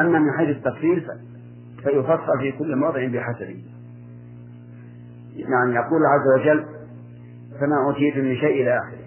أما 0.00 0.18
من 0.18 0.32
حيث 0.38 0.56
التفصيل 0.56 1.06
فيفصل 1.82 2.38
في 2.40 2.52
كل 2.52 2.76
موضع 2.76 3.06
بحسبه. 3.06 3.75
يعني 5.36 5.74
يقول 5.74 6.00
عز 6.06 6.40
وجل 6.40 6.64
فما 7.60 7.86
أوتيتم 7.86 8.20
من 8.20 8.36
شيء 8.36 8.62
إلى 8.62 8.78
آخره. 8.78 9.06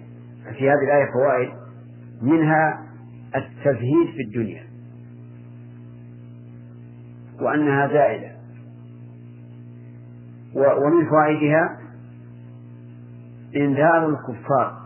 في 0.52 0.70
هذه 0.70 0.84
الآية 0.84 1.12
فوائد. 1.12 1.50
منها 2.22 2.86
التزهيد 3.36 4.06
في 4.16 4.22
الدنيا. 4.26 4.62
وأنها 7.40 7.86
زائدة. 7.86 8.30
ومن 10.54 11.08
فوائدها 11.08 11.78
إنذار 13.56 14.08
الكفار 14.08 14.80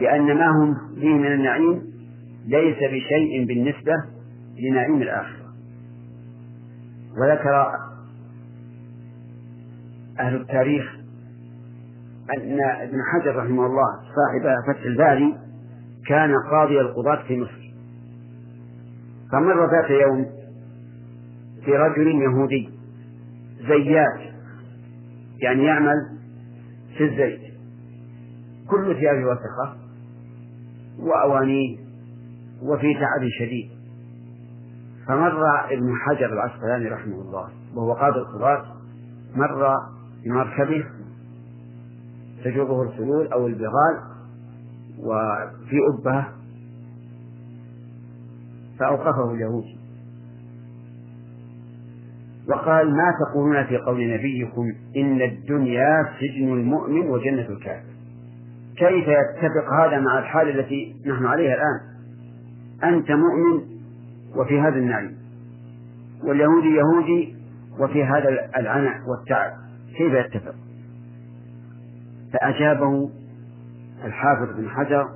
بأن 0.00 0.36
ما 0.36 0.46
هم 0.50 0.74
فيه 0.94 1.14
من 1.14 1.32
النعيم 1.32 1.82
ليس 2.46 2.76
بشيء 2.76 3.46
بالنسبة 3.46 3.92
لنعيم 4.58 5.02
الآخرة. 5.02 5.48
وذكر 7.20 7.87
أهل 10.20 10.36
التاريخ 10.36 10.94
أن 12.36 12.60
ابن 12.60 12.98
حجر 13.12 13.36
رحمه 13.36 13.66
الله 13.66 13.92
صاحب 13.94 14.54
فتح 14.66 14.84
الباري 14.84 15.34
كان 16.06 16.32
قاضي 16.50 16.80
القضاة 16.80 17.22
في 17.26 17.40
مصر. 17.40 17.72
فمر 19.32 19.70
ذات 19.70 19.90
يوم 19.90 20.26
في 21.64 21.70
رجل 21.72 22.06
يهودي 22.06 22.70
زيات 23.68 24.34
يعني 25.42 25.64
يعمل 25.64 26.18
في 26.96 27.04
الزيت. 27.04 27.40
كل 28.70 28.94
ثيابه 28.94 29.24
وسخة 29.24 29.76
وأوانيه 30.98 31.78
وفي 32.62 32.94
تعب 32.94 33.28
شديد. 33.38 33.70
فمر 35.08 35.42
ابن 35.70 35.94
حجر 35.94 36.32
العسقلاني 36.32 36.88
رحمه 36.88 37.20
الله 37.20 37.48
وهو 37.74 37.92
قاضي 37.92 38.18
القضاة 38.18 38.64
مر 39.36 39.74
بمركبه 40.28 40.84
تجره 42.44 42.82
الخيول 42.82 43.26
أو 43.26 43.46
البغال 43.46 44.00
وفي 44.98 45.76
أبه 45.94 46.24
فأوقفه 48.78 49.34
اليهودي 49.34 49.78
وقال 52.48 52.96
ما 52.96 53.12
تقولون 53.20 53.64
في 53.64 53.76
قول 53.76 54.14
نبيكم 54.14 54.72
إن 54.96 55.22
الدنيا 55.22 56.08
سجن 56.20 56.52
المؤمن 56.52 57.10
وجنة 57.10 57.48
الكافر؟ 57.48 57.88
كيف 58.76 59.08
يتفق 59.08 59.72
هذا 59.80 60.00
مع 60.00 60.18
الحال 60.18 60.58
التي 60.60 60.96
نحن 61.06 61.26
عليها 61.26 61.54
الآن؟ 61.54 61.80
أنت 62.94 63.10
مؤمن 63.10 63.64
وفي 64.36 64.60
هذا 64.60 64.76
النعيم 64.76 65.18
واليهودي 66.24 66.68
يهودي 66.68 67.36
وفي 67.80 68.04
هذا 68.04 68.28
العناء 68.56 69.00
والتعب. 69.08 69.67
كيف 69.98 70.12
يتفق؟ 70.12 70.54
فأجابه 72.32 73.10
الحافظ 74.04 74.56
بن 74.56 74.68
حجر 74.68 75.08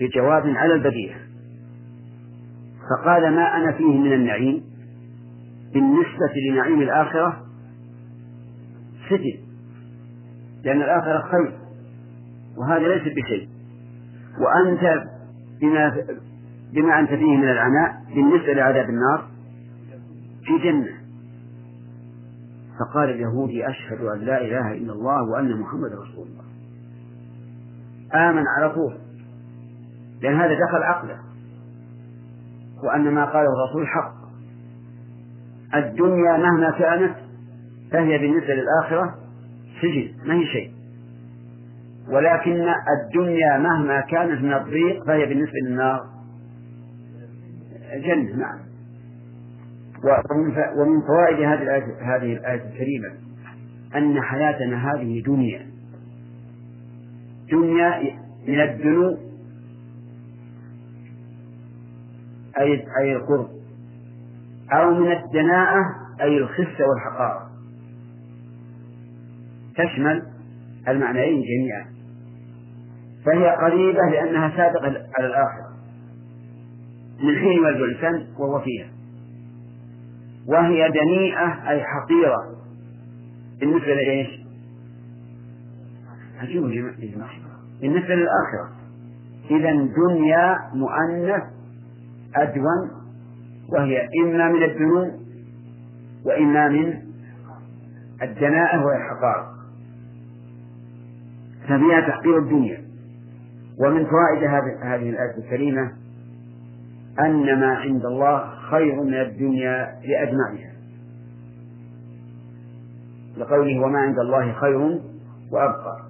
بجواب 0.00 0.46
على 0.46 0.74
البديهة 0.74 1.16
فقال 2.90 3.34
ما 3.34 3.56
أنا 3.56 3.72
فيه 3.72 3.98
من 3.98 4.12
النعيم؟ 4.12 4.62
بالنسبة 5.72 6.32
لنعيم 6.50 6.82
الآخرة 6.82 7.46
سجن 9.08 9.38
لأن 10.64 10.82
الآخرة 10.82 11.22
خير 11.30 11.58
وهذا 12.56 12.88
ليس 12.88 13.02
بشيء. 13.02 13.48
وأنت 14.40 15.04
بما 15.60 16.04
بما 16.72 17.00
أنت 17.00 17.08
فيه 17.08 17.36
من 17.36 17.48
العناء 17.48 18.04
بالنسبة 18.14 18.52
لعذاب 18.52 18.88
النار 18.88 19.28
في 20.44 20.58
جنة. 20.64 21.03
فقال 22.80 23.10
اليهودي 23.10 23.68
أشهد 23.68 24.00
أن 24.00 24.18
لا 24.18 24.40
إله 24.40 24.72
إلا 24.72 24.92
الله 24.92 25.22
وأن 25.22 25.60
محمد 25.60 25.90
رسول 25.92 26.26
الله. 26.26 26.44
آمن 28.14 28.44
على 28.58 28.74
طول. 28.74 28.98
لأن 30.22 30.34
هذا 30.34 30.54
دخل 30.54 30.82
عقله. 30.82 31.18
وأن 32.84 33.14
ما 33.14 33.24
قاله 33.24 33.48
الرسول 33.48 33.86
حق. 33.86 34.14
الدنيا 35.74 36.36
مهما 36.36 36.70
كانت 36.78 37.14
فهي 37.92 38.18
بالنسبة 38.18 38.54
للآخرة 38.54 39.14
سجن 39.82 40.28
ما 40.28 40.34
هي 40.34 40.46
شيء. 40.46 40.74
ولكن 42.08 42.66
الدنيا 43.00 43.58
مهما 43.58 44.00
كانت 44.00 44.42
من 44.42 44.52
الضيق 44.52 45.06
فهي 45.06 45.26
بالنسبة 45.26 45.58
للنار. 45.66 46.00
جنة 47.94 48.36
نعم. 48.36 48.73
ومن 50.76 51.00
فوائد 51.00 51.38
هذه 51.38 51.62
الآية 51.62 52.16
هذه 52.16 52.32
الآية 52.32 52.62
الكريمة 52.68 53.08
أن 53.96 54.22
حياتنا 54.22 54.92
هذه 54.92 55.22
دنيا. 55.26 55.66
دنيا 57.50 58.00
من 58.48 58.60
الدنو 58.60 59.18
أي 62.58 62.86
أي 63.00 63.16
القرب 63.16 63.48
أو 64.72 64.94
من 64.94 65.12
الدناءة 65.12 65.84
أي 66.20 66.38
الخسة 66.38 66.84
والحقارة 66.88 67.50
تشمل 69.76 70.22
المعنيين 70.88 71.42
جميعا. 71.42 71.94
فهي 73.26 73.56
قريبة 73.56 74.00
لأنها 74.12 74.56
سابقة 74.56 74.86
على 74.86 75.26
الآخرة. 75.26 75.74
من 77.22 77.38
حين 77.38 77.52
يولد 77.52 77.76
الإنسان 77.76 78.26
وهو 78.38 78.60
فيها. 78.60 78.93
وهي 80.48 80.90
دنيئة 80.90 81.70
أي 81.70 81.82
حقيرة. 81.84 82.56
بالنسبة 83.60 83.94
لإيش؟ 83.94 84.40
عجيب 86.40 86.62
بالنسبة 87.80 88.14
للآخرة. 88.14 88.70
إذا 89.50 89.70
دنيا 89.72 90.58
مؤنث 90.74 91.42
أدون 92.36 92.90
وهي 93.68 94.08
إما 94.24 94.48
من 94.48 94.62
الدنو 94.62 95.10
وإما 96.24 96.68
من 96.68 97.02
الدناءة 98.22 98.84
والحقارة 98.86 99.54
ففيها 101.62 102.00
تحقير 102.00 102.38
الدنيا. 102.38 102.84
ومن 103.78 104.06
فوائد 104.06 104.44
هذه 104.82 105.10
الآية 105.10 105.38
الكريمة 105.38 105.92
أن 107.20 107.60
ما 107.60 107.74
عند 107.76 108.04
الله 108.04 108.53
خير 108.70 109.02
من 109.02 109.14
الدنيا 109.14 110.00
لأجمعها. 110.04 110.74
لقوله 113.36 113.80
وما 113.80 113.98
عند 113.98 114.18
الله 114.18 114.52
خير 114.52 114.78
وأبقى. 115.52 116.04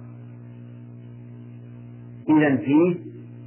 إذا 2.29 2.57
فيه 2.57 2.95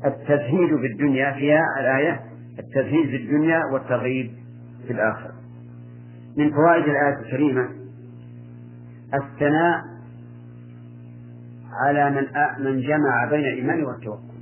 التزهيد 0.04 0.76
في 0.76 0.86
الدنيا 0.86 1.32
فيها 1.32 1.62
الآية 1.80 2.20
التزهيد 2.58 3.06
في 3.08 3.16
الدنيا 3.16 3.64
والترغيب 3.72 4.30
في 4.86 4.92
الآخرة. 4.92 5.34
من 6.36 6.50
فوائد 6.50 6.84
الآية 6.84 7.18
الكريمة 7.26 7.68
الثناء 9.14 9.82
على 11.72 12.10
من 12.10 12.24
من 12.64 12.80
جمع 12.80 13.28
بين 13.30 13.40
الإيمان 13.40 13.84
والتوكل. 13.84 14.37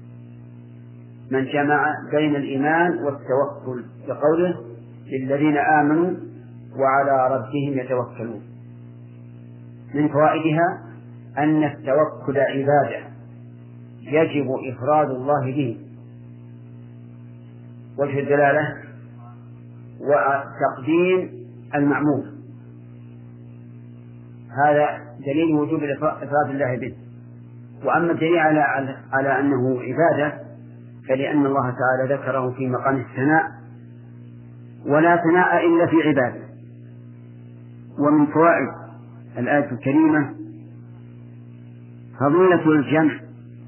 من 1.31 1.45
جمع 1.45 1.95
بين 2.11 2.37
الإيمان 2.37 2.91
والتوكل 2.91 3.85
بقوله 4.09 4.55
للذين 5.07 5.57
آمنوا 5.57 6.11
وعلى 6.79 7.35
ربهم 7.35 7.79
يتوكلون. 7.79 8.43
من 9.95 10.09
فوائدها 10.09 10.83
أن 11.39 11.65
التوكل 11.65 12.39
عبادة 12.39 13.07
يجب 14.01 14.47
إفراد 14.73 15.11
الله 15.11 15.45
به. 15.45 15.79
وجه 17.99 18.21
الدلالة 18.21 18.77
وتقديم 20.01 21.31
المعمول. 21.75 22.37
هذا 24.65 24.89
دليل 25.27 25.55
وجوب 25.55 25.83
إفراد 25.83 26.51
الله 26.51 26.77
به. 26.77 26.95
وأما 27.85 28.13
الدليل 28.13 28.39
على 28.39 28.61
على 29.13 29.41
أنه 29.41 29.81
عبادة 29.81 30.46
فلأن 31.09 31.47
الله 31.47 31.63
تعالى 31.71 32.15
ذكره 32.15 32.51
في 32.51 32.69
مقام 32.69 32.97
الثناء 32.97 33.43
ولا 34.87 35.17
ثناء 35.17 35.67
إلا 35.67 35.87
في 35.87 35.97
عباده. 36.09 36.47
ومن 37.99 38.27
فوائد 38.27 38.69
الآية 39.39 39.73
الكريمة 39.73 40.35
فضيلة 42.21 42.71
الجمع 42.71 43.21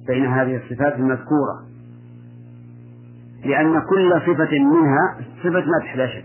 بين 0.06 0.26
هذه 0.26 0.56
الصفات 0.56 0.94
المذكورة 0.94 1.68
لأن 3.44 3.80
كل 3.80 4.20
صفة 4.26 4.58
منها 4.58 5.18
صفة 5.42 5.64
مدح 5.78 5.96
لا 5.96 6.06
شك 6.06 6.24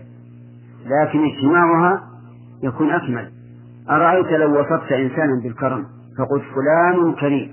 لكن 0.84 1.24
اجتماعها 1.24 2.02
يكون 2.62 2.90
أكمل. 2.90 3.30
أرأيت 3.90 4.26
لو 4.26 4.60
وصفت 4.60 4.92
إنسانا 4.92 5.40
بالكرم 5.42 5.86
فقلت 6.18 6.44
فلان 6.54 7.12
كريم. 7.14 7.52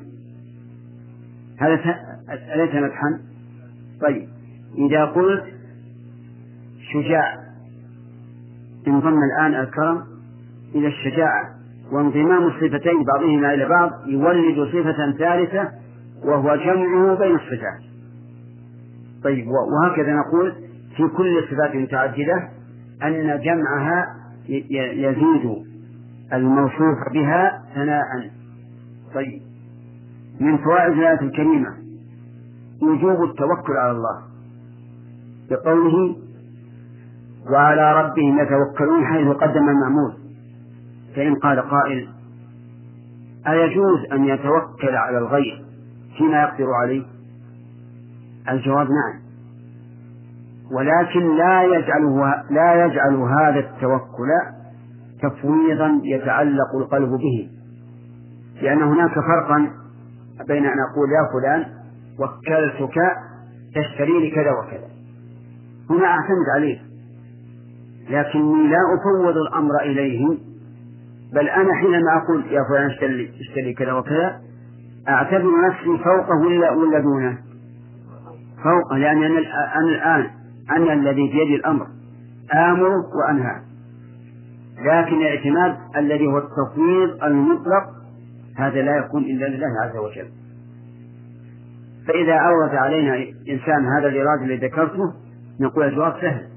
هذا 1.60 1.80
أليس 2.56 2.76
مدحا؟ 2.76 3.31
طيب. 4.02 4.28
إذا 4.78 5.06
قلت 5.06 5.44
شجاع 6.94 7.38
انضم 8.88 9.20
الآن 9.24 9.56
الكرم 9.56 10.04
إلى 10.76 10.88
الشجاعة 10.88 11.50
وانضمام 11.92 12.44
الصفتين 12.44 13.04
بعضهما 13.04 13.54
إلى 13.54 13.66
بعض 13.70 13.90
يولد 14.08 14.68
صفة 14.68 15.12
ثالثة 15.12 15.70
وهو 16.24 16.56
جمعه 16.56 17.16
بين 17.16 17.36
الصفات. 17.36 17.82
طيب 19.24 19.48
وهكذا 19.48 20.14
نقول 20.14 20.54
في 20.98 21.08
كل 21.18 21.38
الصفات 21.38 21.76
المتعددة 21.76 22.50
أن 23.04 23.42
جمعها 23.44 24.16
يزيد 24.50 25.66
الموصوف 26.34 26.98
بها 27.14 27.64
ثناء. 27.76 28.32
طيب. 29.16 29.42
من 30.40 30.58
فوائد 30.58 30.94
الآية 30.94 31.22
الكريمة 31.22 31.91
وجوب 32.82 33.24
التوكل 33.24 33.74
على 33.78 33.92
الله. 33.92 34.22
بقوله 35.50 36.16
وعلى 37.52 37.94
ربهم 38.02 38.40
يتوكلون 38.40 39.06
حيث 39.06 39.28
قدم 39.28 39.70
المعمول 39.70 40.14
فإن 41.16 41.36
قال 41.36 41.60
قائل 41.62 42.08
أيجوز 43.48 44.12
أن 44.12 44.24
يتوكل 44.26 44.96
على 44.96 45.18
الغير 45.18 45.66
فيما 46.18 46.42
يقدر 46.42 46.74
عليه؟ 46.74 47.04
الجواب 48.50 48.88
نعم. 48.88 49.22
ولكن 50.72 51.38
لا 51.38 51.64
يجعله 51.64 52.44
لا 52.50 52.86
يجعل 52.86 53.16
هذا 53.16 53.60
التوكل 53.60 54.30
تفويضا 55.22 56.02
يتعلق 56.04 56.76
القلب 56.76 57.10
به. 57.10 57.50
لأن 58.62 58.82
هناك 58.82 59.14
فرقا 59.14 59.72
بين 60.48 60.66
أن 60.66 60.78
أقول 60.90 61.10
يا 61.12 61.32
فلان 61.34 61.81
وكلتك 62.22 62.98
تشتري 63.76 64.20
لي 64.20 64.32
كذا 64.32 64.52
وكذا. 64.52 64.90
هنا 65.90 66.06
أعتمد 66.06 66.48
عليه. 66.56 66.80
لكني 68.10 68.68
لا 68.68 68.78
أفوض 68.96 69.38
الأمر 69.38 69.82
إليه. 69.82 70.28
بل 71.34 71.50
أنا 71.50 71.74
حينما 71.74 72.18
أقول 72.24 72.46
يا 72.46 72.64
فلان 72.70 72.90
اشتري, 72.90 73.32
اشتري 73.40 73.74
كذا 73.74 73.94
وكذا 73.94 74.42
أعتبر 75.10 75.68
نفسي 75.68 76.04
فوقه 76.04 76.38
ولا 76.46 76.72
ولا 76.72 77.00
دونه؟ 77.00 77.38
فوقه 78.64 78.98
لأن 78.98 79.24
أنا 79.24 79.40
الآن 79.80 80.30
أنا 80.72 80.94
الذي 80.94 81.28
بيدي 81.28 81.56
الأمر. 81.56 81.88
آمر 82.54 82.90
وأنهى. 82.90 83.62
لكن 84.78 85.16
الاعتماد 85.16 85.78
الذي 85.98 86.28
هو 86.28 86.38
التفويض 86.38 87.24
المطلق 87.24 87.84
هذا 88.58 88.82
لا 88.82 88.98
يكون 88.98 89.24
إلا 89.24 89.46
لله 89.46 89.68
عز 89.84 89.98
وجل. 89.98 90.41
فإذا 92.08 92.34
أورد 92.34 92.76
علينا 92.76 93.16
إنسان 93.50 93.86
هذا 93.98 94.08
الإرادة 94.08 94.44
الذي 94.44 94.68
ذكرته 94.68 95.14
نقول 95.60 95.86
الجواب 95.86 96.14
سهل. 96.22 96.48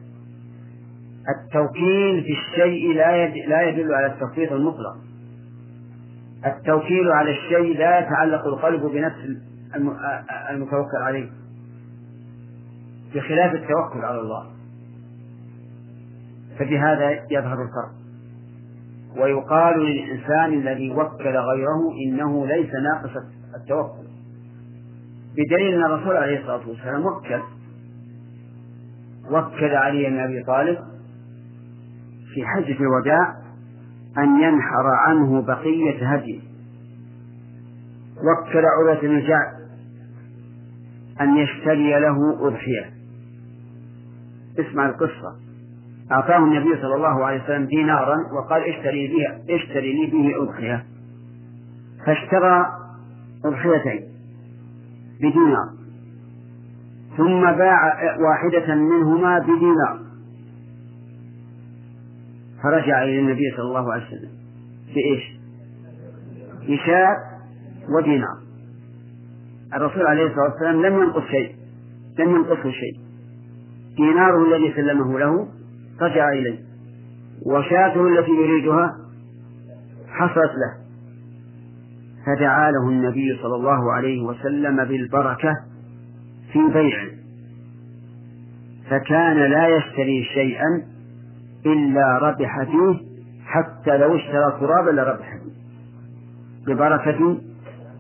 التوكيل 1.29 2.23
في 2.23 2.33
الشيء 2.33 2.95
لا 2.95 3.29
لا 3.29 3.62
يدل 3.62 3.95
على 3.95 4.07
التفويض 4.07 4.53
المطلق. 4.53 4.97
التوكيل 6.47 7.12
على 7.12 7.31
الشيء 7.31 7.79
لا 7.79 7.99
يتعلق 7.99 8.47
القلب 8.47 8.83
بنفس 8.83 9.39
المتوكل 10.51 10.97
عليه. 11.03 11.29
بخلاف 13.15 13.55
التوكل 13.55 14.05
على 14.05 14.21
الله. 14.21 14.47
فبهذا 16.59 17.11
يظهر 17.31 17.62
الفرق. 17.62 17.95
ويقال 19.23 19.81
للإنسان 19.81 20.53
الذي 20.53 20.91
وكل 20.91 21.37
غيره 21.37 21.81
إنه 22.07 22.47
ليس 22.47 22.71
ناقص 22.75 23.16
التوكل. 23.55 24.03
بدليل 25.36 25.74
أن 25.74 25.85
الرسول 25.85 26.16
عليه 26.16 26.40
الصلاة 26.40 26.69
والسلام 26.69 27.06
وكل 27.06 27.40
وكل 29.31 29.74
علي 29.74 30.11
بن 30.11 30.19
أبي 30.19 30.43
طالب 30.43 30.78
في 32.35 32.47
حجة 32.47 32.77
الوداع 32.81 33.35
أن 34.19 34.40
ينحر 34.40 34.86
عنه 34.86 35.43
بقية 35.43 36.15
هديه 36.15 36.40
وكل 38.16 38.62
عروة 38.65 39.01
بن 39.01 39.23
أن 41.20 41.36
يشتري 41.36 42.01
له 42.01 42.48
أضحية. 42.48 42.90
اسمع 44.59 44.86
القصة. 44.86 45.36
أعطاه 46.12 46.39
النبي 46.39 46.82
صلى 46.82 46.94
الله 46.94 47.24
عليه 47.24 47.44
وسلم 47.44 47.66
دينارا 47.66 48.16
وقال 48.39 48.62
اشتري 48.62 49.09
به 49.09 49.55
اشتري 49.55 49.93
لي 49.93 50.11
به 50.11 50.43
أضحية. 50.43 50.85
فاشترى 52.06 52.66
أضحيتين. 53.44 54.14
بدينار. 55.16 55.69
ثم 57.16 57.41
باع 57.41 57.95
واحدة 58.20 58.74
منهما 58.74 59.39
بدينار. 59.39 60.01
فرجع 62.62 63.03
إلى 63.03 63.20
النبي 63.20 63.51
صلى 63.57 63.66
الله 63.66 63.93
عليه 63.93 64.07
وسلم 64.07 64.31
بإيش؟ 64.95 65.23
بشاة 66.69 67.16
ودينار. 67.99 68.39
الرسول 69.74 70.07
عليه 70.07 70.27
الصلاة 70.27 70.51
والسلام 70.51 70.86
لم 70.86 71.03
ينقص 71.03 71.24
شيء 71.31 71.55
لم 72.19 72.31
ينقصه 72.31 72.70
شيء. 72.70 73.01
ديناره 73.97 74.45
الذي 74.47 74.73
سلمه 74.77 75.19
له 75.19 75.49
رجع 76.01 76.28
إليه. 76.28 76.59
وشاته 77.47 78.09
التي 78.09 78.31
يريدها 78.31 78.97
حصلت 80.09 80.53
له. 80.55 80.84
فدعا 82.26 82.70
له 82.70 82.88
النبي 82.88 83.38
صلى 83.42 83.55
الله 83.55 83.92
عليه 83.92 84.22
وسلم 84.22 84.84
بالبركة 84.84 85.55
في 86.52 86.59
بيعه. 86.72 87.09
فكان 88.90 89.36
لا 89.36 89.68
يشتري 89.68 90.24
شيئا 90.34 90.82
إلا 91.66 92.18
ربح 92.18 92.62
فيه 92.62 93.01
حتى 93.46 93.98
لو 93.98 94.16
اشترى 94.16 94.60
ترابا 94.60 94.90
لربح. 94.90 95.38
فيه 96.66 96.74
ببركة 96.74 97.38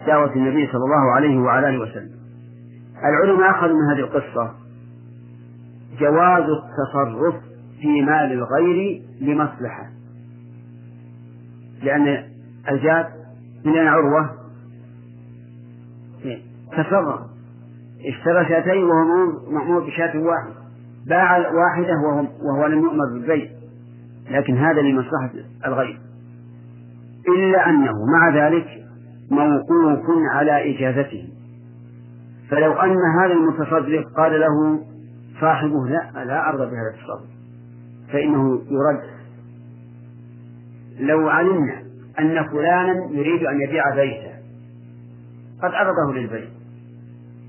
دعوة 0.06 0.32
النبي 0.36 0.66
صلى 0.66 0.84
الله 0.84 1.14
عليه 1.16 1.38
وعلى 1.38 1.68
آله 1.68 1.78
وسلم. 1.78 2.14
العلماء 3.04 3.50
أخذوا 3.50 3.76
من 3.76 3.94
هذه 3.94 4.00
القصة. 4.00 4.54
جواز 5.98 6.42
التصرف 6.42 7.34
في 7.80 8.02
مال 8.02 8.32
الغير 8.32 9.02
لمصلحة. 9.20 9.90
لأن 11.82 12.24
الجاد 12.70 13.23
من 13.64 13.86
عروة 13.88 14.30
تصرف. 16.72 17.20
اشترى 18.06 18.48
شاتين 18.48 18.84
وهو 18.84 19.26
مأمور 19.50 19.86
بشاة 19.86 20.18
واحد. 20.18 20.52
باع 21.06 21.38
واحدة 21.38 21.92
وهو, 22.04 22.26
وهو 22.42 22.66
لم 22.66 22.82
يؤمر 22.82 23.04
بالبيع. 23.12 23.50
لكن 24.30 24.56
هذا 24.56 24.80
لمصلحة 24.80 25.30
الغير. 25.66 26.00
إلا 27.28 27.68
أنه 27.68 27.92
مع 28.12 28.46
ذلك 28.46 28.66
موقوف 29.30 30.06
على 30.32 30.76
إجازته. 30.76 31.28
فلو 32.50 32.72
أن 32.72 32.96
هذا 33.20 33.32
المتصرف 33.32 34.04
قال 34.16 34.40
له 34.40 34.80
صاحبه 35.40 35.86
لا 35.86 36.24
لا 36.24 36.48
أرضى 36.48 36.64
بهذا 36.64 36.94
التصرف. 36.94 37.28
فإنه 38.12 38.54
يرد. 38.54 39.02
لو 41.00 41.28
علمنا 41.28 41.83
أن 42.18 42.48
فلانا 42.48 43.08
يريد 43.10 43.46
أن 43.46 43.60
يبيع 43.60 43.94
بيته. 43.94 44.34
قد 45.62 45.70
عرضه 45.70 46.14
للبيع 46.14 46.48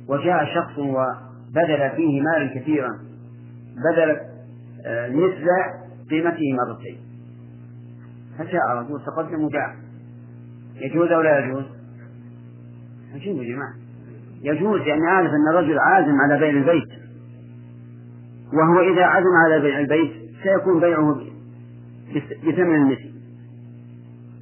وجاء 0.10 0.46
شخص 0.56 0.78
وبذل 0.80 1.92
فيه 1.96 2.22
مالا 2.22 2.60
كثيرا. 2.60 2.90
بذل 3.76 4.20
آه، 4.86 5.10
مثل 5.10 5.48
قيمته 6.10 6.44
مرتين. 6.54 6.98
فجاء 8.38 8.62
رجل 8.76 9.06
تقدم 9.06 9.44
وباع. 9.44 9.76
يجوز 10.76 11.12
أو 11.12 11.22
لا 11.22 11.40
يجوز؟ 11.40 11.66
يجوز 13.14 13.42
يا 13.42 13.56
جماعة. 13.56 13.74
يجوز 14.42 14.82
لأن 14.82 15.04
عارف 15.04 15.30
أن 15.30 15.48
الرجل 15.54 15.80
عازم 15.80 16.16
على 16.22 16.40
بيع 16.40 16.50
البيت. 16.50 16.90
وهو 18.54 18.94
إذا 18.94 19.04
عزم 19.06 19.36
على 19.46 19.62
بيع 19.62 19.80
البيت 19.80 20.12
سيكون 20.44 20.80
بيعه 20.80 21.16
بثمن 22.44 22.76
المثل. 22.76 23.15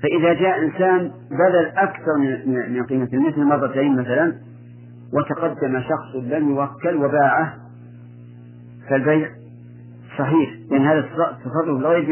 فإذا 0.04 0.34
جاء 0.34 0.64
إنسان 0.64 1.12
بذل 1.32 1.66
أكثر 1.78 2.18
من 2.46 2.84
قيمة 2.84 3.10
المثل 3.14 3.44
مرتين 3.44 3.96
مثلا 3.96 4.36
وتقدم 5.14 5.82
شخص 5.82 6.16
لم 6.16 6.50
يوكل 6.50 6.96
وباعه 6.96 7.58
فالبيع 8.90 9.30
صحيح. 10.18 10.54
لأن 10.72 10.88
هذا 10.88 11.02
تصرف 11.46 11.68
الغير 11.68 12.06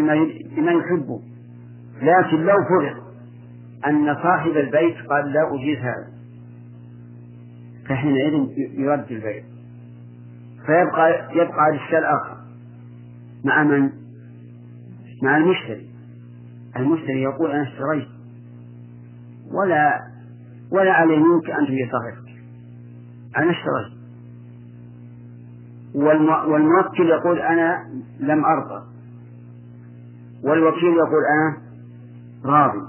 بما 0.55 0.71
يحبه. 0.71 1.21
لكن 2.01 2.37
لو 2.45 2.55
فرض 2.69 3.03
أن 3.87 4.15
صاحب 4.15 4.51
البيت 4.51 4.95
قال 5.09 5.33
لا 5.33 5.55
أجيز 5.55 5.77
هذا 5.77 6.07
فحينئذ 7.89 8.47
يرد 8.57 9.05
البيع. 9.11 9.43
فيبقى 10.65 11.35
يبقى 11.35 11.69
الشيء 11.73 11.99
الآخر 11.99 12.37
مع 13.45 13.63
من؟ 13.63 13.89
مع 15.23 15.37
المشتري. 15.37 15.90
المشتري 16.75 17.21
يقول 17.21 17.51
أنا 17.51 17.63
اشتريت. 17.63 18.07
ولا 19.51 19.99
ولا 20.71 20.91
علي 20.93 21.17
منك 21.17 21.49
أن 21.49 21.65
تجي 21.67 21.89
صاحبك. 21.91 22.31
أنا 23.37 23.51
اشتريت. 23.51 24.01
والموكل 26.47 27.05
يقول 27.05 27.39
أنا 27.39 27.89
لم 28.19 28.45
أرضى. 28.45 28.85
والوكيل 30.43 30.93
يقول 30.93 31.23
أنا 31.31 31.57
راضي. 32.45 32.87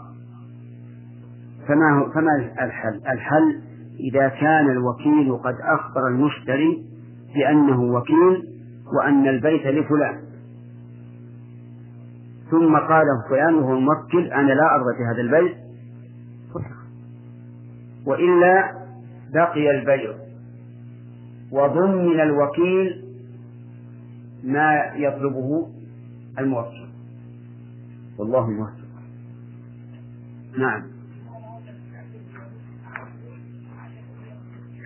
فما 1.68 1.98
هو 1.98 2.10
فما 2.10 2.64
الحل؟ 2.64 3.00
الحل 3.12 3.60
إذا 4.00 4.28
كان 4.28 4.70
الوكيل 4.70 5.36
قد 5.44 5.54
أخبر 5.60 6.08
المشتري 6.08 6.84
بأنه 7.34 7.82
وكيل 7.82 8.48
وأن 8.96 9.28
البيت 9.28 9.66
لفلان. 9.66 10.31
ثم 12.52 12.76
قال 12.76 13.06
فلان 13.30 13.54
وهو 13.54 13.72
الموكل 13.74 14.32
أنا 14.32 14.52
لا 14.52 14.74
أرضى 14.74 14.96
في 14.96 15.02
هذا 15.02 15.20
البيت. 15.20 15.56
وإلا 18.06 18.72
بقي 19.34 19.70
البيع. 19.70 20.14
وضمن 21.52 22.20
الوكيل 22.20 23.04
ما 24.44 24.92
يطلبه 24.94 25.68
الموكل. 26.38 26.86
والله 28.18 28.50
موفق 28.50 28.82
نعم. 30.58 30.82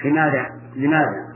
لماذا؟ 0.05 0.61
لماذا؟ 0.77 1.27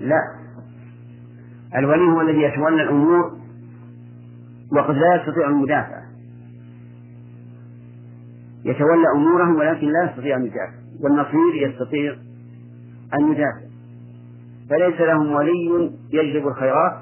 لا. 0.00 0.40
الولي 1.76 2.12
هو 2.12 2.20
الذي 2.20 2.42
يتولى 2.42 2.82
الأمور 2.82 3.40
وقد 4.72 4.94
لا 4.94 5.14
يستطيع 5.14 5.48
المدافع. 5.48 6.02
يتولى 8.64 9.04
أمورهم 9.16 9.56
ولكن 9.56 9.86
لا 9.86 10.10
يستطيع 10.10 10.36
أن 10.36 10.42
يدافع 10.42 10.72
والنصير 11.00 11.68
يستطيع 11.68 12.16
أن 13.14 13.32
يدافع. 13.32 13.70
فليس 14.70 15.00
لهم 15.00 15.32
ولي 15.32 15.92
يجلب 16.12 16.48
الخيرات 16.48 16.98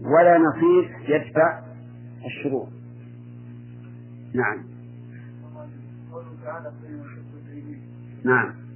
ولا 0.00 0.38
نصير 0.38 0.96
يدفع 1.08 1.62
الشرور. 2.26 2.68
نعم. 4.34 4.64
نعم. 8.24 8.67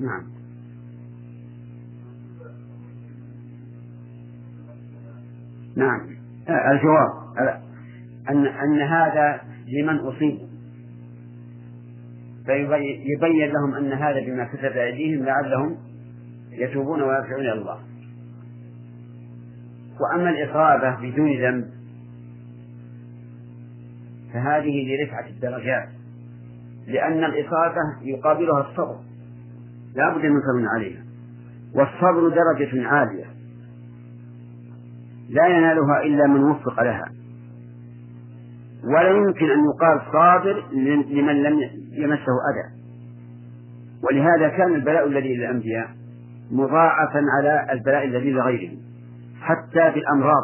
نعم. 0.00 0.38
نعم. 5.76 6.00
الجواب 6.48 7.10
أن 8.30 8.46
أن 8.46 8.80
هذا 8.80 9.40
لمن 9.68 9.96
أصيب. 9.96 10.38
فيبين 12.46 13.52
لهم 13.52 13.74
أن 13.74 13.92
هذا 13.92 14.20
بما 14.26 14.44
كتب 14.44 14.76
أيديهم 14.76 15.24
لعلهم 15.24 15.76
يتوبون 16.50 17.02
ويرجعون 17.02 17.40
إلى 17.40 17.52
الله. 17.52 17.80
وأما 20.00 20.30
الإصابة 20.30 21.10
بدون 21.10 21.30
ذنب 21.30 21.70
فهذه 24.32 24.86
لرفعة 24.86 25.26
الدرجات 25.28 25.88
لأن 26.86 27.24
الإصابة 27.24 27.80
يقابلها 28.02 28.70
الصبر. 28.70 29.07
لا 29.94 30.16
بد 30.16 30.26
من 30.26 30.40
صبر 30.40 30.68
عليها. 30.74 31.02
والصبر 31.74 32.28
درجة 32.28 32.88
عالية. 32.88 33.24
لا 35.30 35.46
ينالها 35.46 36.02
إلا 36.02 36.26
من 36.26 36.44
وفق 36.44 36.82
لها. 36.82 37.04
ولا 38.84 39.10
يمكن 39.10 39.50
أن 39.50 39.64
يقال 39.64 40.00
صابر 40.12 40.64
لمن 41.10 41.42
لم 41.42 41.60
يمسه 41.92 42.32
أذى. 42.50 42.78
ولهذا 44.02 44.48
كان 44.48 44.74
البلاء 44.74 45.06
الذي 45.06 45.36
للأنبياء 45.36 45.88
مضاعفا 46.50 47.22
على 47.38 47.72
البلاء 47.72 48.04
الذي 48.04 48.30
لغيرهم 48.30 48.78
حتى 49.40 49.92
في 49.92 49.98
الأمراض 49.98 50.42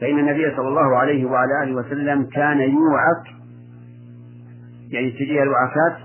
فإن 0.00 0.18
النبي 0.18 0.56
صلى 0.56 0.68
الله 0.68 0.96
عليه 0.96 1.24
وعلى 1.24 1.62
آله 1.62 1.74
وسلم 1.74 2.24
كان 2.24 2.60
يوعك. 2.60 3.26
يعني 4.90 5.10
تجيه 5.10 5.42
الوعكات 5.42 5.96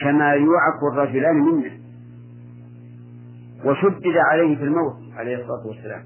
كما 0.00 0.32
يوعك 0.32 0.92
الرجلان 0.92 1.36
منه. 1.36 1.77
وشدد 3.64 4.16
عليه 4.32 4.56
في 4.56 4.64
الموت 4.64 4.96
عليه 5.16 5.36
الصلاة 5.36 5.66
والسلام. 5.66 6.02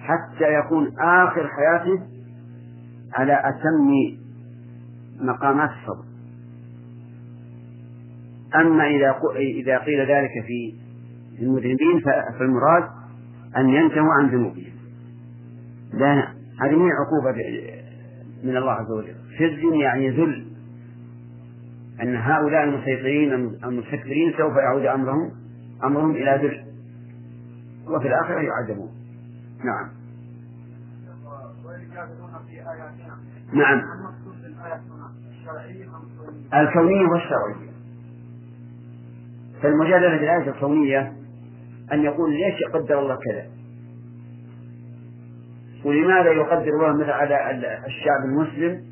حتى 0.00 0.54
يكون 0.54 0.98
آخر 0.98 1.48
حياته 1.48 2.02
على 3.14 3.40
أتم 3.44 4.16
مقامات 5.20 5.70
الصبر. 5.70 6.04
أما 8.54 8.86
إذا 8.86 9.14
إذا 9.36 9.78
قيل 9.78 10.00
ذلك 10.00 10.30
في 10.46 10.74
المذنبين 11.42 12.00
فالمراد 12.38 12.84
أن 13.56 13.68
ينتهوا 13.68 14.12
عن 14.20 14.28
ذنوبهم. 14.28 14.72
لا 15.92 16.28
هذه 16.60 16.76
من 16.76 16.90
عقوبة 16.92 17.38
من 18.44 18.56
الله 18.56 18.72
عز 18.72 18.90
وجل. 18.90 19.14
خزي 19.38 19.80
يعني 19.82 20.10
ذل. 20.10 20.46
أن 22.02 22.16
هؤلاء 22.16 22.64
المسيطرين 22.64 23.32
المستكبرين 23.64 24.32
سوف 24.38 24.56
يعود 24.56 24.86
أمرهم 24.86 25.39
أمرهم 25.84 26.10
إلى 26.10 26.40
ذل. 26.42 26.70
وفي 27.90 28.08
الآخرة 28.08 28.40
يعذبون 28.40 28.90
نعم. 29.64 29.88
نعم. 33.52 33.82
الكونية 36.54 37.06
والشرعية 37.08 37.70
فالمجادلة 39.62 40.16
بالآية 40.16 40.50
الكونية 40.50 41.12
أن 41.92 42.02
يقول 42.02 42.30
ليش 42.32 42.72
قدر 42.74 42.98
الله 42.98 43.16
كذا؟ 43.16 43.46
ولماذا 45.84 46.30
يقدر 46.30 46.68
الله 46.68 46.92
مثل 46.92 47.10
على 47.10 47.36
الشعب 47.86 48.24
المسلم 48.24 48.84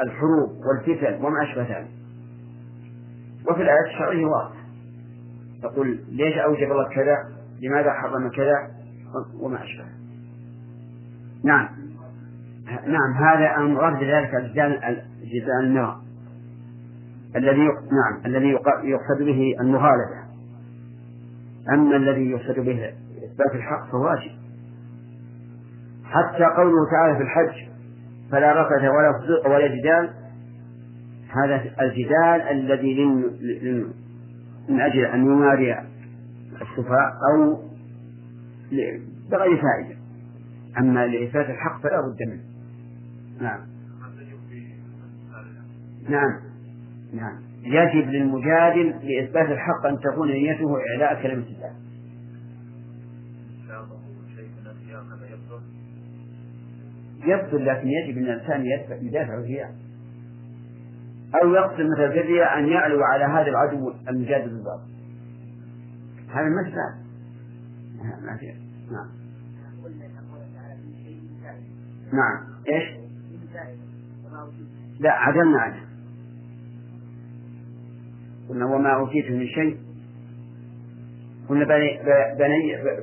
الحروب 0.00 0.50
والفتن 0.66 1.24
وما 1.24 1.42
أشبه 1.42 1.62
ذلك؟ 1.62 1.90
وفي 3.50 3.62
الآيات 3.62 3.86
الشرعية 3.86 4.26
واضح. 4.26 4.55
تقول 5.62 5.98
ليش 6.08 6.38
أوجب 6.38 6.72
الله 6.72 6.88
كذا؟ 6.88 7.16
لماذا 7.62 7.92
حرم 7.92 8.30
كذا؟ 8.30 8.70
وما 9.40 9.64
أشبه. 9.64 9.84
نعم. 11.44 11.68
نعم 12.66 13.12
هذا 13.24 13.56
المراد 13.56 13.98
بذلك 13.98 14.34
الجدال 14.34 14.84
الجدال 15.22 15.64
النار. 15.64 16.00
الذي 17.36 17.62
نعم 17.68 18.26
الذي 18.26 18.48
يقصد 18.84 19.22
به 19.22 19.54
المغالبة. 19.60 20.26
أما 21.74 21.96
الذي 21.96 22.30
يقصد 22.30 22.60
به 22.60 22.88
إثبات 23.24 23.54
الحق 23.54 23.90
فواجب 23.90 24.30
حتى 26.04 26.44
قوله 26.44 26.90
تعالى 26.90 27.16
في 27.16 27.22
الحج 27.22 27.68
فلا 28.32 28.62
رفث 28.62 28.82
ولا 28.82 29.12
فسوق 29.12 29.46
ولا 29.46 29.66
جدال 29.66 30.10
هذا 31.28 31.62
الجدال 31.80 32.40
الذي 32.50 33.06
من 34.68 34.80
أجل 34.80 35.04
أن 35.04 35.20
يماري 35.20 35.72
السفهاء 36.52 37.12
أو 37.32 37.62
بغير 39.30 39.62
فائدة. 39.62 39.96
أما 40.78 41.06
لإثبات 41.06 41.50
الحق 41.50 41.82
فلا 41.82 42.00
بد 42.00 42.28
منه. 42.28 42.42
نعم. 43.40 43.60
نعم. 46.08 46.40
نعم. 47.12 47.42
يجب 47.62 48.08
للمجادل 48.08 48.94
لإثبات 49.02 49.50
الحق 49.50 49.86
أن 49.86 49.98
تكون 49.98 50.28
نيته 50.28 50.76
إعلاء 50.90 51.22
كلمة 51.22 51.46
الله. 51.46 51.86
يبطل 57.26 57.66
لكن 57.66 57.88
يجب 57.88 58.18
أن 58.18 58.24
الإنسان 58.24 58.64
يدافع 59.06 59.42
فيها 59.42 59.74
أو 61.42 61.54
يقصد 61.54 61.80
مثل 61.80 62.04
الجزية 62.04 62.44
أن 62.44 62.68
يعلو 62.68 63.02
على 63.02 63.24
هذا 63.24 63.50
العدو 63.50 63.92
المجادل 64.08 64.48
بالباطل 64.48 64.96
هذا 66.30 66.48
ما 66.48 68.36
في. 68.36 68.46
نعم. 68.92 69.08
نعم. 72.12 72.62
إيش؟ 72.68 72.96
لا 75.00 75.10
عدلنا 75.10 75.60
عنه. 75.60 75.86
قلنا 78.48 78.66
وما 78.66 78.94
أوتيت 78.94 79.30
من 79.30 79.46
شيء. 79.46 79.78
قلنا 81.48 81.64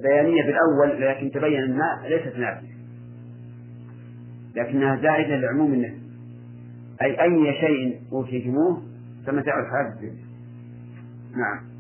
بيانية 0.02 0.44
بالأول 0.46 1.02
لكن 1.02 1.32
تبين 1.32 1.64
أنها 1.64 2.08
ليست 2.08 2.38
نافية 2.38 2.74
لكنها 4.56 4.96
زائدة 4.96 5.36
لعموم 5.36 5.74
النفس 5.74 6.03
أي 7.04 7.22
أي 7.22 7.54
شيء 7.60 8.02
أوتيتموه 8.12 8.84
فمتاع 9.26 9.60
الحياة 9.60 9.94
الدنيا 9.96 10.26
نعم 11.36 11.74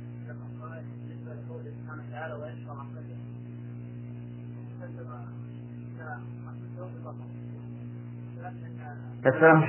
فسره 9.24 9.64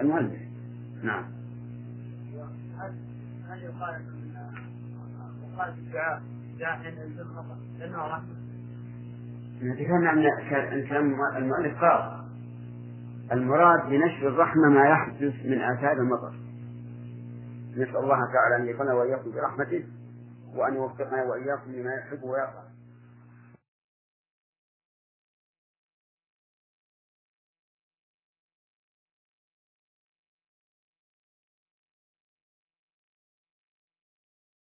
المؤلف. 0.00 0.40
نعم. 1.02 1.24
هل 3.48 3.62
يقال 3.62 3.94
أن 3.94 5.68
الدعاء 5.78 6.22
داع 6.58 6.82
لأنه 7.78 8.06
رحمة. 8.06 8.38
ذكرنا 9.62 10.12
أن 10.12 10.88
كلام 10.88 11.14
المؤلف 11.36 11.78
قال 11.78 12.27
المراد 13.32 13.88
بنشر 13.88 14.28
الرحمة 14.28 14.68
ما 14.68 14.88
يحدث 14.88 15.34
من 15.44 15.60
آثار 15.60 15.92
المطر. 15.92 16.32
نسأل 17.72 17.96
الله 17.96 18.18
تعالى 18.32 18.56
أن 18.56 18.66
يكون 18.66 18.90
وإياكم 18.90 19.30
برحمته 19.32 19.84
وأن 20.56 20.74
يوفقنا 20.74 21.22
وإياكم 21.22 21.72
لما 21.72 21.94
يحب 21.94 22.22
ويرضى. 22.22 22.67